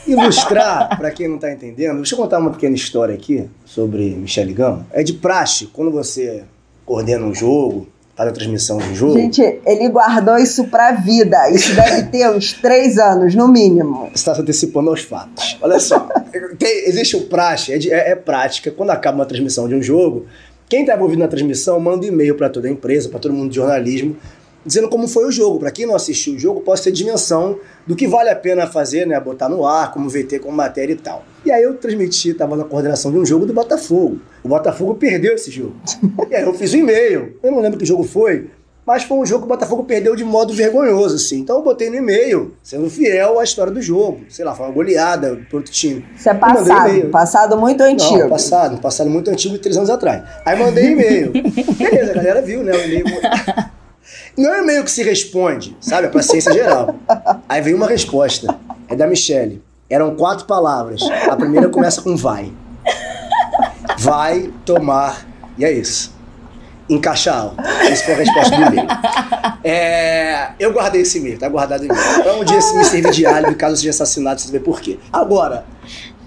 ilustrar 0.07 0.97
para 0.97 1.11
quem 1.11 1.27
não 1.27 1.37
tá 1.37 1.51
entendendo. 1.51 1.97
Deixa 1.97 2.15
eu 2.15 2.19
contar 2.19 2.39
uma 2.39 2.51
pequena 2.51 2.75
história 2.75 3.13
aqui 3.13 3.49
sobre 3.65 4.15
Michele 4.15 4.53
Gama. 4.53 4.85
É 4.91 5.03
de 5.03 5.13
praxe, 5.13 5.67
quando 5.67 5.91
você 5.91 6.43
coordena 6.85 7.25
um 7.25 7.33
jogo, 7.33 7.87
faz 8.19 8.29
a 8.29 8.33
transmissão 8.33 8.77
do 8.77 8.93
jogo. 8.93 9.13
Gente, 9.13 9.41
ele 9.65 9.87
guardou 9.87 10.37
isso 10.37 10.65
pra 10.65 10.91
vida. 10.91 11.49
Isso 11.51 11.73
deve 11.73 12.03
ter 12.03 12.29
uns 12.29 12.51
três 12.61 12.97
anos, 12.97 13.33
no 13.33 13.47
mínimo. 13.47 14.09
Você 14.09 14.15
está 14.15 14.35
se 14.35 14.41
antecipando 14.41 14.89
aos 14.89 15.01
fatos. 15.01 15.57
Olha 15.61 15.79
só, 15.79 16.09
tem, 16.59 16.89
existe 16.89 17.15
o 17.15 17.21
praxe, 17.21 17.71
é, 17.71 17.77
de, 17.77 17.89
é, 17.89 18.11
é, 18.11 18.15
prática. 18.15 18.71
Quando 18.71 18.89
acaba 18.89 19.19
uma 19.19 19.25
transmissão 19.25 19.69
de 19.69 19.75
um 19.75 19.81
jogo, 19.81 20.25
quem 20.67 20.81
está 20.81 20.95
envolvido 20.95 21.21
na 21.21 21.29
transmissão 21.29 21.79
manda 21.79 22.05
um 22.05 22.09
e-mail 22.09 22.35
para 22.35 22.49
toda 22.49 22.67
a 22.67 22.71
empresa, 22.71 23.07
para 23.07 23.19
todo 23.19 23.33
mundo 23.33 23.49
de 23.51 23.55
jornalismo, 23.55 24.17
dizendo 24.69 24.87
como 24.87 25.07
foi 25.07 25.25
o 25.25 25.31
jogo. 25.31 25.59
Para 25.59 25.71
quem 25.71 25.85
não 25.85 25.95
assistiu 25.95 26.35
o 26.35 26.39
jogo, 26.39 26.61
possa 26.61 26.83
ter 26.83 26.91
dimensão 26.91 27.59
do 27.87 27.95
que 27.95 28.07
vale 28.07 28.29
a 28.29 28.35
pena 28.35 28.67
fazer, 28.67 29.05
né? 29.07 29.19
Botar 29.19 29.49
no 29.49 29.65
ar, 29.65 29.91
como 29.91 30.07
VT, 30.07 30.39
como 30.39 30.55
matéria 30.55 30.93
e 30.93 30.95
tal. 30.95 31.25
E 31.43 31.51
aí 31.51 31.63
eu 31.63 31.75
transmiti, 31.75 32.29
estava 32.29 32.55
na 32.55 32.63
coordenação 32.63 33.11
de 33.11 33.17
um 33.17 33.25
jogo 33.25 33.47
do 33.47 33.53
Botafogo. 33.53 34.19
O 34.43 34.47
Botafogo 34.47 34.93
perdeu 34.93 35.33
esse 35.33 35.49
jogo. 35.49 35.75
e 36.29 36.35
aí 36.35 36.43
eu 36.43 36.53
fiz 36.53 36.71
um 36.75 36.77
e-mail. 36.77 37.35
Eu 37.41 37.51
não 37.51 37.59
lembro 37.59 37.79
que 37.79 37.85
jogo 37.85 38.03
foi, 38.03 38.47
mas 38.85 39.01
foi 39.01 39.17
um 39.17 39.25
jogo 39.25 39.41
que 39.41 39.45
o 39.45 39.55
Botafogo 39.55 39.83
perdeu 39.85 40.15
de 40.15 40.23
modo 40.23 40.53
vergonhoso, 40.53 41.15
assim. 41.15 41.39
Então 41.39 41.57
eu 41.57 41.63
botei 41.63 41.89
no 41.89 41.95
e-mail, 41.95 42.53
sendo 42.61 42.87
fiel 42.91 43.39
à 43.39 43.43
história 43.43 43.73
do 43.73 43.81
jogo. 43.81 44.21
Sei 44.29 44.45
lá, 44.45 44.53
foi 44.53 44.67
uma 44.67 44.71
goleada 44.71 45.39
pro 45.49 45.57
outro 45.57 45.71
time. 45.71 46.05
Isso 46.15 46.29
é 46.29 46.33
passado, 46.35 47.09
passado 47.09 47.57
muito 47.57 47.81
antigo. 47.81 48.19
Não, 48.19 48.29
passado, 48.29 48.79
passado 48.79 49.09
muito 49.09 49.31
antigo, 49.31 49.57
três 49.57 49.77
anos 49.77 49.89
atrás. 49.89 50.23
Aí 50.45 50.59
mandei 50.59 50.91
e-mail. 50.91 51.31
Beleza, 51.75 52.11
a 52.11 52.13
galera 52.13 52.41
viu, 52.43 52.63
né? 52.63 52.71
O 52.71 52.83
e-mail 52.83 53.05
não 54.39 54.53
é 54.53 54.61
meio 54.61 54.83
que 54.85 54.91
se 54.91 55.03
responde, 55.03 55.75
sabe? 55.81 56.07
A 56.07 56.09
paciência 56.09 56.53
geral. 56.53 56.95
Aí 57.47 57.61
vem 57.61 57.73
uma 57.73 57.87
resposta. 57.87 58.57
É 58.87 58.95
da 58.95 59.05
Michelle. 59.05 59.61
Eram 59.89 60.15
quatro 60.15 60.45
palavras. 60.45 61.01
A 61.29 61.35
primeira 61.35 61.67
começa 61.67 62.01
com 62.01 62.15
vai. 62.15 62.51
Vai 63.97 64.49
tomar. 64.65 65.27
E 65.57 65.65
é 65.65 65.71
isso. 65.71 66.15
Encaixar. 66.87 67.53
Essa 67.81 68.05
foi 68.05 68.13
a 68.13 68.17
resposta 68.17 68.55
do 68.55 68.61
e-mail. 68.61 68.87
É, 69.61 70.51
eu 70.57 70.71
guardei 70.71 71.01
esse 71.01 71.17
e-mail, 71.17 71.37
tá 71.37 71.49
guardado 71.49 71.83
em 71.83 71.89
mim. 71.89 71.95
Então 72.19 72.39
um 72.39 72.45
dia 72.45 72.55
me 72.55 72.85
servir 72.85 73.11
de 73.11 73.25
alho, 73.25 73.53
caso 73.55 73.75
seja 73.75 73.89
assassinado, 73.89 74.39
você 74.39 74.49
vê 74.51 74.59
por 74.59 74.79
quê. 74.79 74.97
Agora, 75.11 75.65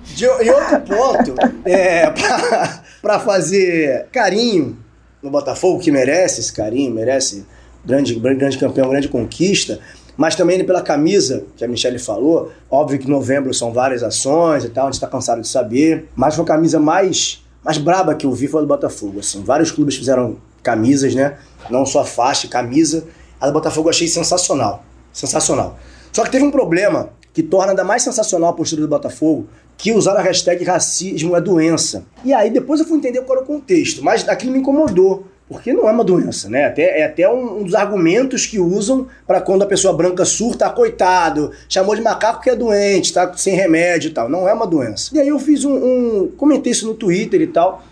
de, 0.04 0.26
em 0.26 0.50
outro 0.50 0.80
ponto, 0.82 1.34
é, 1.64 2.10
pra, 2.10 2.82
pra 3.00 3.18
fazer 3.20 4.06
carinho 4.12 4.78
no 5.22 5.30
Botafogo, 5.30 5.80
que 5.80 5.90
merece 5.90 6.40
esse 6.40 6.52
carinho, 6.52 6.92
merece 6.92 7.46
grande, 7.84 8.14
grande 8.14 8.58
campeão, 8.58 8.88
grande 8.88 9.08
conquista, 9.08 9.80
mas 10.16 10.34
também 10.34 10.62
pela 10.64 10.82
camisa, 10.82 11.44
que 11.56 11.64
a 11.64 11.68
Michelle 11.68 11.98
falou. 11.98 12.52
Óbvio 12.70 12.98
que 12.98 13.08
novembro 13.08 13.52
são 13.52 13.72
várias 13.72 14.02
ações 14.02 14.64
e 14.64 14.68
tal, 14.68 14.84
a 14.84 14.86
gente 14.86 14.94
está 14.94 15.06
cansado 15.06 15.40
de 15.40 15.48
saber, 15.48 16.08
mas 16.14 16.34
foi 16.34 16.44
a 16.44 16.46
camisa 16.46 16.78
mais, 16.78 17.42
mais 17.64 17.78
braba 17.78 18.14
que 18.14 18.26
eu 18.26 18.32
vi 18.32 18.46
foi 18.46 18.60
a 18.60 18.62
do 18.62 18.68
Botafogo. 18.68 19.20
Assim. 19.20 19.42
Vários 19.42 19.70
clubes 19.70 19.96
fizeram 19.96 20.36
camisas, 20.62 21.14
né? 21.14 21.38
Não 21.70 21.84
só 21.86 22.04
faixa, 22.04 22.46
camisa. 22.46 23.04
A 23.40 23.46
do 23.46 23.52
Botafogo 23.52 23.88
eu 23.88 23.90
achei 23.90 24.06
sensacional. 24.06 24.84
Sensacional. 25.12 25.78
Só 26.12 26.24
que 26.24 26.30
teve 26.30 26.44
um 26.44 26.50
problema 26.50 27.10
que 27.32 27.42
torna 27.42 27.72
ainda 27.72 27.84
mais 27.84 28.02
sensacional 28.02 28.50
a 28.50 28.52
postura 28.52 28.82
do 28.82 28.88
Botafogo, 28.88 29.48
que 29.76 29.92
usar 29.92 30.14
a 30.14 30.22
hashtag 30.22 30.62
racismo 30.64 31.34
é 31.34 31.40
doença. 31.40 32.04
E 32.24 32.32
aí 32.32 32.50
depois 32.50 32.78
eu 32.80 32.86
fui 32.86 32.98
entender 32.98 33.22
qual 33.22 33.38
era 33.38 33.44
o 33.44 33.46
contexto, 33.46 34.04
mas 34.04 34.28
aquilo 34.28 34.52
me 34.52 34.58
incomodou. 34.58 35.26
Porque 35.52 35.72
não 35.72 35.86
é 35.86 35.92
uma 35.92 36.02
doença, 36.02 36.48
né? 36.48 36.64
Até, 36.64 37.00
é 37.00 37.04
até 37.04 37.28
um, 37.28 37.60
um 37.60 37.62
dos 37.62 37.74
argumentos 37.74 38.46
que 38.46 38.58
usam 38.58 39.06
para 39.26 39.40
quando 39.40 39.62
a 39.62 39.66
pessoa 39.66 39.92
branca 39.92 40.24
surta, 40.24 40.66
ah, 40.66 40.70
coitado, 40.70 41.52
chamou 41.68 41.94
de 41.94 42.00
macaco 42.00 42.40
que 42.40 42.48
é 42.48 42.56
doente, 42.56 43.12
tá 43.12 43.30
sem 43.36 43.54
remédio 43.54 44.08
e 44.08 44.12
tal. 44.12 44.28
Não 44.28 44.48
é 44.48 44.52
uma 44.54 44.66
doença. 44.66 45.10
E 45.14 45.20
aí 45.20 45.28
eu 45.28 45.38
fiz 45.38 45.64
um, 45.64 45.74
um 45.74 46.32
comentei 46.36 46.72
isso 46.72 46.86
no 46.86 46.94
Twitter 46.94 47.40
e 47.42 47.46
tal, 47.46 47.82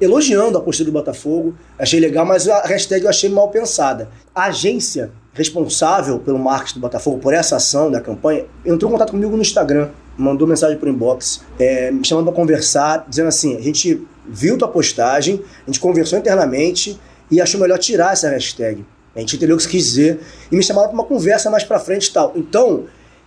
elogiando 0.00 0.56
a 0.56 0.60
postura 0.60 0.90
do 0.90 0.92
Botafogo. 0.92 1.56
Achei 1.76 1.98
legal, 1.98 2.24
mas 2.24 2.48
a 2.48 2.62
hashtag 2.62 3.02
eu 3.02 3.10
achei 3.10 3.28
mal 3.28 3.48
pensada. 3.48 4.08
A 4.32 4.44
agência 4.44 5.10
responsável 5.32 6.18
pelo 6.20 6.38
marketing 6.38 6.74
do 6.74 6.80
Botafogo, 6.80 7.18
por 7.18 7.34
essa 7.34 7.56
ação 7.56 7.90
da 7.90 8.00
campanha, 8.00 8.44
entrou 8.64 8.88
em 8.88 8.92
contato 8.92 9.10
comigo 9.10 9.34
no 9.34 9.42
Instagram, 9.42 9.88
mandou 10.16 10.48
mensagem 10.48 10.76
por 10.78 10.88
inbox, 10.88 11.42
é, 11.58 11.90
me 11.90 12.04
chamando 12.04 12.26
para 12.26 12.34
conversar, 12.34 13.06
dizendo 13.08 13.28
assim: 13.28 13.56
a 13.56 13.60
gente 13.60 14.06
viu 14.28 14.58
tua 14.58 14.68
postagem, 14.68 15.40
a 15.66 15.70
gente 15.70 15.80
conversou 15.80 16.18
internamente 16.18 16.98
e 17.30 17.40
achou 17.40 17.60
melhor 17.60 17.78
tirar 17.78 18.12
essa 18.12 18.28
hashtag. 18.28 18.84
A 19.14 19.20
gente 19.20 19.36
entendeu 19.36 19.56
o 19.56 19.58
que 19.58 19.64
você 19.64 19.70
quis 19.70 19.84
dizer 19.84 20.20
e 20.50 20.56
me 20.56 20.62
chamaram 20.62 20.88
para 20.88 20.94
uma 20.94 21.04
conversa 21.04 21.50
mais 21.50 21.64
para 21.64 21.78
frente 21.78 22.06
e 22.06 22.12
tal. 22.12 22.32
Então, 22.36 22.84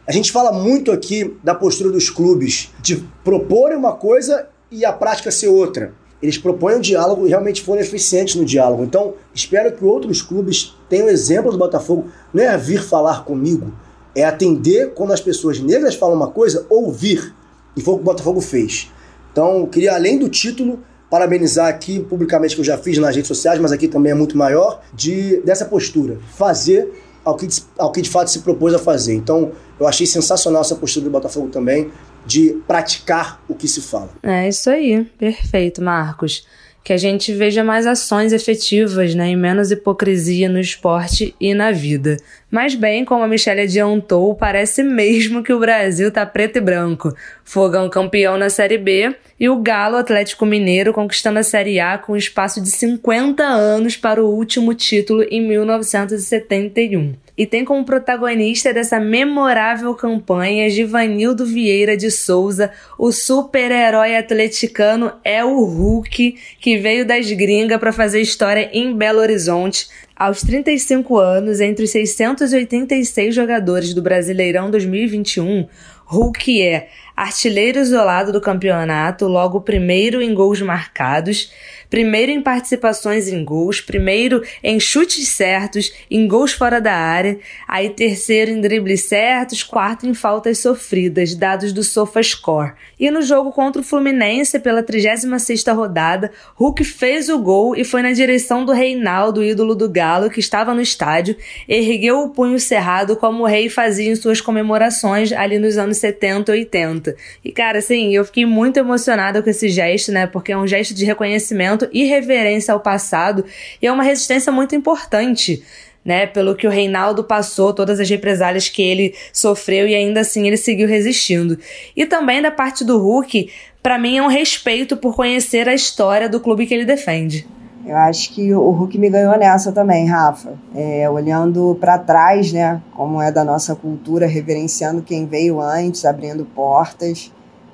a 0.08 0.12
gente 0.12 0.32
fala 0.32 0.52
muito 0.52 0.92
aqui 0.92 1.38
da 1.44 1.54
postura 1.54 1.92
dos 1.92 2.10
clubes 2.10 2.70
de 2.82 2.98
proporem 3.24 3.78
uma 3.78 3.94
coisa 3.94 4.48
e 4.72 4.86
a 4.86 4.94
prática 4.94 5.30
ser 5.32 5.50
outra. 5.50 5.94
Eles 6.22 6.38
propõem 6.38 6.76
um 6.76 6.80
diálogo 6.80 7.26
e 7.26 7.30
realmente 7.30 7.62
foram 7.62 7.82
eficientes 7.82 8.36
no 8.36 8.46
diálogo. 8.46 8.84
Então, 8.84 9.16
espero 9.34 9.72
que 9.72 9.84
outros 9.84 10.22
clubes 10.22 10.76
tenham 10.88 11.10
exemplo 11.10 11.52
do 11.52 11.58
Botafogo. 11.58 12.10
Não 12.34 12.44
é 12.44 12.56
vir 12.58 12.82
falar 12.82 13.26
comigo, 13.26 13.74
é 14.16 14.24
atender 14.24 14.94
quando 14.94 15.14
as 15.14 15.20
pessoas 15.20 15.60
negras 15.60 15.96
falam 15.96 16.16
uma 16.16 16.30
coisa, 16.30 16.66
ouvir. 16.70 17.34
E 17.76 17.82
foi 17.82 17.96
o 17.96 17.98
que 17.98 18.04
o 18.04 18.06
Botafogo 18.06 18.40
fez. 18.40 18.92
Então, 19.32 19.66
queria, 19.66 19.96
além 19.96 20.20
do 20.20 20.30
título, 20.30 20.80
parabenizar 21.12 21.68
aqui 21.68 22.00
publicamente, 22.00 22.56
que 22.56 22.62
eu 22.62 22.66
já 22.66 22.78
fiz 22.78 22.98
nas 22.98 23.14
redes 23.14 23.28
sociais, 23.28 23.60
mas 23.60 23.74
aqui 23.74 23.86
também 23.90 24.14
é 24.14 24.16
muito 24.16 24.38
maior, 24.38 24.82
de 24.94 25.42
dessa 25.42 25.66
postura. 25.66 26.18
Fazer 26.38 26.90
ao 27.24 27.36
que, 27.36 27.48
ao 27.78 27.92
que 27.92 28.02
de 28.02 28.10
fato 28.10 28.32
se 28.32 28.40
propôs 28.40 28.74
a 28.74 28.80
fazer. 28.80 29.14
Então, 29.14 29.52
eu 29.78 29.86
achei 29.86 30.08
sensacional 30.08 30.62
essa 30.62 30.76
postura 30.76 31.04
do 31.04 31.12
Botafogo 31.12 31.50
também, 31.50 31.92
de 32.26 32.58
praticar 32.66 33.44
o 33.50 33.54
que 33.54 33.68
se 33.68 33.82
fala. 33.82 34.10
É 34.24 34.48
isso 34.48 34.70
aí, 34.70 35.04
perfeito, 35.18 35.82
Marcos. 35.82 36.48
Que 36.84 36.92
a 36.92 36.98
gente 36.98 37.32
veja 37.34 37.64
mais 37.64 37.86
ações 37.86 38.34
efetivas 38.34 39.14
né, 39.14 39.30
e 39.30 39.36
menos 39.36 39.72
hipocrisia 39.72 40.50
no 40.50 40.60
esporte 40.60 41.36
e 41.40 41.54
na 41.54 41.72
vida. 41.72 42.18
Mas 42.50 42.74
bem, 42.74 43.06
como 43.06 43.24
a 43.24 43.28
Michelle 43.28 43.62
adiantou, 43.62 44.34
parece 44.36 44.84
mesmo 44.84 45.44
que 45.44 45.54
o 45.54 45.60
Brasil 45.60 46.12
tá 46.12 46.26
preto 46.26 46.58
e 46.58 46.62
branco. 46.62 47.14
Fogão 47.46 47.90
campeão 47.90 48.38
na 48.38 48.50
Série 48.50 48.78
B 48.78 49.16
e 49.40 49.48
o 49.48 49.62
Galo 49.62 49.98
Atlético 49.98 50.46
Mineiro 50.46 50.92
conquistando 50.92 51.40
a 51.40 51.44
Série 51.44 51.80
A 51.80 51.98
com 51.98 52.18
espaço 52.18 52.62
de 52.62 52.70
50 52.70 53.44
anos 53.44 53.96
para 53.96 54.24
o 54.24 54.30
último 54.30 54.74
título 54.74 55.24
em 55.30 55.42
1971 55.48 57.14
e 57.42 57.46
tem 57.48 57.66
como 57.66 57.84
protagonista 57.84 58.72
dessa 58.72 59.00
memorável 59.00 59.96
campanha 59.96 60.70
Givanildo 60.70 61.44
Vieira 61.44 61.98
de 61.98 62.12
Souza, 62.12 62.70
o 63.00 63.12
super-herói 63.12 64.16
atleticano 64.16 65.12
é 65.24 65.44
o 65.44 65.64
Hulk, 65.64 66.36
que 66.60 66.78
veio 66.78 67.04
das 67.04 67.32
gringas 67.32 67.80
para 67.80 67.92
fazer 67.92 68.22
história 68.22 68.70
em 68.72 68.96
Belo 68.96 69.22
Horizonte. 69.22 69.88
Aos 70.16 70.42
35 70.42 71.18
anos, 71.18 71.60
entre 71.60 71.86
os 71.86 71.90
686 71.90 73.34
jogadores 73.34 73.92
do 73.96 74.04
Brasileirão 74.04 74.70
2021, 74.70 75.68
Hulk 76.06 76.62
é 76.62 76.90
artilheiro 77.16 77.80
isolado 77.80 78.32
do 78.32 78.42
campeonato, 78.42 79.28
logo 79.28 79.62
primeiro 79.62 80.22
em 80.22 80.34
gols 80.34 80.62
marcados, 80.62 81.52
primeiro 81.90 82.32
em 82.32 82.42
participações 82.42 83.28
em 83.28 83.44
gols, 83.44 83.82
primeiro 83.82 84.42
em 84.64 84.80
chutes 84.80 85.28
certos, 85.28 85.92
em 86.10 86.28
gols 86.28 86.54
fora 86.54 86.80
da 86.80 86.94
área, 86.94 87.38
aí 87.68 87.90
terceiro 87.90 88.50
em 88.50 88.62
dribles 88.62 89.04
certos, 89.04 89.62
quarto 89.62 90.08
em 90.08 90.14
faltas 90.14 90.60
sofridas, 90.60 91.36
dados 91.36 91.74
do 91.74 91.84
SofaScore. 91.84 92.74
E 92.98 93.12
no 93.12 93.22
jogo 93.22 93.52
contra 93.52 93.82
o 93.82 93.86
Fluminense, 93.86 94.60
pela 94.60 94.82
36ª 94.82 95.76
rodada, 95.76 96.32
Hulk 96.56 96.84
fez 96.84 97.28
o 97.30 97.40
gol 97.40 97.76
e 97.76 97.84
foi 97.84 98.02
na 98.02 98.14
direção 98.14 98.64
do 98.64 98.72
Reinaldo, 98.72 99.44
ídolo 99.44 99.76
do 99.76 99.90
Galo, 99.90 100.30
que 100.30 100.40
estava 100.40 100.74
no 100.74 100.82
estádio, 100.82 101.36
ergueu 101.68 102.22
o 102.22 102.30
punho 102.30 102.60
cerrado 102.60 103.18
como 103.18 103.44
o 103.44 103.48
rei 103.48 103.68
fazia 103.68 104.10
em 104.10 104.16
suas 104.16 104.40
comemorações 104.40 105.34
ali 105.34 105.60
nos 105.60 105.78
anos 105.78 105.98
70 105.98 106.56
e 106.56 106.60
80. 106.60 107.01
E 107.44 107.52
cara, 107.52 107.80
assim, 107.80 108.14
eu 108.16 108.24
fiquei 108.26 108.46
muito 108.46 108.78
emocionada 108.78 109.42
com 109.42 109.50
esse 109.50 109.70
gesto, 109.70 110.12
né? 110.12 110.28
Porque 110.28 110.52
é 110.52 110.58
um 110.58 110.68
gesto 110.68 110.94
de 110.94 111.06
reconhecimento 111.06 111.90
e 111.92 112.04
reverência 112.04 112.74
ao 112.74 112.80
passado, 112.80 113.46
e 113.82 113.88
é 113.88 113.92
uma 113.92 114.04
resistência 114.04 114.52
muito 114.52 114.76
importante. 114.76 115.64
Né, 116.04 116.26
pelo 116.26 116.56
que 116.56 116.66
o 116.66 116.70
Reinaldo 116.72 117.24
passou, 117.24 117.76
todas 117.76 118.00
as 118.00 118.10
represálias 118.10 118.68
que 118.68 118.82
ele 118.82 119.14
sofreu 119.32 119.88
e 119.88 119.94
ainda 119.94 120.22
assim 120.22 120.48
ele 120.48 120.58
seguiu 120.58 120.88
resistindo. 120.88 121.60
E 121.96 122.08
também 122.08 122.42
da 122.42 122.50
parte 122.50 122.84
do 122.84 122.98
Hulk, 122.98 123.52
para 123.84 124.00
mim 124.00 124.18
é 124.18 124.24
um 124.24 124.28
respeito 124.28 124.98
por 124.98 125.16
conhecer 125.16 125.70
a 125.70 125.76
história 125.76 126.28
do 126.28 126.40
clube 126.40 126.66
que 126.66 126.74
ele 126.74 126.86
defende. 126.86 127.46
Eu 127.86 127.98
acho 127.98 128.34
que 128.34 128.54
o 128.54 128.70
Hulk 128.70 128.98
me 128.98 129.10
ganhou 129.10 129.38
nessa 129.38 129.72
também, 129.72 130.08
Rafa. 130.08 130.54
É, 130.76 131.10
olhando 131.10 131.76
para 131.80 131.98
trás, 131.98 132.54
né, 132.54 132.82
como 132.96 133.22
é 133.22 133.32
da 133.32 133.44
nossa 133.44 133.76
cultura, 133.76 134.28
reverenciando 134.28 135.02
quem 135.02 135.26
veio 135.26 135.60
antes, 135.60 136.06
abrindo 136.06 136.46
portas. 136.46 137.32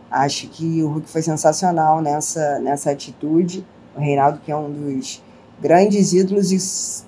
Acho 0.09 0.47
que 0.47 0.81
o 0.81 0.87
Hulk 0.87 1.09
foi 1.09 1.21
sensacional 1.21 2.01
nessa, 2.01 2.59
nessa 2.59 2.91
atitude 2.91 3.65
o 3.97 3.99
Reinaldo, 3.99 4.39
que 4.45 4.51
é 4.51 4.55
um 4.55 4.69
dos 4.69 5.21
grandes 5.59 6.13
ídolos, 6.13 6.51
e 6.51 7.05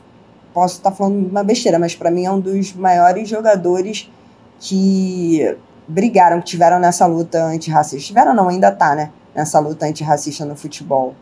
posso 0.54 0.78
estar 0.78 0.92
falando 0.92 1.30
uma 1.30 1.44
besteira, 1.44 1.78
mas 1.78 1.96
para 1.96 2.10
mim 2.10 2.26
é 2.26 2.32
um 2.32 2.40
dos 2.40 2.74
maiores 2.74 3.30
jogadores 3.30 4.12
que 4.60 5.56
brigaram, 5.88 6.40
que 6.40 6.48
tiveram 6.48 6.80
nessa 6.80 7.06
luta 7.06 7.46
antirracista. 7.46 8.08
Tiveram, 8.08 8.34
não, 8.34 8.50
ainda 8.50 8.72
tá, 8.72 8.96
né? 8.96 9.12
Nessa 9.36 9.60
luta 9.60 9.86
antirracista 9.86 10.44
no 10.44 10.56
futebol. 10.56 11.14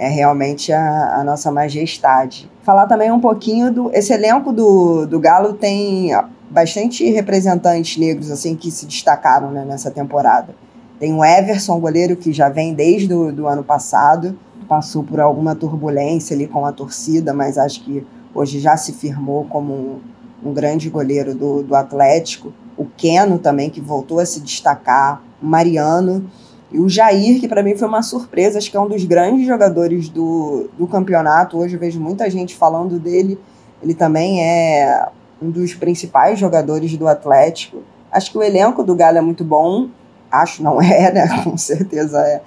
É 0.00 0.08
realmente 0.08 0.72
a, 0.72 1.20
a 1.20 1.24
nossa 1.24 1.52
majestade. 1.52 2.50
Falar 2.62 2.86
também 2.86 3.12
um 3.12 3.20
pouquinho 3.20 3.70
do. 3.70 3.90
Esse 3.92 4.14
elenco 4.14 4.50
do, 4.52 5.06
do 5.06 5.20
Galo 5.20 5.52
tem 5.52 6.10
bastante 6.48 7.04
representantes 7.10 7.98
negros 7.98 8.30
assim 8.30 8.56
que 8.56 8.70
se 8.70 8.86
destacaram 8.86 9.50
né, 9.50 9.64
nessa 9.64 9.90
temporada. 9.90 10.54
Tem 10.98 11.12
o 11.14 11.24
Everson, 11.24 11.78
goleiro 11.78 12.16
que 12.16 12.32
já 12.32 12.48
vem 12.48 12.72
desde 12.72 13.12
o 13.12 13.30
do 13.30 13.46
ano 13.46 13.62
passado 13.62 14.36
passou 14.70 15.02
por 15.02 15.18
alguma 15.18 15.56
turbulência 15.56 16.32
ali 16.32 16.46
com 16.46 16.64
a 16.64 16.70
torcida, 16.70 17.34
mas 17.34 17.58
acho 17.58 17.82
que 17.82 18.06
hoje 18.32 18.60
já 18.60 18.76
se 18.76 18.92
firmou 18.92 19.44
como 19.46 19.74
um, 19.74 20.00
um 20.44 20.54
grande 20.54 20.88
goleiro 20.88 21.34
do, 21.34 21.64
do 21.64 21.74
Atlético. 21.74 22.52
O 22.76 22.86
Keno 22.86 23.36
também, 23.36 23.68
que 23.68 23.80
voltou 23.80 24.20
a 24.20 24.24
se 24.24 24.40
destacar. 24.40 25.24
O 25.42 25.46
Mariano. 25.46 26.30
E 26.72 26.78
o 26.78 26.88
Jair, 26.88 27.40
que 27.40 27.48
para 27.48 27.62
mim 27.62 27.76
foi 27.76 27.88
uma 27.88 28.02
surpresa, 28.02 28.58
acho 28.58 28.70
que 28.70 28.76
é 28.76 28.80
um 28.80 28.88
dos 28.88 29.04
grandes 29.04 29.46
jogadores 29.46 30.08
do, 30.08 30.68
do 30.78 30.86
campeonato. 30.86 31.58
Hoje 31.58 31.74
eu 31.74 31.80
vejo 31.80 32.00
muita 32.00 32.30
gente 32.30 32.54
falando 32.54 32.98
dele. 32.98 33.38
Ele 33.82 33.94
também 33.94 34.42
é 34.42 35.08
um 35.42 35.50
dos 35.50 35.74
principais 35.74 36.38
jogadores 36.38 36.96
do 36.96 37.08
Atlético. 37.08 37.82
Acho 38.12 38.30
que 38.30 38.38
o 38.38 38.42
elenco 38.42 38.84
do 38.84 38.94
Galo 38.94 39.18
é 39.18 39.20
muito 39.20 39.42
bom. 39.42 39.88
Acho, 40.30 40.62
não 40.62 40.80
é, 40.80 41.10
né? 41.12 41.42
Com 41.42 41.56
certeza 41.56 42.18
é. 42.20 42.40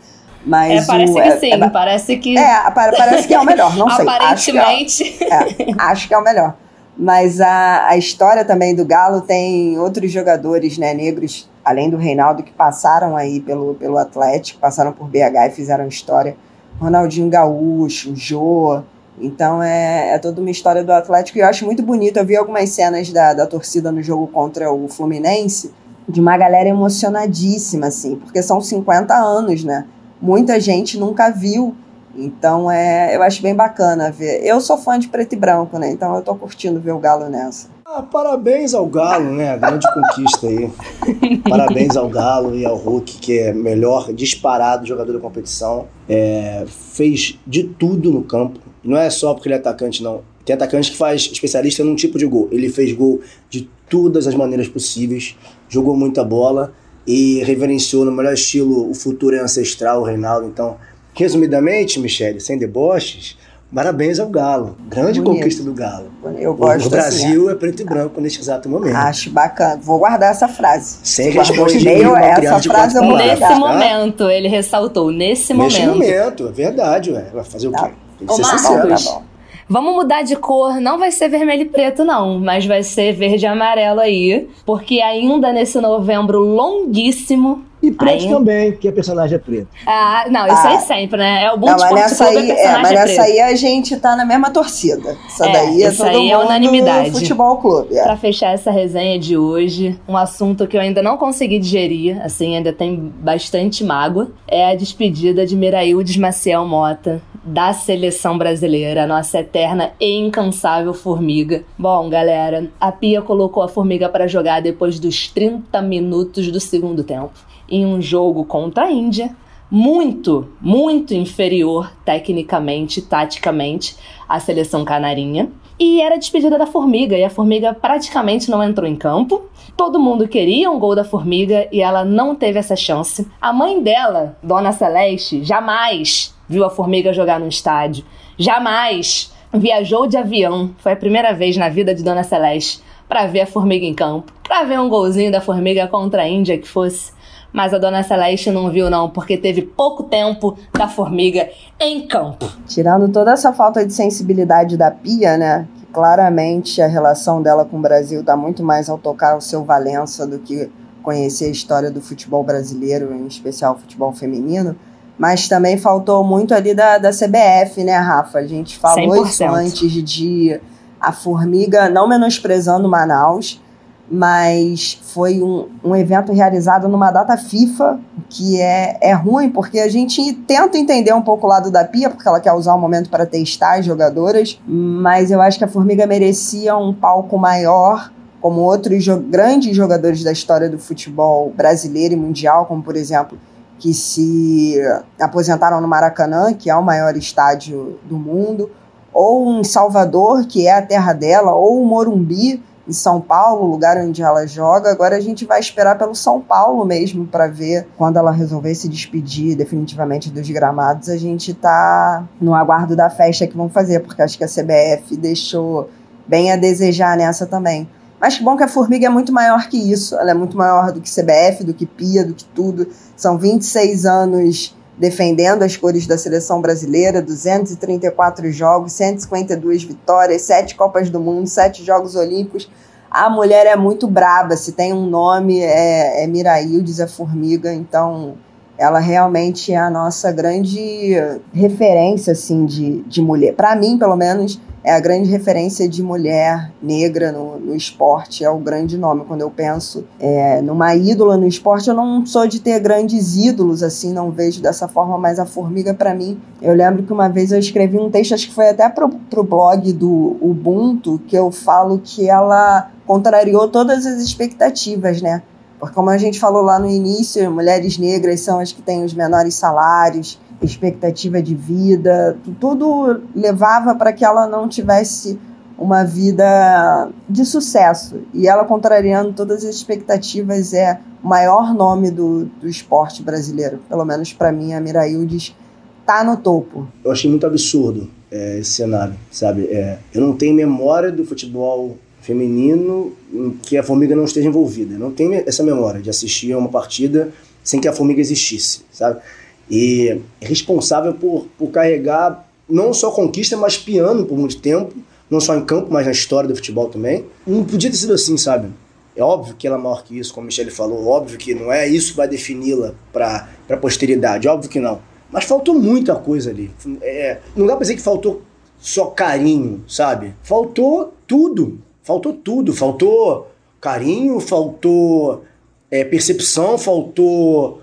Mas 0.45 0.83
é, 0.83 0.85
parece 0.85 1.11
o, 1.11 1.15
que 1.15 1.21
é, 1.21 1.37
sim, 1.37 1.51
é, 1.51 1.69
parece 1.69 2.17
que. 2.17 2.37
É, 2.37 2.71
parece 2.71 3.27
que 3.27 3.33
é 3.33 3.39
o 3.39 3.45
melhor, 3.45 3.75
não 3.77 3.89
sei. 3.89 4.07
Aparentemente. 4.07 5.03
Acho 5.03 5.17
que 5.17 5.63
é, 5.63 5.71
é, 5.71 5.75
acho 5.77 6.07
que 6.07 6.13
é 6.13 6.17
o 6.17 6.23
melhor. 6.23 6.55
Mas 6.97 7.41
a, 7.41 7.87
a 7.87 7.97
história 7.97 8.45
também 8.45 8.75
do 8.75 8.85
Galo 8.85 9.21
tem 9.21 9.79
outros 9.79 10.11
jogadores 10.11 10.77
né, 10.77 10.93
negros, 10.93 11.49
além 11.63 11.89
do 11.89 11.97
Reinaldo, 11.97 12.43
que 12.43 12.51
passaram 12.51 13.15
aí 13.15 13.39
pelo, 13.39 13.75
pelo 13.75 13.97
Atlético, 13.97 14.59
passaram 14.59 14.91
por 14.91 15.07
BH 15.07 15.47
e 15.47 15.51
fizeram 15.51 15.87
história. 15.87 16.35
Ronaldinho 16.79 17.29
Gaúcho, 17.29 18.15
Jô. 18.15 18.81
Então 19.19 19.61
é, 19.61 20.15
é 20.15 20.19
toda 20.19 20.41
uma 20.41 20.49
história 20.49 20.83
do 20.83 20.91
Atlético 20.91 21.37
e 21.37 21.41
eu 21.41 21.47
acho 21.47 21.65
muito 21.65 21.83
bonito. 21.83 22.17
Eu 22.17 22.25
vi 22.25 22.35
algumas 22.35 22.69
cenas 22.69 23.11
da, 23.11 23.33
da 23.33 23.45
torcida 23.45 23.91
no 23.91 24.01
jogo 24.01 24.27
contra 24.27 24.71
o 24.71 24.87
Fluminense, 24.87 25.71
de 26.09 26.19
uma 26.19 26.37
galera 26.37 26.67
emocionadíssima, 26.67 27.87
assim, 27.87 28.17
porque 28.17 28.41
são 28.41 28.59
50 28.59 29.13
anos, 29.13 29.63
né? 29.63 29.85
muita 30.23 30.57
gente 30.59 30.97
nunca 30.97 31.29
viu. 31.29 31.75
Então 32.15 32.71
é, 32.71 33.15
eu 33.15 33.21
acho 33.21 33.41
bem 33.41 33.53
bacana 33.53 34.11
ver. 34.11 34.41
Eu 34.45 34.61
sou 34.61 34.77
fã 34.77 34.97
de 34.97 35.09
preto 35.09 35.33
e 35.33 35.35
branco, 35.35 35.77
né? 35.77 35.91
Então 35.91 36.15
eu 36.15 36.21
tô 36.21 36.33
curtindo 36.35 36.79
ver 36.79 36.91
o 36.91 36.99
Galo 36.99 37.27
nessa. 37.27 37.67
Ah, 37.95 38.01
parabéns 38.01 38.73
ao 38.73 38.87
Galo, 38.87 39.33
né? 39.33 39.51
A 39.51 39.57
grande 39.57 39.85
conquista 39.93 40.47
aí. 40.47 40.67
parabéns 41.47 41.95
ao 41.95 42.09
Galo 42.09 42.55
e 42.55 42.65
ao 42.65 42.75
Hulk, 42.75 43.19
que 43.19 43.37
é 43.37 43.53
melhor 43.53 44.11
disparado 44.11 44.87
jogador 44.87 45.13
da 45.13 45.19
competição. 45.19 45.85
É, 46.09 46.65
fez 46.67 47.37
de 47.45 47.65
tudo 47.65 48.11
no 48.11 48.23
campo. 48.23 48.59
Não 48.83 48.97
é 48.97 49.11
só 49.11 49.35
porque 49.35 49.47
ele 49.47 49.53
é 49.53 49.59
atacante, 49.59 50.01
não. 50.01 50.21
Tem 50.43 50.55
atacante 50.55 50.89
que 50.89 50.97
faz 50.97 51.29
especialista 51.31 51.83
num 51.83 51.95
tipo 51.95 52.17
de 52.17 52.25
gol. 52.25 52.49
Ele 52.51 52.67
fez 52.67 52.91
gol 52.93 53.21
de 53.47 53.69
todas 53.87 54.25
as 54.25 54.33
maneiras 54.33 54.67
possíveis, 54.67 55.37
jogou 55.69 55.95
muita 55.95 56.23
bola 56.23 56.73
e 57.05 57.43
reverenciou 57.43 58.05
no 58.05 58.11
melhor 58.11 58.33
estilo 58.33 58.89
o 58.89 58.95
futuro 58.95 59.35
é 59.35 59.39
ancestral, 59.39 60.01
o 60.01 60.03
Reinaldo. 60.03 60.47
Então, 60.47 60.77
resumidamente, 61.13 61.99
Michele, 61.99 62.39
sem 62.39 62.57
deboches, 62.57 63.37
parabéns 63.73 64.19
ao 64.19 64.27
Galo. 64.27 64.77
Grande 64.87 65.19
Bonito. 65.21 65.39
conquista 65.39 65.63
do 65.63 65.73
Galo. 65.73 66.11
Eu 66.37 66.53
gosto 66.53 66.87
o 66.87 66.89
Brasil 66.89 67.43
assim, 67.43 67.51
é 67.51 67.55
preto 67.55 67.81
e 67.81 67.85
branco 67.85 68.21
neste 68.21 68.39
exato 68.39 68.69
momento. 68.69 68.95
Acho 68.95 69.29
bacana. 69.31 69.79
Vou 69.81 69.99
guardar 69.99 70.31
essa 70.31 70.47
frase. 70.47 70.99
Sem 71.03 71.31
resposta 71.31 71.77
de 71.77 71.85
nenhuma, 71.85 72.19
essa 72.19 72.61
frase 72.61 72.97
eu 72.97 73.03
vou 73.03 73.17
Nesse 73.17 73.39
tá? 73.39 73.55
momento, 73.55 74.29
ele 74.29 74.47
ressaltou. 74.47 75.11
Nesse, 75.11 75.53
momento. 75.53 75.73
Nesse 75.73 75.85
momento, 75.87 76.47
é 76.47 76.51
verdade, 76.51 77.11
ué. 77.11 77.25
Vai 77.33 77.43
fazer 77.43 77.67
o 77.67 77.71
tá. 77.71 77.87
quê? 77.87 77.93
Tem 78.19 78.27
que 78.27 78.33
Ô, 78.33 78.35
ser 78.35 78.41
Marcos, 78.43 78.61
sincero. 78.61 78.87
Tá 78.89 79.11
bom. 79.11 79.33
Vamos 79.67 79.95
mudar 79.95 80.21
de 80.23 80.35
cor, 80.35 80.79
não 80.79 80.99
vai 80.99 81.09
ser 81.09 81.29
vermelho 81.29 81.63
e 81.63 81.65
preto, 81.65 82.03
não, 82.03 82.37
mas 82.37 82.65
vai 82.65 82.83
ser 82.83 83.13
verde 83.13 83.45
e 83.45 83.47
amarelo 83.47 84.01
aí, 84.01 84.49
porque 84.65 84.99
ainda 85.01 85.53
nesse 85.53 85.79
novembro 85.79 86.39
longuíssimo. 86.39 87.63
E 87.83 87.91
preto 87.91 88.29
também, 88.29 88.71
que 88.71 88.87
a 88.87 88.93
personagem 88.93 89.35
é 89.35 89.39
preto. 89.39 89.67
Ah, 89.85 90.25
não, 90.29 90.47
isso 90.47 90.55
ah. 90.55 90.69
aí 90.69 90.79
sempre, 90.79 91.17
né? 91.17 91.43
É 91.43 91.51
o 91.51 91.57
bom 91.57 91.67
mas 91.67 91.91
nessa 91.91 92.25
aí, 92.25 92.49
é, 92.49 92.77
mas 92.77 92.91
nessa 92.91 93.23
aí 93.23 93.41
a 93.41 93.53
gente 93.55 93.97
tá 93.97 94.15
na 94.15 94.23
mesma 94.23 94.49
torcida. 94.49 95.17
Essa 95.27 95.47
é, 95.47 95.51
daí 95.51 95.83
é 95.83 95.91
todo 95.91 96.07
aí 96.07 96.31
é 96.31 96.37
unanimidade. 96.37 97.11
futebol 97.11 97.57
clube. 97.57 97.97
É. 97.97 98.03
Pra 98.03 98.15
fechar 98.15 98.53
essa 98.53 98.71
resenha 98.71 99.19
de 99.19 99.35
hoje, 99.35 99.99
um 100.07 100.15
assunto 100.15 100.65
que 100.65 100.77
eu 100.77 100.81
ainda 100.81 101.03
não 101.03 101.17
consegui 101.17 101.59
digerir, 101.59 102.21
assim, 102.23 102.55
ainda 102.55 102.71
tem 102.71 103.11
bastante 103.19 103.83
mágoa, 103.83 104.31
é 104.47 104.71
a 104.71 104.75
despedida 104.75 105.45
de 105.45 105.53
Miraildes 105.53 106.15
Maciel 106.15 106.65
Mota, 106.65 107.21
da 107.43 107.73
seleção 107.73 108.37
brasileira, 108.37 109.03
a 109.03 109.07
nossa 109.07 109.39
eterna 109.39 109.91
e 109.99 110.17
incansável 110.17 110.93
formiga. 110.93 111.63
Bom, 111.77 112.09
galera, 112.09 112.69
a 112.79 112.91
Pia 112.91 113.21
colocou 113.21 113.61
a 113.61 113.67
formiga 113.67 114.07
para 114.07 114.27
jogar 114.27 114.61
depois 114.61 114.99
dos 114.99 115.27
30 115.27 115.81
minutos 115.81 116.49
do 116.49 116.59
segundo 116.59 117.03
tempo, 117.03 117.33
em 117.73 117.85
um 117.85 117.99
jogo 117.99 118.45
contra 118.45 118.85
a 118.85 118.91
Índia, 118.91 119.35
muito, 119.69 120.49
muito 120.61 121.15
inferior 121.15 121.91
tecnicamente, 122.05 123.01
taticamente, 123.01 123.95
à 124.29 124.39
seleção 124.39 124.85
canarinha. 124.85 125.49
E 125.79 125.99
era 125.99 126.19
despedida 126.19 126.59
da 126.59 126.67
Formiga, 126.67 127.17
e 127.17 127.23
a 127.23 127.29
Formiga 127.31 127.73
praticamente 127.73 128.51
não 128.51 128.63
entrou 128.63 128.87
em 128.87 128.95
campo. 128.95 129.45
Todo 129.75 129.99
mundo 129.99 130.27
queria 130.27 130.69
um 130.69 130.77
gol 130.77 130.93
da 130.93 131.03
Formiga 131.03 131.67
e 131.71 131.81
ela 131.81 132.05
não 132.05 132.35
teve 132.35 132.59
essa 132.59 132.75
chance. 132.75 133.27
A 133.41 133.51
mãe 133.51 133.81
dela, 133.81 134.37
Dona 134.43 134.71
Celeste, 134.71 135.43
jamais 135.43 136.35
viu 136.47 136.63
a 136.63 136.69
Formiga 136.69 137.11
jogar 137.11 137.39
no 137.39 137.47
estádio. 137.47 138.05
Jamais 138.37 139.33
viajou 139.51 140.05
de 140.05 140.17
avião. 140.17 140.69
Foi 140.77 140.91
a 140.91 140.95
primeira 140.95 141.33
vez 141.33 141.57
na 141.57 141.69
vida 141.69 141.95
de 141.95 142.03
Dona 142.03 142.23
Celeste 142.23 142.83
para 143.09 143.25
ver 143.25 143.41
a 143.41 143.47
Formiga 143.47 143.85
em 143.85 143.93
campo, 143.93 144.31
para 144.43 144.63
ver 144.63 144.79
um 144.79 144.89
golzinho 144.89 145.31
da 145.31 145.41
Formiga 145.41 145.87
contra 145.87 146.21
a 146.21 146.27
Índia 146.27 146.57
que 146.59 146.67
fosse. 146.67 147.11
Mas 147.53 147.73
a 147.73 147.77
Dona 147.77 148.03
Celeste 148.03 148.49
não 148.49 148.71
viu 148.71 148.89
não, 148.89 149.09
porque 149.09 149.37
teve 149.37 149.61
pouco 149.61 150.03
tempo 150.03 150.57
da 150.73 150.87
Formiga 150.87 151.49
em 151.79 152.07
campo. 152.07 152.49
Tirando 152.65 153.07
toda 153.09 153.31
essa 153.31 153.53
falta 153.53 153.85
de 153.85 153.93
sensibilidade 153.93 154.75
da 154.75 154.89
Pia, 154.89 155.37
né? 155.37 155.67
Que 155.75 155.85
claramente 155.85 156.81
a 156.81 156.87
relação 156.87 157.41
dela 157.41 157.63
com 157.63 157.77
o 157.77 157.81
Brasil 157.81 158.21
está 158.21 158.35
muito 158.35 158.63
mais 158.63 158.89
ao 158.89 158.97
tocar 158.97 159.37
o 159.37 159.41
seu 159.41 159.63
Valença 159.63 160.25
do 160.25 160.39
que 160.39 160.69
conhecer 161.03 161.45
a 161.45 161.49
história 161.49 161.91
do 161.91 162.01
futebol 162.01 162.43
brasileiro, 162.43 163.13
em 163.13 163.27
especial 163.27 163.75
o 163.75 163.77
futebol 163.77 164.11
feminino 164.11 164.75
mas 165.17 165.47
também 165.47 165.77
faltou 165.77 166.23
muito 166.23 166.53
ali 166.53 166.73
da, 166.73 166.97
da 166.97 167.11
CBF, 167.11 167.83
né, 167.83 167.97
Rafa? 167.97 168.39
A 168.39 168.47
gente 168.47 168.77
falou 168.77 169.23
100%. 169.23 169.27
isso 169.27 169.43
antes 169.43 169.91
de 169.91 170.59
a 170.99 171.11
Formiga, 171.11 171.89
não 171.89 172.07
menosprezando 172.07 172.89
Manaus, 172.89 173.61
mas 174.09 174.99
foi 175.13 175.41
um, 175.41 175.67
um 175.83 175.95
evento 175.95 176.31
realizado 176.33 176.87
numa 176.87 177.11
data 177.11 177.37
FIFA, 177.37 177.99
que 178.29 178.59
é, 178.61 178.97
é 179.01 179.13
ruim, 179.13 179.49
porque 179.49 179.79
a 179.79 179.89
gente 179.89 180.33
tenta 180.33 180.77
entender 180.77 181.13
um 181.13 181.21
pouco 181.21 181.45
o 181.45 181.49
lado 181.49 181.71
da 181.71 181.83
Pia, 181.85 182.09
porque 182.09 182.27
ela 182.27 182.39
quer 182.39 182.53
usar 182.53 182.75
o 182.75 182.79
momento 182.79 183.09
para 183.09 183.25
testar 183.25 183.79
as 183.79 183.85
jogadoras, 183.85 184.59
mas 184.67 185.31
eu 185.31 185.41
acho 185.41 185.57
que 185.57 185.63
a 185.63 185.67
Formiga 185.67 186.05
merecia 186.05 186.75
um 186.77 186.93
palco 186.93 187.37
maior, 187.37 188.11
como 188.41 188.61
outros 188.61 189.03
jo 189.03 189.19
grandes 189.19 189.75
jogadores 189.75 190.23
da 190.23 190.31
história 190.31 190.69
do 190.69 190.77
futebol 190.77 191.53
brasileiro 191.55 192.13
e 192.13 192.17
mundial, 192.17 192.65
como 192.65 192.83
por 192.83 192.95
exemplo 192.95 193.37
que 193.79 193.93
se 193.93 194.79
aposentaram 195.19 195.81
no 195.81 195.87
Maracanã, 195.87 196.53
que 196.53 196.69
é 196.69 196.75
o 196.75 196.83
maior 196.83 197.15
estádio 197.17 197.99
do 198.03 198.17
mundo, 198.17 198.69
ou 199.13 199.59
em 199.59 199.63
Salvador, 199.63 200.45
que 200.45 200.67
é 200.67 200.77
a 200.77 200.81
terra 200.81 201.13
dela, 201.13 201.53
ou 201.53 201.81
o 201.81 201.85
Morumbi, 201.85 202.61
em 202.87 202.91
São 202.93 203.21
Paulo, 203.21 203.65
lugar 203.65 203.97
onde 203.97 204.21
ela 204.21 204.45
joga. 204.45 204.91
Agora 204.91 205.15
a 205.15 205.19
gente 205.19 205.45
vai 205.45 205.59
esperar 205.59 205.97
pelo 205.97 206.13
São 206.13 206.41
Paulo 206.41 206.85
mesmo 206.85 207.25
para 207.25 207.47
ver 207.47 207.87
quando 207.97 208.17
ela 208.17 208.31
resolver 208.31 208.75
se 208.75 208.89
despedir 208.89 209.55
definitivamente 209.55 210.29
dos 210.29 210.49
gramados. 210.49 211.09
A 211.09 211.17
gente 211.17 211.51
está 211.51 212.27
no 212.39 212.53
aguardo 212.53 212.95
da 212.95 213.09
festa 213.09 213.47
que 213.47 213.55
vão 213.55 213.69
fazer, 213.69 214.01
porque 214.01 214.21
acho 214.21 214.37
que 214.37 214.43
a 214.43 214.47
CBF 214.47 215.15
deixou 215.15 215.89
bem 216.27 216.51
a 216.51 216.55
desejar 216.55 217.17
nessa 217.17 217.45
também. 217.45 217.87
Mas 218.19 218.37
que 218.37 218.43
bom 218.43 218.55
que 218.55 218.63
a 218.63 218.69
Formiga 218.69 219.07
é 219.07 219.09
muito 219.09 219.33
maior 219.33 219.67
que 219.67 219.77
isso. 219.77 220.15
Ela 220.15 220.31
é 220.31 220.33
muito 220.33 220.55
maior 220.55 220.91
do 220.91 221.01
que 221.01 221.09
CBF, 221.09 221.63
do 221.63 221.73
que 221.73 221.85
PIA, 221.85 222.25
do 222.25 222.33
que 222.33 222.45
tudo. 222.45 222.87
São 223.17 223.37
26 223.37 224.05
anos 224.05 224.75
defendendo 224.97 225.63
as 225.63 225.75
cores 225.75 226.05
da 226.05 226.17
seleção 226.17 226.61
brasileira, 226.61 227.21
234 227.21 228.51
jogos, 228.51 228.93
152 228.93 229.83
vitórias, 229.83 230.43
7 230.43 230.75
Copas 230.75 231.09
do 231.09 231.19
Mundo, 231.19 231.47
7 231.47 231.83
Jogos 231.83 232.15
Olímpicos. 232.15 232.69
A 233.09 233.29
mulher 233.29 233.65
é 233.67 233.75
muito 233.75 234.07
braba, 234.07 234.55
se 234.57 234.71
tem 234.71 234.93
um 234.93 235.05
nome 235.05 235.59
é, 235.59 236.23
é 236.23 236.27
Miraildes, 236.27 236.99
é 236.99 237.07
Formiga, 237.07 237.73
então 237.73 238.35
ela 238.77 238.99
realmente 238.99 239.71
é 239.71 239.77
a 239.77 239.89
nossa 239.89 240.31
grande 240.31 241.15
referência 241.53 242.33
assim 242.33 242.65
de, 242.65 243.01
de 243.03 243.21
mulher. 243.21 243.53
Para 243.53 243.75
mim, 243.75 243.97
pelo 243.97 244.15
menos, 244.15 244.59
é 244.83 244.93
a 244.93 244.99
grande 244.99 245.29
referência 245.29 245.87
de 245.87 246.03
mulher 246.03 246.71
negra 246.81 247.31
no, 247.31 247.57
no 247.57 247.75
esporte, 247.75 248.43
é 248.43 248.49
o 248.49 248.57
grande 248.57 248.97
nome. 248.97 249.23
Quando 249.25 249.41
eu 249.41 249.49
penso 249.49 250.03
é, 250.19 250.61
numa 250.61 250.93
ídola 250.93 251.37
no 251.37 251.47
esporte, 251.47 251.87
eu 251.87 251.95
não 251.95 252.25
sou 252.25 252.45
de 252.47 252.59
ter 252.59 252.79
grandes 252.79 253.37
ídolos, 253.37 253.81
assim, 253.81 254.11
não 254.11 254.29
vejo 254.29 254.61
dessa 254.61 254.87
forma, 254.87 255.17
mas 255.17 255.39
a 255.39 255.45
Formiga, 255.45 255.93
para 255.93 256.13
mim, 256.13 256.37
eu 256.61 256.73
lembro 256.73 257.03
que 257.03 257.13
uma 257.13 257.29
vez 257.29 257.51
eu 257.51 257.59
escrevi 257.59 257.97
um 257.97 258.11
texto, 258.11 258.33
acho 258.33 258.49
que 258.49 258.53
foi 258.53 258.69
até 258.69 258.89
pro, 258.89 259.07
pro 259.07 259.43
blog 259.43 259.93
do 259.93 260.35
Ubuntu, 260.41 261.21
que 261.27 261.35
eu 261.35 261.49
falo 261.49 262.01
que 262.03 262.29
ela 262.29 262.91
contrariou 263.05 263.69
todas 263.69 264.05
as 264.05 264.21
expectativas, 264.21 265.21
né? 265.21 265.43
Porque 265.83 265.95
como 265.95 266.09
a 266.09 266.17
gente 266.17 266.39
falou 266.39 266.61
lá 266.61 266.79
no 266.79 266.89
início, 266.89 267.51
mulheres 267.51 267.97
negras 267.97 268.39
são 268.39 268.57
as 268.57 268.71
que 268.71 268.81
têm 268.81 269.03
os 269.03 269.13
menores 269.13 269.55
salários, 269.55 270.39
expectativa 270.61 271.41
de 271.41 271.53
vida, 271.53 272.37
tudo 272.57 273.19
levava 273.35 273.93
para 273.93 274.13
que 274.13 274.23
ela 274.23 274.47
não 274.47 274.69
tivesse 274.69 275.37
uma 275.77 276.05
vida 276.05 277.09
de 277.27 277.43
sucesso. 277.43 278.21
E 278.33 278.47
ela, 278.47 278.63
contrariando 278.63 279.33
todas 279.33 279.65
as 279.65 279.75
expectativas, 279.75 280.73
é 280.73 281.01
o 281.21 281.27
maior 281.27 281.73
nome 281.73 282.11
do, 282.11 282.45
do 282.61 282.69
esporte 282.69 283.21
brasileiro. 283.21 283.81
Pelo 283.89 284.05
menos 284.05 284.31
para 284.31 284.53
mim, 284.53 284.71
a 284.71 284.79
Miraildes 284.79 285.53
está 285.99 286.23
no 286.23 286.37
topo. 286.37 286.87
Eu 287.03 287.11
achei 287.11 287.29
muito 287.29 287.45
absurdo 287.45 288.09
é, 288.31 288.57
esse 288.57 288.71
cenário, 288.71 289.15
sabe? 289.29 289.65
É, 289.65 289.97
eu 290.13 290.21
não 290.21 290.31
tenho 290.31 290.55
memória 290.55 291.11
do 291.11 291.25
futebol 291.25 291.97
feminino 292.23 293.13
em 293.31 293.51
que 293.51 293.77
a 293.77 293.83
Formiga 293.83 294.15
não 294.15 294.25
esteja 294.25 294.47
envolvida. 294.47 294.95
Eu 294.95 294.99
não 294.99 295.11
tenho 295.11 295.33
essa 295.45 295.61
memória 295.61 296.01
de 296.01 296.09
assistir 296.09 296.51
a 296.53 296.57
uma 296.57 296.69
partida 296.69 297.31
sem 297.63 297.79
que 297.79 297.87
a 297.87 297.93
Formiga 297.93 298.19
existisse, 298.19 298.81
sabe? 298.91 299.21
e 299.69 300.19
responsável 300.41 301.13
por, 301.13 301.47
por 301.57 301.69
carregar 301.69 302.47
não 302.69 302.93
só 302.93 303.11
conquista, 303.11 303.57
mas 303.57 303.77
piano 303.77 304.25
por 304.25 304.37
muito 304.37 304.59
tempo, 304.59 304.93
não 305.29 305.39
só 305.39 305.55
em 305.55 305.65
campo, 305.65 305.87
mas 305.91 306.05
na 306.05 306.11
história 306.11 306.47
do 306.47 306.55
futebol 306.55 306.89
também. 306.89 307.25
Não 307.45 307.63
podia 307.63 307.89
ter 307.89 307.97
sido 307.97 308.13
assim, 308.13 308.37
sabe? 308.37 308.69
É 309.15 309.23
óbvio 309.23 309.55
que 309.55 309.67
ela 309.67 309.77
é 309.77 309.79
maior 309.79 310.03
que 310.03 310.17
isso, 310.17 310.33
como 310.33 310.45
a 310.45 310.47
Michelle 310.47 310.71
falou, 310.71 311.07
óbvio 311.07 311.37
que 311.37 311.53
não 311.53 311.71
é 311.71 311.87
isso 311.87 312.11
que 312.11 312.17
vai 312.17 312.27
defini-la 312.27 312.93
para 313.11 313.47
a 313.69 313.77
posteridade, 313.77 314.47
óbvio 314.47 314.69
que 314.69 314.79
não. 314.79 315.01
Mas 315.31 315.45
faltou 315.45 315.73
muita 315.73 316.15
coisa 316.15 316.49
ali. 316.49 316.71
É, 317.01 317.39
não 317.55 317.65
dá 317.65 317.75
pra 317.75 317.81
dizer 317.81 317.95
que 317.95 318.01
faltou 318.01 318.41
só 318.79 319.05
carinho, 319.07 319.83
sabe? 319.87 320.35
Faltou 320.43 321.13
tudo. 321.27 321.79
Faltou 322.03 322.33
tudo. 322.33 322.73
Faltou 322.73 323.51
carinho, 323.79 324.39
faltou 324.39 325.43
é, 325.91 326.03
percepção, 326.03 326.77
faltou 326.77 327.81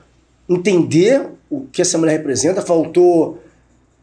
entender 0.48 1.28
o 1.48 1.66
que 1.72 1.82
essa 1.82 1.98
mulher 1.98 2.12
representa, 2.12 2.62
faltou 2.62 3.42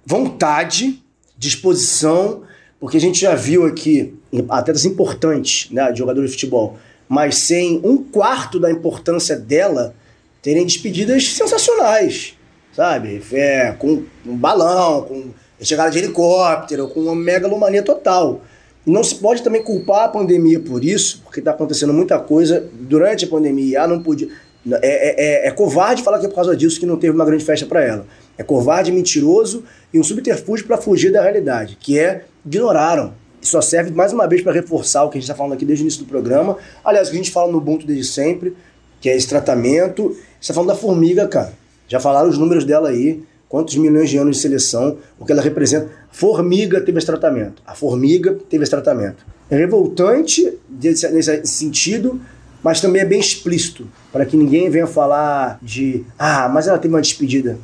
vontade, 0.05 1.01
disposição, 1.37 2.43
porque 2.79 2.97
a 2.97 3.01
gente 3.01 3.19
já 3.19 3.35
viu 3.35 3.65
aqui 3.65 4.13
atletas 4.49 4.85
importantes, 4.85 5.69
né, 5.71 5.91
de 5.91 5.99
jogadores 5.99 6.31
de 6.31 6.37
futebol, 6.37 6.77
mas 7.09 7.35
sem 7.35 7.81
um 7.83 7.97
quarto 7.97 8.59
da 8.59 8.71
importância 8.71 9.35
dela 9.35 9.95
terem 10.41 10.65
despedidas 10.65 11.33
sensacionais, 11.33 12.35
sabe? 12.73 13.21
É, 13.33 13.71
com 13.71 14.03
um 14.25 14.35
balão, 14.35 15.01
com 15.03 15.31
chegada 15.61 15.89
de 15.89 15.97
helicóptero, 15.97 16.87
com 16.89 17.01
uma 17.01 17.15
megalomania 17.15 17.83
total. 17.83 18.41
Não 18.87 19.03
se 19.03 19.15
pode 19.15 19.43
também 19.43 19.61
culpar 19.61 20.05
a 20.05 20.07
pandemia 20.07 20.61
por 20.61 20.81
isso, 20.81 21.21
porque 21.25 21.39
está 21.39 21.51
acontecendo 21.51 21.91
muita 21.91 22.17
coisa 22.19 22.65
durante 22.73 23.25
a 23.25 23.27
pandemia. 23.27 23.83
Ah, 23.83 23.87
não 23.87 24.01
podia. 24.01 24.29
É, 24.65 24.77
é, 24.81 25.15
é, 25.17 25.47
é, 25.47 25.51
covarde 25.51 26.01
falar 26.01 26.19
que 26.19 26.25
é 26.25 26.29
por 26.29 26.35
causa 26.35 26.55
disso 26.55 26.79
que 26.79 26.85
não 26.85 26.95
teve 26.95 27.13
uma 27.13 27.25
grande 27.25 27.43
festa 27.43 27.65
para 27.65 27.83
ela. 27.83 28.07
É 28.37 28.43
covarde, 28.43 28.89
mentiroso 28.93 29.65
e 29.93 29.99
um 29.99 30.03
subterfúgio 30.03 30.65
para 30.65 30.77
fugir 30.77 31.11
da 31.11 31.21
realidade, 31.21 31.77
que 31.79 31.99
é 31.99 32.23
ignoraram. 32.45 33.13
Isso 33.41 33.51
só 33.51 33.61
serve 33.61 33.91
mais 33.91 34.13
uma 34.13 34.25
vez 34.25 34.41
para 34.41 34.53
reforçar 34.53 35.03
o 35.03 35.09
que 35.09 35.17
a 35.17 35.19
gente 35.19 35.29
está 35.29 35.35
falando 35.35 35.53
aqui 35.53 35.65
desde 35.65 35.83
o 35.83 35.85
início 35.85 36.05
do 36.05 36.07
programa. 36.07 36.57
Aliás, 36.83 37.09
o 37.09 37.11
que 37.11 37.17
a 37.17 37.21
gente 37.21 37.31
fala 37.31 37.51
no 37.51 37.57
Ubuntu 37.57 37.85
desde 37.85 38.05
sempre, 38.05 38.55
que 39.01 39.09
é 39.09 39.17
esse 39.17 39.27
tratamento. 39.27 40.09
Você 40.09 40.17
está 40.39 40.53
falando 40.53 40.69
da 40.69 40.75
formiga, 40.75 41.27
cara. 41.27 41.51
Já 41.89 41.99
falaram 41.99 42.29
os 42.29 42.37
números 42.37 42.63
dela 42.63 42.87
aí, 42.87 43.21
quantos 43.49 43.75
milhões 43.75 44.09
de 44.09 44.17
anos 44.17 44.37
de 44.37 44.41
seleção, 44.41 44.97
o 45.19 45.25
que 45.25 45.31
ela 45.31 45.41
representa. 45.41 45.89
Formiga 46.11 46.81
teve 46.81 46.97
esse 46.97 47.07
tratamento. 47.07 47.61
A 47.65 47.73
formiga 47.73 48.37
teve 48.49 48.63
esse 48.63 48.71
tratamento. 48.71 49.25
É 49.49 49.55
revoltante 49.55 50.53
nesse 50.69 51.45
sentido, 51.45 52.19
mas 52.61 52.81
também 52.81 53.01
é 53.01 53.05
bem 53.05 53.19
explícito, 53.19 53.87
para 54.11 54.25
que 54.25 54.35
ninguém 54.35 54.69
venha 54.69 54.87
falar 54.87 55.57
de 55.61 56.03
ah, 56.19 56.49
mas 56.49 56.67
ela 56.67 56.77
teve 56.77 56.93
uma 56.93 57.01
despedida. 57.01 57.57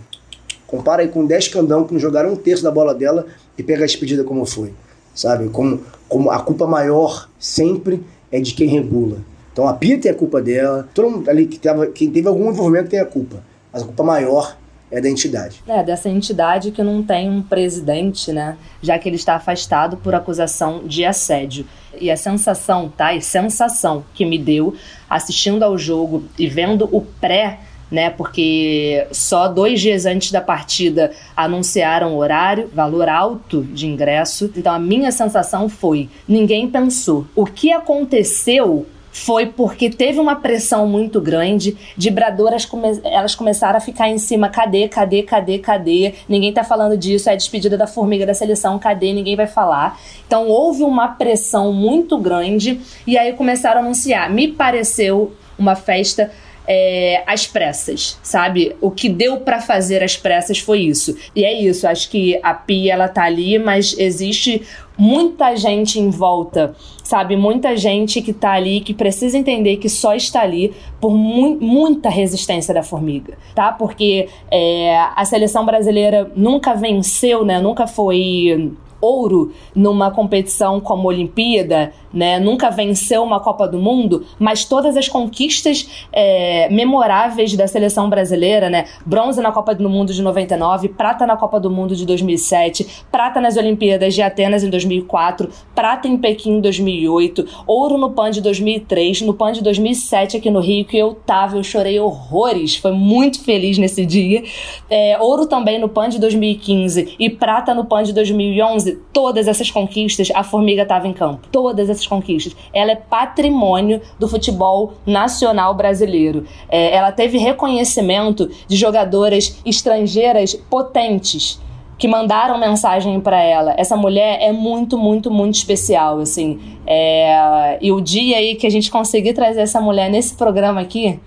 Compara 0.66 1.02
aí 1.02 1.08
com 1.08 1.26
10 1.26 1.50
candão 1.50 1.84
que 1.84 1.94
não 1.94 2.00
jogaram 2.00 2.32
um 2.32 2.36
terço 2.36 2.64
da 2.64 2.72
bola 2.72 2.96
dela 2.96 3.28
e 3.58 3.62
pega 3.62 3.84
a 3.84 3.86
despedida 3.86 4.24
como 4.24 4.46
foi. 4.46 4.74
Sabe? 5.14 5.50
Como, 5.50 5.82
como 6.08 6.32
a 6.32 6.40
culpa 6.40 6.66
maior 6.66 7.30
sempre 7.38 8.02
é 8.32 8.40
de 8.40 8.54
quem 8.54 8.68
regula. 8.68 9.18
Então 9.52 9.68
a 9.68 9.74
Pia 9.74 10.00
tem 10.00 10.12
a 10.12 10.16
culpa 10.16 10.42
dela, 10.42 10.90
todo 10.94 11.12
mundo 11.12 11.30
ali 11.30 11.46
que 11.46 11.60
teve, 11.60 11.88
quem 11.88 12.10
teve 12.10 12.28
algum 12.28 12.50
envolvimento 12.50 12.90
tem 12.90 13.00
a 13.00 13.06
culpa. 13.06 13.44
Mas 13.72 13.84
a 13.84 13.86
culpa 13.86 14.04
maior 14.04 14.58
é 14.94 15.02
da 15.02 15.10
entidade. 15.10 15.64
É, 15.68 15.84
dessa 15.84 16.08
entidade 16.08 16.70
que 16.70 16.84
não 16.84 17.02
tem 17.02 17.28
um 17.28 17.42
presidente, 17.42 18.32
né? 18.32 18.56
Já 18.80 19.00
que 19.00 19.10
ele 19.10 19.16
está 19.16 19.36
afastado 19.36 19.98
por 19.98 20.14
acusação 20.14 20.84
de 20.86 21.04
assédio. 21.04 21.66
E 22.00 22.12
a 22.12 22.18
sensação, 22.18 22.94
tá? 22.96 23.14
E 23.14 23.22
sensação 23.22 24.06
que 24.14 24.24
me 24.24 24.38
deu 24.38 24.76
assistindo 25.10 25.64
ao 25.64 25.78
jogo 25.80 26.24
e 26.38 26.48
vendo 26.48 26.88
o 26.92 27.02
pré 27.02 27.60
né? 27.92 28.10
Porque 28.10 29.06
só 29.12 29.48
dois 29.48 29.80
dias 29.80 30.08
antes 30.08 30.32
da 30.32 30.42
partida 30.42 31.12
anunciaram 31.38 32.16
o 32.16 32.18
horário, 32.18 32.68
valor 32.74 33.08
alto 33.08 33.62
de 33.62 33.86
ingresso. 33.86 34.52
Então 34.58 34.74
a 34.74 34.80
minha 34.80 35.12
sensação 35.12 35.70
foi: 35.70 36.10
ninguém 36.28 36.68
pensou. 36.68 37.28
O 37.36 37.46
que 37.46 37.72
aconteceu 37.72 38.88
foi 39.14 39.46
porque 39.46 39.92
teve 39.92 40.20
uma 40.20 40.36
pressão 40.36 40.88
muito 40.88 41.22
grande, 41.22 41.78
vibradoras 41.96 42.66
come 42.66 43.00
elas 43.04 43.36
começaram 43.36 43.78
a 43.78 43.80
ficar 43.80 44.10
em 44.10 44.18
cima, 44.18 44.50
cadê, 44.50 44.90
cadê, 44.90 45.22
cadê, 45.22 45.60
cadê? 45.60 46.16
Ninguém 46.28 46.52
tá 46.52 46.64
falando 46.64 46.98
disso, 46.98 47.30
é 47.30 47.34
a 47.34 47.36
despedida 47.36 47.78
da 47.78 47.86
formiga 47.86 48.26
da 48.26 48.34
seleção, 48.34 48.80
cadê? 48.80 49.14
Ninguém 49.14 49.36
vai 49.36 49.46
falar. 49.46 50.00
Então 50.26 50.48
houve 50.48 50.84
uma 50.84 51.10
pressão 51.10 51.72
muito 51.72 52.18
grande 52.18 52.82
e 53.06 53.16
aí 53.16 53.34
começaram 53.34 53.82
a 53.82 53.84
anunciar. 53.84 54.32
Me 54.32 54.48
pareceu 54.48 55.32
uma 55.60 55.76
festa 55.76 56.32
é, 56.68 57.24
às 57.28 57.46
pressas, 57.46 58.18
sabe? 58.24 58.76
O 58.82 58.90
que 58.90 59.10
deu 59.10 59.38
para 59.38 59.62
fazer 59.62 60.04
às 60.04 60.16
pressas 60.16 60.60
foi 60.60 60.82
isso. 60.82 61.16
E 61.36 61.44
é 61.44 61.54
isso, 61.54 61.88
acho 61.88 62.10
que 62.10 62.40
a 62.42 62.54
Pia 62.54 62.94
ela 62.94 63.08
tá 63.08 63.24
ali, 63.24 63.60
mas 63.60 63.98
existe 63.98 64.62
muita 64.98 65.56
gente 65.56 66.00
em 66.00 66.10
volta, 66.10 66.76
sabe? 67.04 67.36
Muita 67.36 67.76
gente 67.76 68.22
que 68.22 68.32
tá 68.32 68.52
ali, 68.52 68.82
que 68.82 68.94
precisa 68.94 69.38
entender 69.38 69.78
que 69.78 69.90
só 69.90 70.16
está 70.16 70.42
ali 70.42 70.74
por 71.02 71.12
mu 71.16 71.58
muita 71.60 72.10
resistência 72.10 72.74
da 72.74 72.84
formiga, 72.84 73.38
tá? 73.56 73.72
Porque 73.72 74.30
é, 74.52 74.98
a 75.16 75.26
seleção 75.26 75.66
brasileira 75.66 76.32
nunca 76.36 76.74
venceu, 76.74 77.44
né? 77.44 77.60
Nunca 77.60 77.88
foi 77.88 78.72
ouro 79.04 79.52
numa 79.76 80.10
competição 80.10 80.80
como 80.80 81.10
a 81.10 81.14
Olimpíada, 81.14 81.92
né? 82.14 82.40
Nunca 82.40 82.70
venceu 82.70 83.24
uma 83.24 83.40
Copa 83.40 83.68
do 83.68 83.80
Mundo, 83.80 84.26
mas 84.40 84.64
todas 84.64 84.96
as 84.96 85.10
conquistas 85.10 85.90
é, 86.12 86.70
memoráveis 86.70 87.56
da 87.56 87.68
seleção 87.68 88.10
brasileira, 88.10 88.70
né? 88.70 88.86
Bronze 89.06 89.42
na 89.42 89.52
Copa 89.52 89.76
do 89.76 89.90
Mundo 89.90 90.14
de 90.14 90.22
99, 90.22 90.90
prata 90.90 91.26
na 91.26 91.36
Copa 91.36 91.60
do 91.60 91.70
Mundo 91.70 91.96
de 91.96 92.06
2007, 92.06 93.04
prata 93.12 93.42
nas 93.42 93.58
Olimpíadas 93.58 94.14
de 94.14 94.22
Atenas 94.22 94.64
em 94.64 94.70
2004, 94.70 95.50
prata 95.74 96.08
em 96.08 96.18
Pequim 96.18 96.58
em 96.58 96.62
2008, 96.62 97.46
ouro 97.66 97.98
no 97.98 98.12
PAN 98.12 98.32
de 98.32 98.42
2003, 98.42 99.22
no 99.22 99.34
PAN 99.34 99.52
de 99.52 99.64
2007 99.64 100.38
aqui 100.38 100.50
no 100.50 100.60
Rio, 100.60 100.86
que 100.86 100.98
eu 100.98 101.16
tava, 101.26 101.58
eu 101.58 101.64
chorei 101.64 102.00
horrores, 102.00 102.76
foi 102.76 102.92
muito 102.92 103.44
feliz 103.44 103.78
nesse 103.78 104.06
dia. 104.06 104.44
É, 104.90 105.18
ouro 105.20 105.46
também 105.46 105.80
no 105.80 105.90
PAN 105.90 106.10
de 106.10 106.20
2015 106.20 107.16
e 107.18 107.30
prata 107.30 107.74
no 107.74 107.86
PAN 107.86 108.04
de 108.04 108.14
2011, 108.14 108.93
todas 109.12 109.48
essas 109.48 109.70
conquistas, 109.70 110.30
a 110.34 110.44
Formiga 110.44 110.86
tava 110.86 111.08
em 111.08 111.14
campo. 111.14 111.48
Todas 111.52 111.90
essas 111.90 112.08
conquistas. 112.08 112.56
Ela 112.74 112.92
é 112.92 112.96
patrimônio 112.96 114.02
do 114.20 114.28
futebol 114.28 114.94
nacional 115.06 115.74
brasileiro. 115.74 116.46
É, 116.70 116.96
ela 116.96 117.12
teve 117.12 117.38
reconhecimento 117.38 118.50
de 118.68 118.76
jogadoras 118.76 119.60
estrangeiras 119.66 120.54
potentes 120.70 121.62
que 121.98 122.08
mandaram 122.08 122.58
mensagem 122.58 123.20
para 123.22 123.42
ela. 123.42 123.74
Essa 123.78 123.96
mulher 123.96 124.40
é 124.42 124.52
muito, 124.52 124.98
muito, 124.98 125.32
muito 125.32 125.56
especial, 125.56 126.20
assim. 126.20 126.60
É... 126.86 127.78
E 127.82 127.92
o 127.92 128.02
dia 128.02 128.38
aí 128.38 128.56
que 128.56 128.68
a 128.68 128.70
gente 128.70 128.92
conseguir 128.92 129.34
trazer 129.34 129.62
essa 129.62 129.80
mulher 129.80 130.10
nesse 130.10 130.36
programa 130.36 130.82
aqui, 130.82 131.20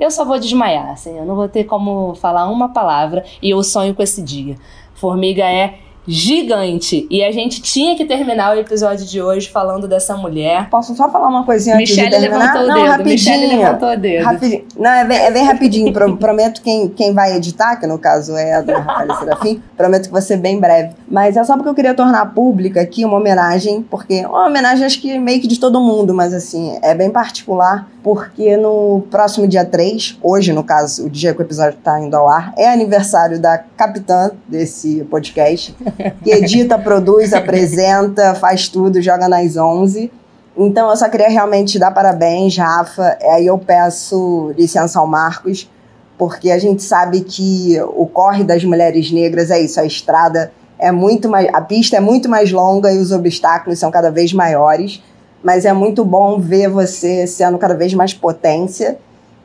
eu 0.00 0.10
só 0.10 0.24
vou 0.24 0.38
desmaiar, 0.38 0.90
assim. 0.90 1.16
Eu 1.16 1.24
não 1.24 1.36
vou 1.36 1.48
ter 1.48 1.64
como 1.64 2.14
falar 2.16 2.48
uma 2.48 2.70
palavra 2.70 3.24
e 3.40 3.50
eu 3.50 3.62
sonho 3.62 3.94
com 3.94 4.02
esse 4.02 4.22
dia. 4.22 4.56
Formiga 4.94 5.44
é 5.44 5.78
gigante. 6.06 7.06
E 7.10 7.22
a 7.24 7.30
gente 7.32 7.60
tinha 7.62 7.96
que 7.96 8.04
terminar 8.04 8.56
o 8.56 8.60
episódio 8.60 9.04
de 9.06 9.20
hoje 9.22 9.48
falando 9.48 9.86
dessa 9.88 10.16
mulher. 10.16 10.68
Posso 10.70 10.94
só 10.94 11.08
falar 11.10 11.28
uma 11.28 11.44
coisinha 11.44 11.76
antes 11.76 11.90
Michelle 11.90 12.10
de 12.10 12.20
terminar? 12.20 12.38
Levantou 12.54 12.62
o 12.62 12.66
Não, 12.66 12.74
dedo. 12.74 12.88
rapidinho. 12.90 13.14
Michelle 13.14 13.46
levantou 13.56 13.88
o 13.92 13.96
dedo. 13.96 14.24
Rapidinho. 14.24 14.64
Não, 14.78 14.90
é 14.90 15.04
bem, 15.04 15.18
é 15.18 15.30
bem 15.30 15.44
rapidinho. 15.44 15.92
Pro- 15.92 16.16
prometo 16.18 16.62
quem, 16.62 16.88
quem 16.88 17.12
vai 17.12 17.36
editar, 17.36 17.76
que 17.76 17.86
no 17.86 17.98
caso 17.98 18.36
é 18.36 18.54
a 18.54 18.60
dona 18.60 18.80
Rafaela 18.80 19.18
Serafim, 19.18 19.62
prometo 19.76 20.06
que 20.06 20.12
vai 20.12 20.22
ser 20.22 20.36
bem 20.36 20.58
breve. 20.60 20.94
Mas 21.08 21.36
é 21.36 21.44
só 21.44 21.54
porque 21.54 21.68
eu 21.68 21.74
queria 21.74 21.94
tornar 21.94 22.34
pública 22.34 22.80
aqui 22.80 23.04
uma 23.04 23.16
homenagem, 23.16 23.82
porque 23.82 24.24
uma 24.26 24.46
homenagem 24.46 24.84
acho 24.84 25.00
que 25.00 25.18
meio 25.18 25.40
que 25.40 25.46
de 25.46 25.58
todo 25.58 25.80
mundo, 25.80 26.12
mas 26.14 26.32
assim, 26.34 26.78
é 26.82 26.94
bem 26.94 27.10
particular, 27.10 27.88
porque 28.02 28.56
no 28.56 29.02
próximo 29.10 29.46
dia 29.48 29.64
3, 29.64 30.18
hoje 30.22 30.52
no 30.52 30.62
caso, 30.62 31.06
o 31.06 31.10
dia 31.10 31.32
que 31.32 31.40
o 31.40 31.42
episódio 31.42 31.78
está 31.78 31.98
indo 32.00 32.14
ao 32.16 32.28
ar, 32.28 32.52
é 32.56 32.68
aniversário 32.70 33.40
da 33.40 33.56
capitã 33.58 34.30
desse 34.46 35.02
podcast, 35.10 35.74
que 36.22 36.30
edita, 36.30 36.78
produz, 36.78 37.32
apresenta, 37.32 38.34
faz 38.34 38.68
tudo, 38.68 39.00
joga 39.00 39.28
nas 39.28 39.56
11. 39.56 40.10
Então 40.56 40.88
eu 40.88 40.96
só 40.96 41.08
queria 41.08 41.28
realmente 41.28 41.72
te 41.72 41.78
dar 41.78 41.90
parabéns, 41.90 42.56
Rafa. 42.56 43.16
É, 43.20 43.32
Aí 43.32 43.46
eu 43.46 43.58
peço 43.58 44.52
licença 44.56 45.00
ao 45.00 45.06
Marcos, 45.06 45.70
porque 46.16 46.50
a 46.50 46.58
gente 46.58 46.82
sabe 46.82 47.22
que 47.22 47.76
o 47.94 48.06
corre 48.06 48.44
das 48.44 48.64
mulheres 48.64 49.10
negras 49.10 49.50
é 49.50 49.60
isso, 49.60 49.80
a 49.80 49.84
estrada 49.84 50.52
é 50.78 50.92
muito 50.92 51.28
mais, 51.28 51.48
a 51.52 51.60
pista 51.60 51.96
é 51.96 52.00
muito 52.00 52.28
mais 52.28 52.52
longa 52.52 52.92
e 52.92 52.98
os 52.98 53.10
obstáculos 53.10 53.78
são 53.78 53.90
cada 53.90 54.10
vez 54.10 54.32
maiores, 54.32 55.02
mas 55.42 55.64
é 55.64 55.72
muito 55.72 56.04
bom 56.04 56.38
ver 56.38 56.68
você 56.68 57.26
sendo 57.26 57.58
cada 57.58 57.74
vez 57.74 57.92
mais 57.94 58.14
potência 58.14 58.98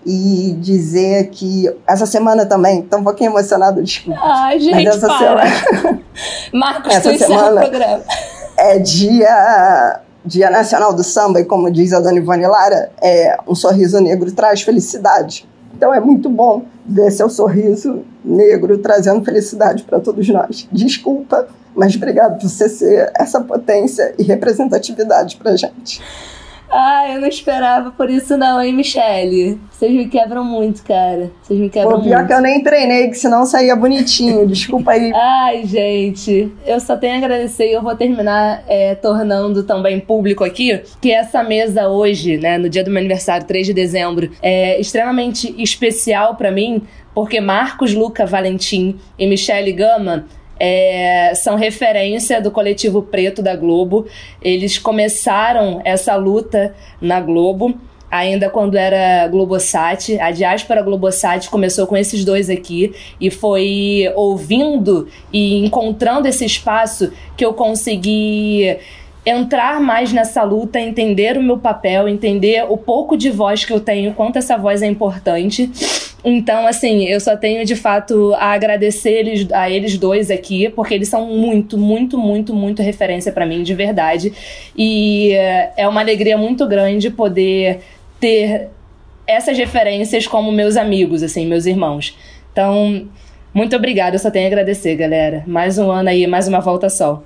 e 0.06 0.56
dizer 0.60 1.30
que 1.30 1.70
essa 1.88 2.06
semana 2.06 2.46
também, 2.46 2.82
tô 2.84 2.98
um 2.98 3.04
pouquinho 3.04 3.32
emocionado, 3.32 3.82
desculpa. 3.84 4.20
Ai, 4.24 4.56
Mas 4.56 4.64
gente, 4.64 4.88
essa 4.88 5.08
para. 5.08 5.44
Marcos, 6.54 6.94
Essa 6.96 7.18
semana- 7.18 7.62
programa. 7.62 8.04
é 8.58 8.80
dia, 8.80 10.00
dia 10.26 10.50
Nacional 10.50 10.94
do 10.94 11.04
Samba, 11.04 11.40
e 11.42 11.46
como 11.46 11.70
diz 11.72 11.94
a 11.94 12.00
dona 12.00 12.18
Ivone 12.18 12.48
Lara, 12.48 12.92
é, 13.02 13.38
um 13.48 13.56
sorriso 13.56 14.00
negro 14.02 14.32
traz 14.32 14.62
felicidade. 14.62 15.48
Então 15.76 15.94
é 15.94 16.00
muito 16.00 16.30
bom 16.30 16.64
ver 16.86 17.12
seu 17.12 17.30
sorriso 17.30 18.04
negro 18.26 18.78
trazendo 18.80 19.24
felicidade 19.24 19.84
para 19.84 20.00
todos 20.00 20.28
nós. 20.28 20.68
Desculpa, 20.72 21.48
mas 21.76 21.96
obrigado 21.96 22.40
por 22.40 22.50
você 22.50 22.68
ser 22.68 23.12
essa 23.16 23.40
potência 23.40 24.14
e 24.18 24.24
representatividade 24.24 25.38
pra 25.38 25.56
gente. 25.56 26.02
Ai, 26.72 27.16
eu 27.16 27.22
não 27.22 27.28
esperava 27.28 27.92
por 27.92 28.10
isso 28.10 28.38
não, 28.38 28.62
hein, 28.62 28.74
Michelle? 28.74 29.60
Vocês 29.72 29.92
me 29.92 30.08
quebram 30.08 30.44
muito, 30.44 30.84
cara. 30.84 31.32
Vocês 31.42 31.60
me 31.60 31.70
quebram 31.70 31.98
Pô, 31.98 32.04
pior 32.04 32.18
muito. 32.18 32.28
que 32.28 32.34
eu 32.34 32.42
nem 32.42 32.62
treinei, 32.62 33.08
que 33.10 33.16
senão 33.16 33.46
saía 33.46 33.76
bonitinho. 33.76 34.46
Desculpa 34.46 34.92
aí. 34.92 35.12
Ai, 35.16 35.66
gente, 35.66 36.52
eu 36.66 36.80
só 36.80 36.96
tenho 36.96 37.16
a 37.16 37.18
agradecer 37.18 37.70
e 37.70 37.74
eu 37.74 37.82
vou 37.82 37.96
terminar 37.96 38.64
é, 38.68 38.94
tornando 38.96 39.64
também 39.64 40.00
público 40.00 40.44
aqui 40.44 40.82
que 41.02 41.12
essa 41.12 41.44
mesa 41.44 41.88
hoje, 41.88 42.38
né, 42.38 42.58
no 42.58 42.70
dia 42.70 42.84
do 42.84 42.92
meu 42.92 43.00
aniversário, 43.00 43.48
3 43.48 43.68
de 43.68 43.74
dezembro, 43.74 44.30
é 44.42 44.80
extremamente 44.80 45.56
especial 45.62 46.36
pra 46.36 46.52
mim, 46.52 46.84
porque 47.16 47.42
Marcos 47.42 47.94
Luca 47.94 48.26
Valentim 48.26 48.98
e 49.18 49.26
Michele 49.26 49.72
Gama 49.72 50.26
é, 50.60 51.34
são 51.36 51.56
referência 51.56 52.42
do 52.42 52.52
coletivo 52.52 53.02
preto 53.02 53.42
da 53.42 53.56
Globo. 53.56 54.06
Eles 54.42 54.78
começaram 54.78 55.82
essa 55.86 56.16
luta 56.16 56.76
na 57.02 57.22
Globo 57.22 57.80
ainda 58.12 58.50
quando 58.50 58.76
era 58.76 59.28
Globosat. 59.28 60.20
A 60.20 60.32
diáspora 60.32 60.82
Globosat 60.82 61.50
começou 61.50 61.86
com 61.88 61.96
esses 61.96 62.26
dois 62.26 62.50
aqui 62.50 62.94
e 63.20 63.30
foi 63.30 64.12
ouvindo 64.16 65.08
e 65.32 65.64
encontrando 65.64 66.28
esse 66.28 66.46
espaço 66.46 67.12
que 67.38 67.46
eu 67.46 67.54
consegui 67.54 68.78
entrar 69.26 69.80
mais 69.80 70.12
nessa 70.12 70.44
luta, 70.44 70.80
entender 70.80 71.38
o 71.38 71.44
meu 71.44 71.58
papel, 71.58 72.08
entender 72.08 72.66
o 72.68 72.78
pouco 72.78 73.16
de 73.16 73.30
voz 73.30 73.64
que 73.64 73.72
eu 73.72 73.80
tenho, 73.80 74.14
quanto 74.14 74.38
essa 74.38 74.58
voz 74.58 74.82
é 74.82 74.88
importante. 74.88 75.70
Então, 76.24 76.68
assim, 76.68 77.06
eu 77.06 77.20
só 77.20 77.38
tenho 77.38 77.66
de 77.66 77.76
fato 77.76 78.34
a 78.36 78.52
agradecer 78.52 79.12
eles, 79.12 79.52
a 79.52 79.70
eles 79.70 79.98
dois 79.98 80.30
aqui, 80.30 80.70
porque 80.70 80.94
eles 80.94 81.08
são 81.08 81.26
muito, 81.28 81.78
muito, 81.78 82.18
muito, 82.18 82.54
muito 82.54 82.82
referência 82.82 83.32
pra 83.32 83.46
mim, 83.46 83.64
de 83.64 83.74
verdade. 83.74 84.34
E 84.76 85.32
eh, 85.32 85.72
é 85.78 85.88
uma 85.88 86.02
alegria 86.02 86.38
muito 86.38 86.68
grande 86.68 87.10
poder 87.10 87.80
ter 88.20 88.70
essas 89.26 89.58
referências 89.58 90.28
como 90.28 90.52
meus 90.52 90.76
amigos, 90.76 91.24
assim, 91.24 91.46
meus 91.46 91.66
irmãos. 91.66 92.18
Então, 92.52 93.08
muito 93.54 93.76
obrigada, 93.76 94.16
eu 94.16 94.20
só 94.20 94.30
tenho 94.30 94.46
a 94.46 94.48
agradecer, 94.48 94.96
galera. 94.96 95.44
Mais 95.48 95.78
um 95.78 95.90
ano 95.90 96.10
aí, 96.10 96.28
mais 96.28 96.48
uma 96.48 96.60
volta 96.60 96.90
só. 96.90 97.24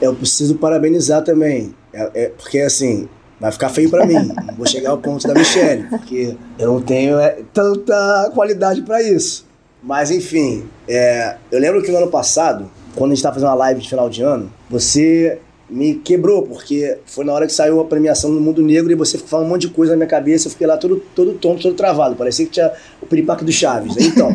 Eu 0.00 0.14
preciso 0.14 0.56
parabenizar 0.56 1.24
também. 1.24 1.74
É, 1.92 2.10
é, 2.14 2.28
porque 2.28 2.58
assim, 2.58 3.08
vai 3.40 3.52
ficar 3.52 3.68
feio 3.68 3.90
pra 3.90 4.06
mim. 4.06 4.32
Vou 4.56 4.66
chegar 4.66 4.90
ao 4.90 4.98
ponto 4.98 5.26
da 5.26 5.34
Michelle, 5.34 5.84
porque 5.84 6.36
eu 6.58 6.72
não 6.72 6.80
tenho 6.80 7.18
é, 7.18 7.38
tanta 7.52 8.30
qualidade 8.34 8.82
pra 8.82 9.02
isso. 9.02 9.46
Mas 9.82 10.10
enfim, 10.10 10.64
é, 10.88 11.36
eu 11.50 11.60
lembro 11.60 11.82
que 11.82 11.90
no 11.90 11.98
ano 11.98 12.08
passado, 12.08 12.70
quando 12.96 13.12
a 13.12 13.14
gente 13.14 13.22
tava 13.22 13.34
fazendo 13.34 13.48
uma 13.50 13.54
live 13.54 13.80
de 13.80 13.88
final 13.88 14.10
de 14.10 14.22
ano, 14.22 14.52
você 14.68 15.38
me 15.70 15.94
quebrou, 15.94 16.42
porque 16.42 16.98
foi 17.04 17.24
na 17.24 17.32
hora 17.32 17.46
que 17.46 17.52
saiu 17.52 17.78
a 17.80 17.84
premiação 17.84 18.30
no 18.30 18.40
Mundo 18.40 18.62
Negro 18.62 18.90
e 18.90 18.94
você 18.94 19.18
falando 19.18 19.46
um 19.46 19.50
monte 19.50 19.62
de 19.62 19.68
coisa 19.68 19.92
na 19.92 19.98
minha 19.98 20.08
cabeça, 20.08 20.48
eu 20.48 20.50
fiquei 20.52 20.66
lá 20.66 20.76
todo, 20.76 21.02
todo 21.14 21.34
tonto, 21.34 21.62
todo 21.62 21.74
travado. 21.74 22.16
Parecia 22.16 22.46
que 22.46 22.52
tinha 22.52 22.72
o 23.00 23.06
piripaque 23.06 23.44
do 23.44 23.52
Chaves. 23.52 23.96
Então, 23.98 24.30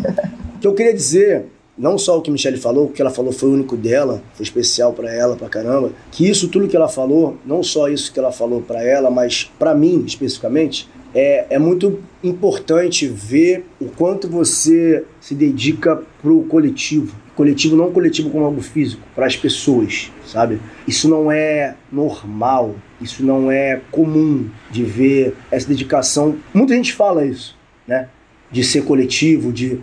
o 0.56 0.60
que 0.60 0.68
eu 0.68 0.74
queria 0.74 0.94
dizer 0.94 1.46
não 1.78 1.98
só 1.98 2.18
o 2.18 2.22
que 2.22 2.30
Michelle 2.30 2.58
falou, 2.58 2.86
o 2.86 2.90
que 2.90 3.02
ela 3.02 3.12
falou 3.12 3.32
foi 3.32 3.50
único 3.50 3.76
dela, 3.76 4.22
foi 4.34 4.44
especial 4.44 4.94
pra 4.94 5.12
ela, 5.12 5.36
pra 5.36 5.50
caramba, 5.50 5.92
que 6.12 6.30
isso 6.30 6.48
tudo 6.48 6.68
que 6.68 6.76
ela 6.76 6.88
falou, 6.88 7.38
não 7.46 7.64
só 7.64 7.90
isso 7.90 8.14
que 8.14 8.20
ela 8.20 8.32
falou 8.32 8.62
pra 8.62 8.84
ela, 8.84 9.10
mas 9.10 9.52
pra 9.58 9.74
mim 9.74 10.04
especificamente, 10.06 10.88
é, 11.16 11.46
é 11.50 11.60
muito 11.60 12.00
importante 12.24 13.08
ver 13.08 13.66
o 13.80 13.86
quanto 13.86 14.28
você 14.28 15.04
se 15.22 15.36
dedica 15.36 16.02
pro 16.22 16.44
coletivo. 16.44 17.16
Coletivo 17.36 17.76
não 17.76 17.92
coletivo 17.92 18.30
como 18.30 18.46
algo 18.46 18.62
físico, 18.62 19.02
para 19.16 19.26
as 19.26 19.36
pessoas, 19.36 20.12
sabe? 20.26 20.60
Isso 20.88 21.10
não 21.10 21.32
é 21.32 21.76
normal, 21.92 22.76
isso 23.02 23.24
não 23.24 23.52
é 23.52 23.82
comum 23.92 24.48
de 24.70 24.84
ver 24.84 25.36
essa 25.50 25.68
dedicação. 25.68 26.38
Muita 26.54 26.76
gente 26.76 26.94
fala 26.94 27.26
isso, 27.26 27.58
né? 27.88 28.10
De 28.52 28.64
ser 28.64 28.84
coletivo, 28.84 29.52
de 29.52 29.80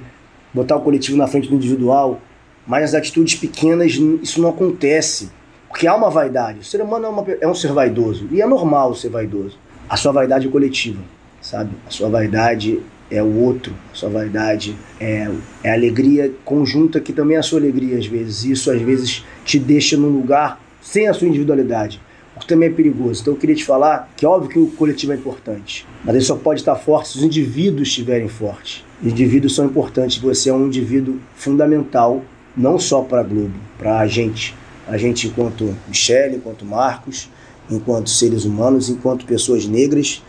botar 0.52 0.76
o 0.76 0.80
coletivo 0.80 1.16
na 1.16 1.26
frente 1.26 1.48
do 1.48 1.54
individual, 1.54 2.20
mas 2.66 2.82
nas 2.82 2.94
atitudes 2.94 3.34
pequenas 3.34 3.92
isso 4.22 4.40
não 4.40 4.50
acontece, 4.50 5.30
porque 5.68 5.86
há 5.86 5.94
uma 5.94 6.10
vaidade. 6.10 6.60
O 6.60 6.64
ser 6.64 6.80
humano 6.80 7.06
é, 7.06 7.08
uma, 7.08 7.24
é 7.40 7.48
um 7.48 7.54
ser 7.54 7.72
vaidoso, 7.72 8.28
e 8.30 8.40
é 8.40 8.46
normal 8.46 8.94
ser 8.94 9.08
vaidoso. 9.08 9.58
A 9.88 9.96
sua 9.96 10.12
vaidade 10.12 10.46
é 10.46 10.50
coletiva, 10.50 11.00
sabe? 11.40 11.70
A 11.86 11.90
sua 11.90 12.08
vaidade 12.08 12.80
é 13.10 13.22
o 13.22 13.36
outro, 13.40 13.72
a 13.92 13.96
sua 13.96 14.08
vaidade 14.08 14.76
é, 15.00 15.28
é 15.64 15.70
a 15.70 15.74
alegria 15.74 16.32
conjunta 16.44 17.00
que 17.00 17.12
também 17.12 17.36
é 17.36 17.40
a 17.40 17.42
sua 17.42 17.58
alegria 17.58 17.98
às 17.98 18.06
vezes. 18.06 18.44
Isso 18.44 18.70
às 18.70 18.80
vezes 18.80 19.24
te 19.44 19.58
deixa 19.58 19.96
num 19.96 20.08
lugar 20.08 20.60
sem 20.80 21.08
a 21.08 21.12
sua 21.12 21.26
individualidade, 21.26 22.00
o 22.36 22.40
que 22.40 22.46
também 22.46 22.68
é 22.68 22.72
perigoso. 22.72 23.22
Então 23.22 23.34
eu 23.34 23.38
queria 23.38 23.56
te 23.56 23.64
falar 23.64 24.08
que 24.16 24.24
é 24.24 24.28
óbvio 24.28 24.50
que 24.50 24.58
o 24.58 24.68
coletivo 24.68 25.12
é 25.12 25.16
importante, 25.16 25.86
mas 26.04 26.14
ele 26.14 26.24
só 26.24 26.36
pode 26.36 26.60
estar 26.60 26.76
forte 26.76 27.08
se 27.08 27.18
os 27.18 27.24
indivíduos 27.24 27.88
estiverem 27.88 28.28
fortes. 28.28 28.84
Os 29.02 29.10
indivíduos 29.10 29.54
são 29.54 29.64
importantes, 29.64 30.18
você 30.18 30.50
é 30.50 30.52
um 30.52 30.66
indivíduo 30.66 31.18
fundamental, 31.34 32.22
não 32.56 32.78
só 32.78 33.02
para 33.02 33.20
a 33.20 33.24
Globo, 33.24 33.54
para 33.78 33.98
a 33.98 34.06
gente. 34.06 34.54
A 34.86 34.96
gente 34.96 35.28
enquanto 35.28 35.74
Michele, 35.88 36.36
enquanto 36.36 36.64
Marcos, 36.64 37.30
enquanto 37.70 38.10
seres 38.10 38.44
humanos, 38.44 38.88
enquanto 38.88 39.24
pessoas 39.24 39.66
negras, 39.66 40.22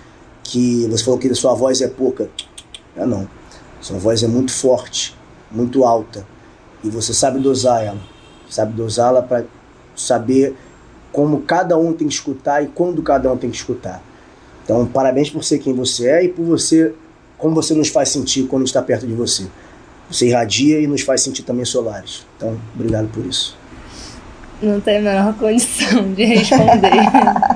que 0.43 0.88
você 0.88 1.03
falou 1.03 1.19
que 1.19 1.28
a 1.28 1.36
sua 1.36 1.53
voz 1.53 1.82
é 1.82 1.88
pouca. 1.88 2.30
É 2.95 3.05
não. 3.05 3.28
Sua 3.82 3.97
voz 3.97 4.24
é 4.24 4.28
muito 4.28 4.51
forte, 4.51 5.15
muito 5.51 5.84
alta. 5.84 6.26
E 6.84 6.89
você 6.89 7.13
sabe 7.13 7.39
dosar 7.39 7.84
ela. 7.84 8.01
Sabe 8.49 8.74
dosá-la 8.74 9.22
para 9.22 9.45
saber 9.95 10.55
como 11.11 11.41
cada 11.41 11.78
um 11.78 11.93
tem 11.93 12.07
que 12.07 12.13
escutar 12.13 12.63
e 12.63 12.67
quando 12.67 13.01
cada 13.01 13.32
um 13.32 13.38
tem 13.38 13.49
que 13.49 13.57
escutar. 13.57 14.01
Então, 14.63 14.86
parabéns 14.86 15.30
por 15.30 15.43
ser 15.43 15.59
quem 15.59 15.74
você 15.74 16.07
é 16.07 16.26
e 16.26 16.30
por 16.30 16.45
você, 16.45 16.93
como 17.42 17.56
você 17.56 17.74
nos 17.74 17.89
faz 17.89 18.10
sentir 18.10 18.44
quando 18.44 18.66
está 18.66 18.82
perto 18.82 19.08
de 19.08 19.14
você. 19.14 19.48
Você 20.10 20.28
irradia 20.28 20.80
e 20.80 20.88
nos 20.88 21.02
faz 21.02 21.22
sentir 21.22 21.42
também 21.42 21.66
solares. 21.66 22.26
Então, 22.38 22.58
obrigado 22.76 23.08
por 23.08 23.26
isso. 23.26 23.58
Não 24.62 24.80
tem 24.80 24.98
a 24.98 25.02
menor 25.02 25.34
condição 25.38 26.14
de 26.14 26.24
responder. 26.24 26.92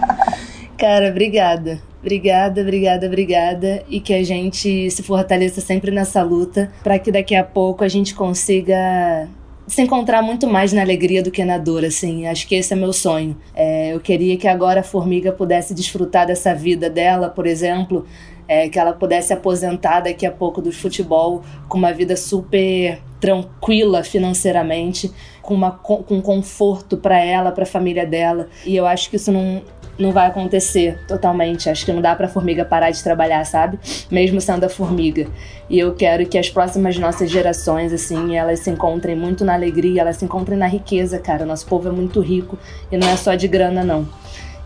Cara, 0.76 1.10
obrigada. 1.10 1.80
Obrigada, 2.02 2.62
obrigada, 2.62 3.08
obrigada. 3.08 3.84
E 3.88 4.00
que 4.00 4.14
a 4.14 4.24
gente 4.24 4.90
se 4.90 5.04
fortaleça 5.04 5.62
sempre 5.62 5.92
nessa 5.92 6.24
luta 6.24 6.72
para 6.84 6.98
que 6.98 7.12
daqui 7.12 7.36
a 7.36 7.44
pouco 7.44 7.84
a 7.84 7.88
gente 7.88 8.16
consiga 8.16 9.28
se 9.68 9.82
encontrar 9.82 10.22
muito 10.22 10.48
mais 10.48 10.72
na 10.72 10.82
alegria 10.82 11.24
do 11.24 11.32
que 11.32 11.44
na 11.44 11.58
dor, 11.58 11.84
assim. 11.84 12.28
Acho 12.28 12.48
que 12.48 12.56
esse 12.56 12.74
é 12.74 12.76
meu 12.76 12.94
sonho. 12.94 13.36
É, 13.56 13.94
eu 13.94 14.00
queria 14.00 14.38
que 14.38 14.48
agora 14.48 14.82
a 14.82 14.84
formiga 14.84 15.32
pudesse 15.32 15.74
desfrutar 15.74 16.28
dessa 16.28 16.54
vida 16.54 16.90
dela, 16.90 17.30
por 17.30 17.48
exemplo, 17.48 18.06
é, 18.48 18.70
que 18.70 18.80
ela 18.80 18.94
pudesse 18.94 19.34
aposentar 19.34 20.02
daqui 20.02 20.26
a 20.26 20.32
pouco 20.32 20.62
do 20.62 20.72
futebol 20.72 21.44
com 21.68 21.78
uma 21.78 21.94
vida 21.94 22.16
super 22.16 23.00
tranquila 23.20 24.04
financeiramente, 24.04 25.12
com, 25.42 25.54
uma, 25.54 25.72
com 25.72 26.22
conforto 26.22 26.98
para 26.98 27.18
ela, 27.18 27.52
para 27.52 27.64
a 27.64 27.68
família 27.68 28.06
dela. 28.06 28.48
E 28.66 28.76
eu 28.76 28.86
acho 28.86 29.10
que 29.10 29.16
isso 29.16 29.32
não, 29.32 29.62
não 29.98 30.12
vai 30.12 30.28
acontecer 30.28 31.00
totalmente. 31.08 31.70
Acho 31.70 31.86
que 31.86 31.92
não 31.92 32.02
dá 32.02 32.16
pra 32.16 32.28
formiga 32.28 32.64
parar 32.66 32.92
de 32.92 33.02
trabalhar, 33.04 33.44
sabe? 33.46 33.80
Mesmo 34.12 34.40
sendo 34.42 34.66
a 34.66 34.70
formiga. 34.70 35.28
E 35.70 35.80
eu 35.80 35.96
quero 35.96 36.26
que 36.28 36.38
as 36.38 36.50
próximas 36.50 36.98
nossas 36.98 37.30
gerações, 37.30 37.92
assim, 37.92 38.36
elas 38.38 38.60
se 38.60 38.70
encontrem 38.70 39.16
muito 39.16 39.44
na 39.44 39.54
alegria, 39.54 40.02
elas 40.02 40.18
se 40.18 40.26
encontrem 40.26 40.58
na 40.58 40.68
riqueza, 40.68 41.18
cara. 41.18 41.46
Nosso 41.46 41.66
povo 41.66 41.88
é 41.88 41.92
muito 41.92 42.20
rico 42.20 42.58
e 42.92 42.98
não 42.98 43.08
é 43.08 43.16
só 43.16 43.34
de 43.36 43.48
grana, 43.48 43.84
não. 43.84 44.08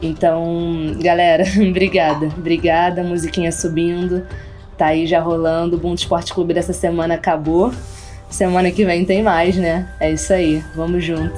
Então, 0.01 0.95
galera, 1.01 1.43
obrigada. 1.67 2.27
Obrigada, 2.27 3.03
musiquinha 3.03 3.51
subindo. 3.51 4.25
Tá 4.77 4.87
aí 4.87 5.05
já 5.05 5.19
rolando. 5.19 5.75
O 5.75 5.79
Boom 5.79 5.93
Esporte 5.93 6.33
Clube 6.33 6.53
dessa 6.53 6.73
semana 6.73 7.15
acabou. 7.15 7.73
Semana 8.29 8.71
que 8.71 8.85
vem 8.85 9.03
tem 9.03 9.23
mais, 9.23 9.57
né? 9.57 9.89
É 9.99 10.11
isso 10.11 10.31
aí. 10.31 10.63
Vamos 10.75 11.03
junto. 11.03 11.35